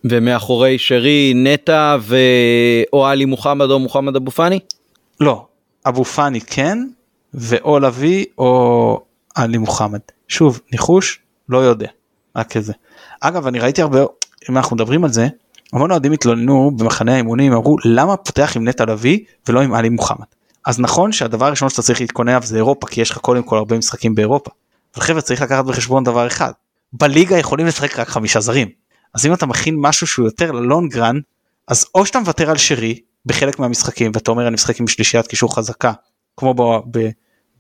ומאחורי 0.05 0.79
שרי 0.79 1.33
נטע 1.37 1.97
ואו 2.01 3.07
עלי 3.07 3.25
מוחמד 3.25 3.71
או 3.71 3.79
מוחמד 3.79 4.17
אבו 4.17 4.31
פאני? 4.31 4.59
לא, 5.21 5.47
אבו 5.87 6.05
פאני 6.05 6.41
כן, 6.41 6.79
ואו 7.35 7.79
לביא 7.79 8.25
או 8.39 9.01
עלי 9.35 9.59
מוחמד. 9.59 10.01
שוב, 10.29 10.61
ניחוש, 10.73 11.19
לא 11.49 11.59
יודע, 11.59 11.89
רק 12.37 12.53
כזה. 12.53 12.73
אגב, 13.21 13.47
אני 13.47 13.61
ראיתי 13.61 13.83
הרבה, 13.83 14.01
אם 14.51 14.57
אנחנו 14.57 14.77
מדברים 14.77 15.05
על 15.05 15.13
זה, 15.13 15.29
המון 15.73 15.91
אוהדים 15.91 16.13
התלוננו 16.13 16.71
במחנה 16.77 17.15
האימונים, 17.15 17.53
אמרו 17.53 17.77
למה 17.85 18.17
פותח 18.17 18.53
עם 18.57 18.69
נטע 18.69 18.85
לביא 18.85 19.19
ולא 19.49 19.61
עם 19.61 19.75
עלי 19.75 19.89
מוחמד. 19.89 20.27
אז 20.67 20.81
נכון 20.81 21.13
שהדבר 21.13 21.47
הראשון 21.47 21.69
שאתה 21.69 21.83
צריך 21.83 22.01
להתכונן 22.01 22.29
אליו 22.29 22.43
זה 22.45 22.57
אירופה, 22.57 22.87
כי 22.87 23.01
יש 23.01 23.11
לך 23.11 23.19
קודם 23.19 23.43
כל 23.43 23.57
הרבה 23.59 23.79
משחקים 23.79 24.15
באירופה. 24.15 24.51
אבל 24.95 25.05
חבר'ה 25.05 25.23
צריך 25.23 25.43
לקחת 25.43 25.65
בחשבון 25.65 26.05
דבר 26.05 26.27
אחד, 26.27 26.53
בליגה 26.93 27.39
יכולים 27.39 27.67
לשחק 27.67 27.99
רק 27.99 28.09
חמישה 28.09 28.41
זרים. 28.41 28.69
אז 29.15 29.27
אם 29.27 29.33
אתה 29.33 29.47
מכין 29.47 29.75
משהו 29.79 30.07
שהוא 30.07 30.27
יותר 30.27 30.53
ללונגרן, 30.53 31.21
אז 31.69 31.87
או 31.95 32.07
שאתה 32.07 32.19
מוותר 32.19 32.51
על 32.51 32.57
שרי 32.57 33.01
בחלק 33.27 33.59
מהמשחקים 33.59 34.11
ואתה 34.15 34.31
אומר 34.31 34.47
אני 34.47 34.55
משחק 34.55 34.81
עם 34.81 34.89
שלישיית 34.89 35.27
קישור 35.27 35.55
חזקה 35.55 35.93
כמו 36.37 36.55
ב, 36.55 36.63
ב, 36.91 37.09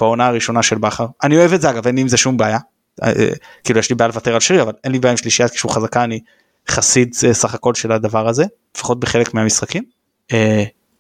בעונה 0.00 0.26
הראשונה 0.26 0.62
של 0.62 0.78
בכר 0.78 1.06
אני 1.22 1.36
אוהב 1.36 1.52
את 1.52 1.60
זה 1.60 1.70
אגב 1.70 1.86
אין 1.86 1.94
לי 1.94 2.00
עם 2.00 2.08
זה 2.08 2.16
שום 2.16 2.36
בעיה 2.36 2.58
אה, 3.02 3.08
אה, 3.08 3.28
כאילו 3.64 3.80
יש 3.80 3.90
לי 3.90 3.94
בעיה 3.96 4.08
לוותר 4.08 4.34
על 4.34 4.40
שרי 4.40 4.62
אבל 4.62 4.72
אין 4.84 4.92
לי 4.92 4.98
בעיה 4.98 5.10
עם 5.10 5.16
שלישיית 5.16 5.50
קישור 5.50 5.74
חזקה 5.74 6.04
אני 6.04 6.20
חסיד 6.68 7.14
אה, 7.26 7.34
סך 7.34 7.54
הכל 7.54 7.74
של 7.74 7.92
הדבר 7.92 8.28
הזה 8.28 8.44
לפחות 8.76 9.00
בחלק 9.00 9.34
מהמשחקים. 9.34 9.82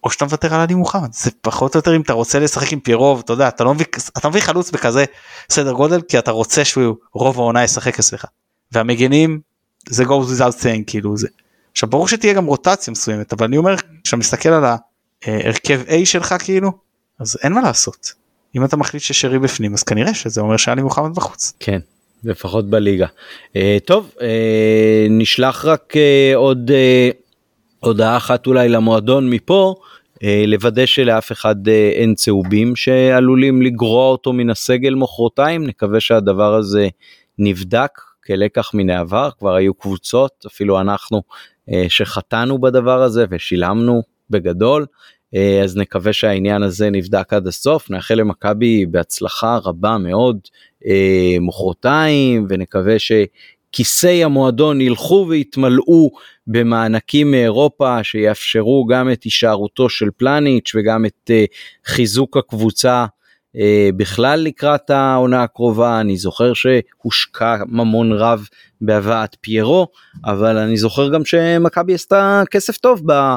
או 0.04 0.10
שאתה 0.10 0.24
מוותר 0.24 0.54
על 0.54 0.60
עלי 0.60 0.74
מוחמד 0.74 1.12
זה 1.12 1.30
פחות 1.40 1.74
או 1.74 1.78
יותר 1.78 1.96
אם 1.96 2.00
אתה 2.00 2.12
רוצה 2.12 2.38
לשחק 2.38 2.72
עם 2.72 2.80
פירוב 2.80 3.22
אתה 3.24 3.32
יודע 3.32 3.48
אתה 3.48 3.64
לא 3.64 3.74
מביא 3.74 3.86
אתה 4.18 4.28
מביא 4.28 4.40
חלוץ 4.40 4.70
בכזה 4.70 5.04
סדר 5.50 5.72
גודל 5.72 6.00
כי 6.00 6.18
אתה 6.18 6.30
רוצה 6.30 6.64
שהוא 6.64 6.96
רוב 7.12 7.38
העונה 7.38 7.64
ישחק 7.64 7.98
אצלך. 7.98 8.24
והמגנים 8.72 9.40
זה 9.88 10.04
goes 10.04 10.06
without 10.06 10.62
saying 10.62 10.82
כאילו 10.86 11.16
זה. 11.16 11.28
עכשיו 11.76 11.88
ברור 11.88 12.08
שתהיה 12.08 12.34
גם 12.34 12.46
רוטציה 12.46 12.92
מסוימת 12.92 13.32
אבל 13.32 13.46
אני 13.46 13.56
אומר 13.56 13.74
כשאתה 14.04 14.16
מסתכל 14.16 14.48
על 14.48 14.64
ההרכב 15.24 15.80
A 15.88 16.06
שלך 16.06 16.34
כאילו 16.44 16.72
אז 17.18 17.36
אין 17.42 17.52
מה 17.52 17.60
לעשות. 17.60 18.12
אם 18.56 18.64
אתה 18.64 18.76
מחליט 18.76 19.02
ששרי 19.02 19.38
בפנים 19.38 19.74
אז 19.74 19.82
כנראה 19.82 20.14
שזה 20.14 20.40
אומר 20.40 20.56
שאלי 20.56 20.82
מוחמד 20.82 21.14
בחוץ. 21.14 21.52
כן. 21.60 21.78
לפחות 22.24 22.70
בליגה. 22.70 23.06
Uh, 23.52 23.56
טוב, 23.84 24.10
uh, 24.18 24.22
נשלח 25.10 25.64
רק 25.64 25.92
uh, 25.92 26.36
עוד 26.36 26.70
uh, 26.70 27.14
הודעה 27.80 28.16
אחת 28.16 28.46
אולי 28.46 28.68
למועדון 28.68 29.30
מפה, 29.30 29.74
uh, 30.14 30.18
לוודא 30.46 30.86
שלאף 30.86 31.32
אחד 31.32 31.68
uh, 31.68 31.70
אין 31.94 32.14
צהובים 32.14 32.76
שעלולים 32.76 33.62
לגרוע 33.62 34.10
אותו 34.10 34.32
מן 34.32 34.50
הסגל 34.50 34.94
מחרתיים, 34.94 35.66
נקווה 35.66 36.00
שהדבר 36.00 36.54
הזה 36.54 36.88
נבדק 37.38 37.90
כלקח 38.26 38.70
מן 38.74 38.90
העבר, 38.90 39.30
כבר 39.38 39.54
היו 39.54 39.74
קבוצות, 39.74 40.44
אפילו 40.46 40.80
אנחנו 40.80 41.22
שחטאנו 41.88 42.60
בדבר 42.60 43.02
הזה 43.02 43.24
ושילמנו 43.30 44.02
בגדול. 44.30 44.86
אז 45.64 45.76
נקווה 45.76 46.12
שהעניין 46.12 46.62
הזה 46.62 46.90
נבדק 46.90 47.32
עד 47.32 47.46
הסוף, 47.46 47.90
נאחל 47.90 48.14
למכבי 48.14 48.86
בהצלחה 48.86 49.58
רבה 49.64 49.98
מאוד 49.98 50.38
אה, 50.86 51.36
מחרתיים 51.40 52.46
ונקווה 52.48 52.96
שכיסי 52.98 54.24
המועדון 54.24 54.80
ילכו 54.80 55.26
ויתמלאו 55.28 56.10
במענקים 56.46 57.30
מאירופה 57.30 58.04
שיאפשרו 58.04 58.86
גם 58.86 59.12
את 59.12 59.22
הישארותו 59.22 59.88
של 59.88 60.08
פלניץ' 60.16 60.72
וגם 60.74 61.06
את 61.06 61.30
אה, 61.30 61.44
חיזוק 61.86 62.36
הקבוצה 62.36 62.94
אה, 63.00 63.06
בכלל 63.96 64.40
לקראת 64.40 64.90
העונה 64.90 65.42
הקרובה 65.42 66.00
אני 66.00 66.16
זוכר 66.16 66.52
שהושקע 66.54 67.56
ממון 67.68 68.12
רב 68.12 68.48
בהבאת 68.80 69.36
פיירו 69.40 69.88
אבל 70.24 70.58
אני 70.58 70.76
זוכר 70.76 71.08
גם 71.08 71.24
שמכבי 71.24 71.94
עשתה 71.94 72.42
כסף 72.50 72.76
טוב 72.76 73.02
ב... 73.12 73.36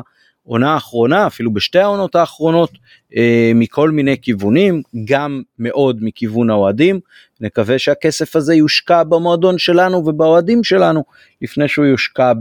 העונה 0.50 0.74
האחרונה 0.74 1.28
אפילו 1.28 1.54
בשתי 1.54 1.80
העונות 1.80 2.16
האחרונות 2.16 2.72
אה, 3.16 3.52
מכל 3.56 3.92
מיני 3.92 4.22
כיוונים 4.22 4.82
גם 5.06 5.42
מאוד 5.60 5.98
מכיוון 6.02 6.50
האוהדים. 6.50 7.00
נקווה 7.42 7.80
שהכסף 7.80 8.36
הזה 8.36 8.56
יושקע 8.56 9.04
במועדון 9.04 9.58
שלנו 9.58 9.98
ובאוהדים 9.98 10.64
שלנו 10.64 11.04
לפני 11.42 11.68
שהוא 11.68 11.86
יושקע 11.86 12.34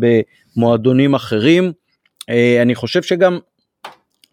במועדונים 0.57 1.15
אחרים. 1.15 1.73
אה, 2.31 2.59
אני 2.63 2.75
חושב 2.75 3.03
שגם 3.03 3.39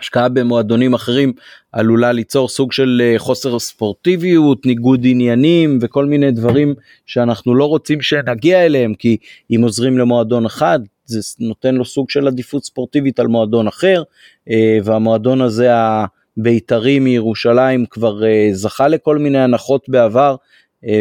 השקעה 0.01 0.29
במועדונים 0.29 0.93
אחרים 0.93 1.33
עלולה 1.76 2.11
ליצור 2.11 2.49
סוג 2.49 2.71
של 2.71 3.01
אה, 3.05 3.19
חוסר 3.19 3.59
ספורטיביות, 3.59 4.65
ניגוד 4.65 5.01
עניינים 5.03 5.80
וכל 5.82 6.05
מיני 6.05 6.32
דברים 6.32 6.73
שאנחנו 7.05 7.55
לא 7.55 7.65
רוצים 7.65 8.01
שנגיע 8.01 8.65
אליהם 8.65 8.93
כי 8.93 9.17
אם 9.51 9.61
עוזרים 9.63 9.97
למועדון 9.97 10.45
אחד 10.45 10.80
זה 11.05 11.19
נותן 11.39 11.76
לו 11.76 11.86
סוג 11.86 12.09
של 12.09 12.28
עדיפות 12.28 12.63
ספורטיבית 12.63 13.19
על 13.19 13.28
מועדון 13.28 13.67
אחר 13.67 14.03
אה, 14.49 14.78
והמועדון 14.84 15.41
הזה 15.41 15.69
הבית"רי 15.73 16.99
מירושלים 16.99 17.86
כבר 17.86 18.26
אה, 18.26 18.49
זכה 18.51 18.88
לכל 18.88 19.17
מיני 19.17 19.39
הנחות 19.39 19.89
בעבר 19.89 20.36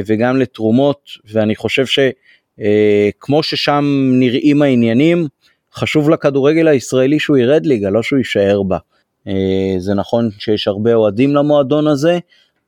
וגם 0.07 0.37
לתרומות 0.37 1.01
ואני 1.33 1.57
חושב 1.57 1.85
שכמו 1.87 3.43
ששם 3.43 3.85
נראים 4.15 4.63
העניינים 4.63 5.27
חשוב 5.75 6.11
לכדורגל 6.11 6.69
הישראלי 6.69 7.19
שהוא 7.19 7.37
ירד 7.37 7.67
ליגה, 7.67 7.91
לא 7.91 8.03
שהוא 8.03 8.19
יישאר 8.19 8.63
בה. 8.63 8.79
אה, 9.29 9.75
זה 9.79 9.95
נכון 9.95 10.31
שיש 10.39 10.69
הרבה 10.69 10.95
אוהדים 10.95 11.35
למועדון 11.35 11.87
הזה, 11.87 12.19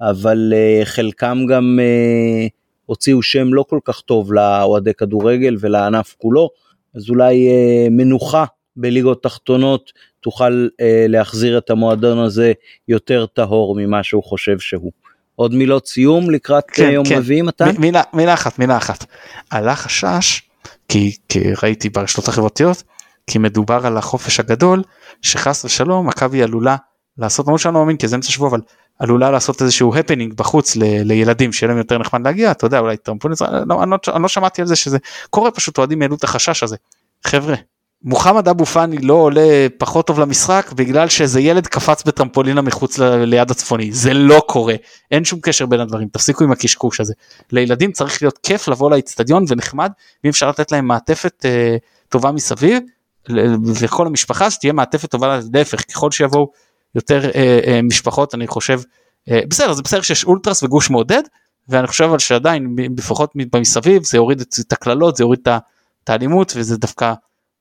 אבל 0.01 0.53
אה, 0.57 0.85
חלקם 0.85 1.39
גם 1.49 1.79
אה, 1.83 2.47
הוציאו 2.87 3.23
שם 3.23 3.55
לא 3.55 3.65
כל 3.69 3.79
כך 3.85 4.01
טוב 4.01 4.33
לאוהדי 4.33 4.95
כדורגל 4.95 5.57
ולענף 5.61 6.15
כולו, 6.19 6.51
אז 6.95 7.11
אולי 7.11 7.49
מנוחה 7.91 8.45
בליגות 8.77 9.23
תחתונות 9.23 9.93
תוכל 10.21 10.69
להחזיר 11.09 11.59
את 11.59 11.71
המועדון 11.71 12.19
הזה 12.19 12.53
יותר 12.89 13.27
טהור 13.27 13.75
ממה 13.75 14.03
שהוא 14.03 14.25
חושב 14.25 14.59
שהוא. 14.59 14.93
עוד 15.37 15.55
מילות 15.55 15.87
סיום 15.87 16.31
לקראת 16.31 16.65
כן, 16.71 16.91
יום 16.91 17.05
כן. 17.05 17.19
רביעי 17.19 17.43
מתן? 17.43 17.71
מילה, 17.79 18.03
מילה 18.13 18.35
אחת 18.35 18.59
מילה 18.59 18.77
אחת. 18.77 19.05
עלה 19.51 19.77
חשש 19.77 20.43
כי, 20.89 21.17
כי 21.29 21.41
ראיתי 21.63 21.89
ברשתות 21.89 22.29
החברתיות 22.29 22.83
כי 23.31 23.39
מדובר 23.39 23.87
על 23.87 23.97
החופש 23.97 24.41
הגדול 24.41 24.83
שחס 25.23 25.65
ושלום 25.65 26.09
מכבי 26.09 26.43
עלולה 26.43 26.77
לעשות 27.19 27.47
למרות 27.47 27.61
שאני 27.61 27.75
לא 27.75 27.81
מאמין 27.81 27.97
כי 27.97 28.09
זה 28.09 28.17
אמצע 28.17 28.31
שבוע 28.31 28.49
אבל 28.49 28.61
עלולה 28.99 29.31
לעשות 29.31 29.63
איזשהו 29.63 29.97
הפנינג 29.97 30.35
בחוץ 30.35 30.77
ל, 30.77 30.83
לילדים 30.83 31.53
שיהיה 31.53 31.69
להם 31.69 31.79
יותר 31.79 31.99
נחמד 31.99 32.27
להגיע 32.27 32.51
אתה 32.51 32.67
יודע 32.67 32.79
אולי 32.79 32.97
טרמפולין 32.97 33.37
לא, 33.67 33.83
אני, 33.83 33.91
לא, 33.91 33.99
אני 34.15 34.23
לא 34.23 34.29
שמעתי 34.29 34.63
על 34.63 34.69
זה 34.69 34.77
שזה 34.77 34.99
קורה 35.31 35.51
פשוט 35.51 35.79
אוהדים 35.79 36.03
העלו 36.03 36.17
את 36.17 36.25
החשש 36.25 36.63
הזה. 36.63 36.77
חבר'ה 37.25 37.55
מוחמד 38.03 38.49
אבו 38.49 38.67
פאני 38.67 38.99
לא 38.99 39.15
עולה 39.15 39.67
פחות 39.79 40.07
טוב 40.07 40.21
למשחק 40.21 40.73
בגלל 40.77 41.09
שאיזה 41.09 41.41
ילד 41.41 41.67
קפץ 41.67 42.05
בטרמפולינה 42.05 42.63
מחוץ 42.63 42.99
ל, 42.99 43.25
ליד 43.25 43.51
הצפוני. 43.51 43.93
זה 43.93 44.15
לא 44.15 44.43
קורה. 44.47 44.75
אין 45.11 45.25
שום 45.25 45.41
קשר 45.43 45.67
בין 45.67 45.81
הדברים. 45.81 46.09
תפסיקו 46.09 46.45
עם 46.45 46.53
הקשקוש 46.53 47.01
הזה. 47.01 47.15
לילדים 47.53 47.93
צריך 47.93 48.23
להיות 48.23 48.39
כיף 48.39 48.69
לבוא 48.69 48.91
לאצטדיון 48.91 49.45
ונחמד 49.49 49.91
ואם 50.25 50.31
אפשר 50.31 50.49
לתת 50.49 50.73
להם 50.73 50.87
מעטפת 50.87 51.45
אה, 51.45 51.77
טובה 52.09 52.33
מסביב 52.33 52.83
לכל 53.83 54.07
המשפחה 54.07 54.51
שתהיה 54.51 54.73
מעטפת 54.73 55.11
טובה 55.11 55.39
להפך 55.53 55.93
ככל 55.93 56.11
שיבואו 56.11 56.51
יותר 56.95 57.31
אה, 57.35 57.61
אה, 57.67 57.83
משפחות 57.83 58.35
אני 58.35 58.47
חושב 58.47 58.81
אה, 59.31 59.41
בסדר 59.49 59.73
זה 59.73 59.83
בסדר 59.83 60.01
שיש 60.01 60.25
אולטרס 60.25 60.63
וגוש 60.63 60.91
מעודד 60.91 61.23
ואני 61.69 61.87
חושב 61.87 62.05
אבל 62.05 62.19
שעדיין 62.19 62.77
לפחות 62.99 63.33
במסביב 63.53 64.05
זה 64.05 64.17
יוריד 64.17 64.41
את 64.41 64.73
הקללות 64.73 65.17
זה 65.17 65.25
יוריד 65.25 65.41
את 66.03 66.11
האלימות 66.11 66.53
וזה 66.57 66.77
דווקא 66.77 67.13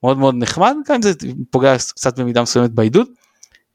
מאוד 0.03 0.17
מאוד 0.17 0.35
נחמד 0.37 0.75
גם 0.87 0.95
אם 0.95 1.01
זה 1.01 1.11
פוגע 1.49 1.75
קצת 1.77 2.19
במידה 2.19 2.41
מסוימת 2.41 2.71
בעידוד 2.71 3.07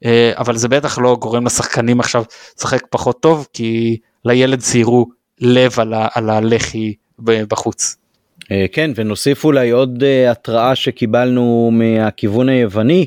אה, 0.05 0.31
אבל 0.37 0.57
זה 0.57 0.67
בטח 0.67 0.97
לא 0.97 1.17
גורם 1.21 1.45
לשחקנים 1.45 1.99
עכשיו 1.99 2.23
לשחק 2.57 2.81
פחות 2.89 3.21
טוב 3.21 3.47
כי 3.53 3.97
לילד 4.25 4.59
ציירו 4.59 5.07
לב 5.39 5.79
על, 5.79 5.93
על 6.13 6.29
הלחי 6.29 6.93
בחוץ. 7.19 8.00
אה, 8.51 8.65
כן 8.71 8.91
ונוסיף 8.95 9.43
אולי 9.43 9.69
עוד 9.69 10.03
אה, 10.03 10.31
התראה 10.31 10.75
שקיבלנו 10.75 11.69
מהכיוון 11.73 12.49
היווני 12.49 13.05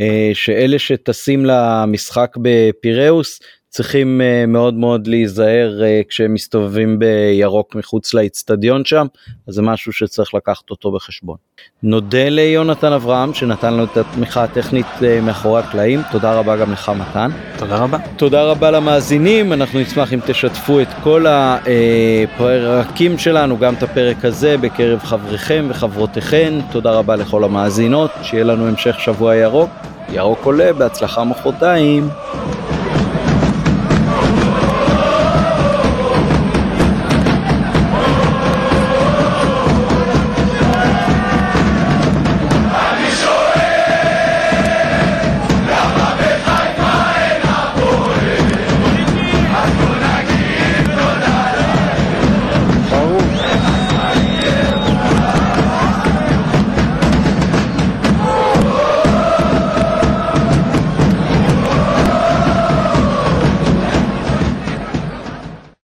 אה, 0.00 0.30
שאלה 0.34 0.78
שטסים 0.78 1.44
למשחק 1.44 2.36
בפיראוס 2.42 3.40
צריכים 3.72 4.20
מאוד 4.48 4.74
מאוד 4.74 5.06
להיזהר 5.06 5.80
כשהם 6.08 6.34
מסתובבים 6.34 6.98
בירוק 6.98 7.74
מחוץ 7.74 8.14
לאיצטדיון 8.14 8.84
שם 8.84 9.06
אז 9.48 9.54
זה 9.54 9.62
משהו 9.62 9.92
שצריך 9.92 10.34
לקחת 10.34 10.70
אותו 10.70 10.92
בחשבון. 10.92 11.36
נודה 11.82 12.28
ליונתן 12.28 12.92
אברהם 12.92 13.34
שנתן 13.34 13.72
לנו 13.74 13.84
את 13.84 13.96
התמיכה 13.96 14.44
הטכנית 14.44 14.86
מאחורי 15.22 15.60
הקלעים 15.60 16.00
תודה 16.12 16.34
רבה 16.34 16.56
גם 16.56 16.72
לך 16.72 16.92
מתן. 16.98 17.30
תודה 17.58 17.76
רבה. 17.76 17.98
תודה 18.16 18.44
רבה 18.44 18.70
למאזינים 18.70 19.52
אנחנו 19.52 19.80
נשמח 19.80 20.12
אם 20.12 20.20
תשתפו 20.26 20.80
את 20.80 20.88
כל 21.02 21.26
הפרקים 21.28 23.18
שלנו 23.18 23.58
גם 23.58 23.74
את 23.74 23.82
הפרק 23.82 24.24
הזה 24.24 24.58
בקרב 24.58 24.98
חבריכם 24.98 25.66
וחברותיכם 25.68 26.58
תודה 26.72 26.90
רבה 26.90 27.16
לכל 27.16 27.44
המאזינות 27.44 28.10
שיהיה 28.22 28.44
לנו 28.44 28.68
המשך 28.68 29.00
שבוע 29.00 29.36
ירוק 29.36 29.70
ירוק 30.12 30.44
עולה 30.44 30.72
בהצלחה 30.72 31.24
מחרתיים. 31.24 32.08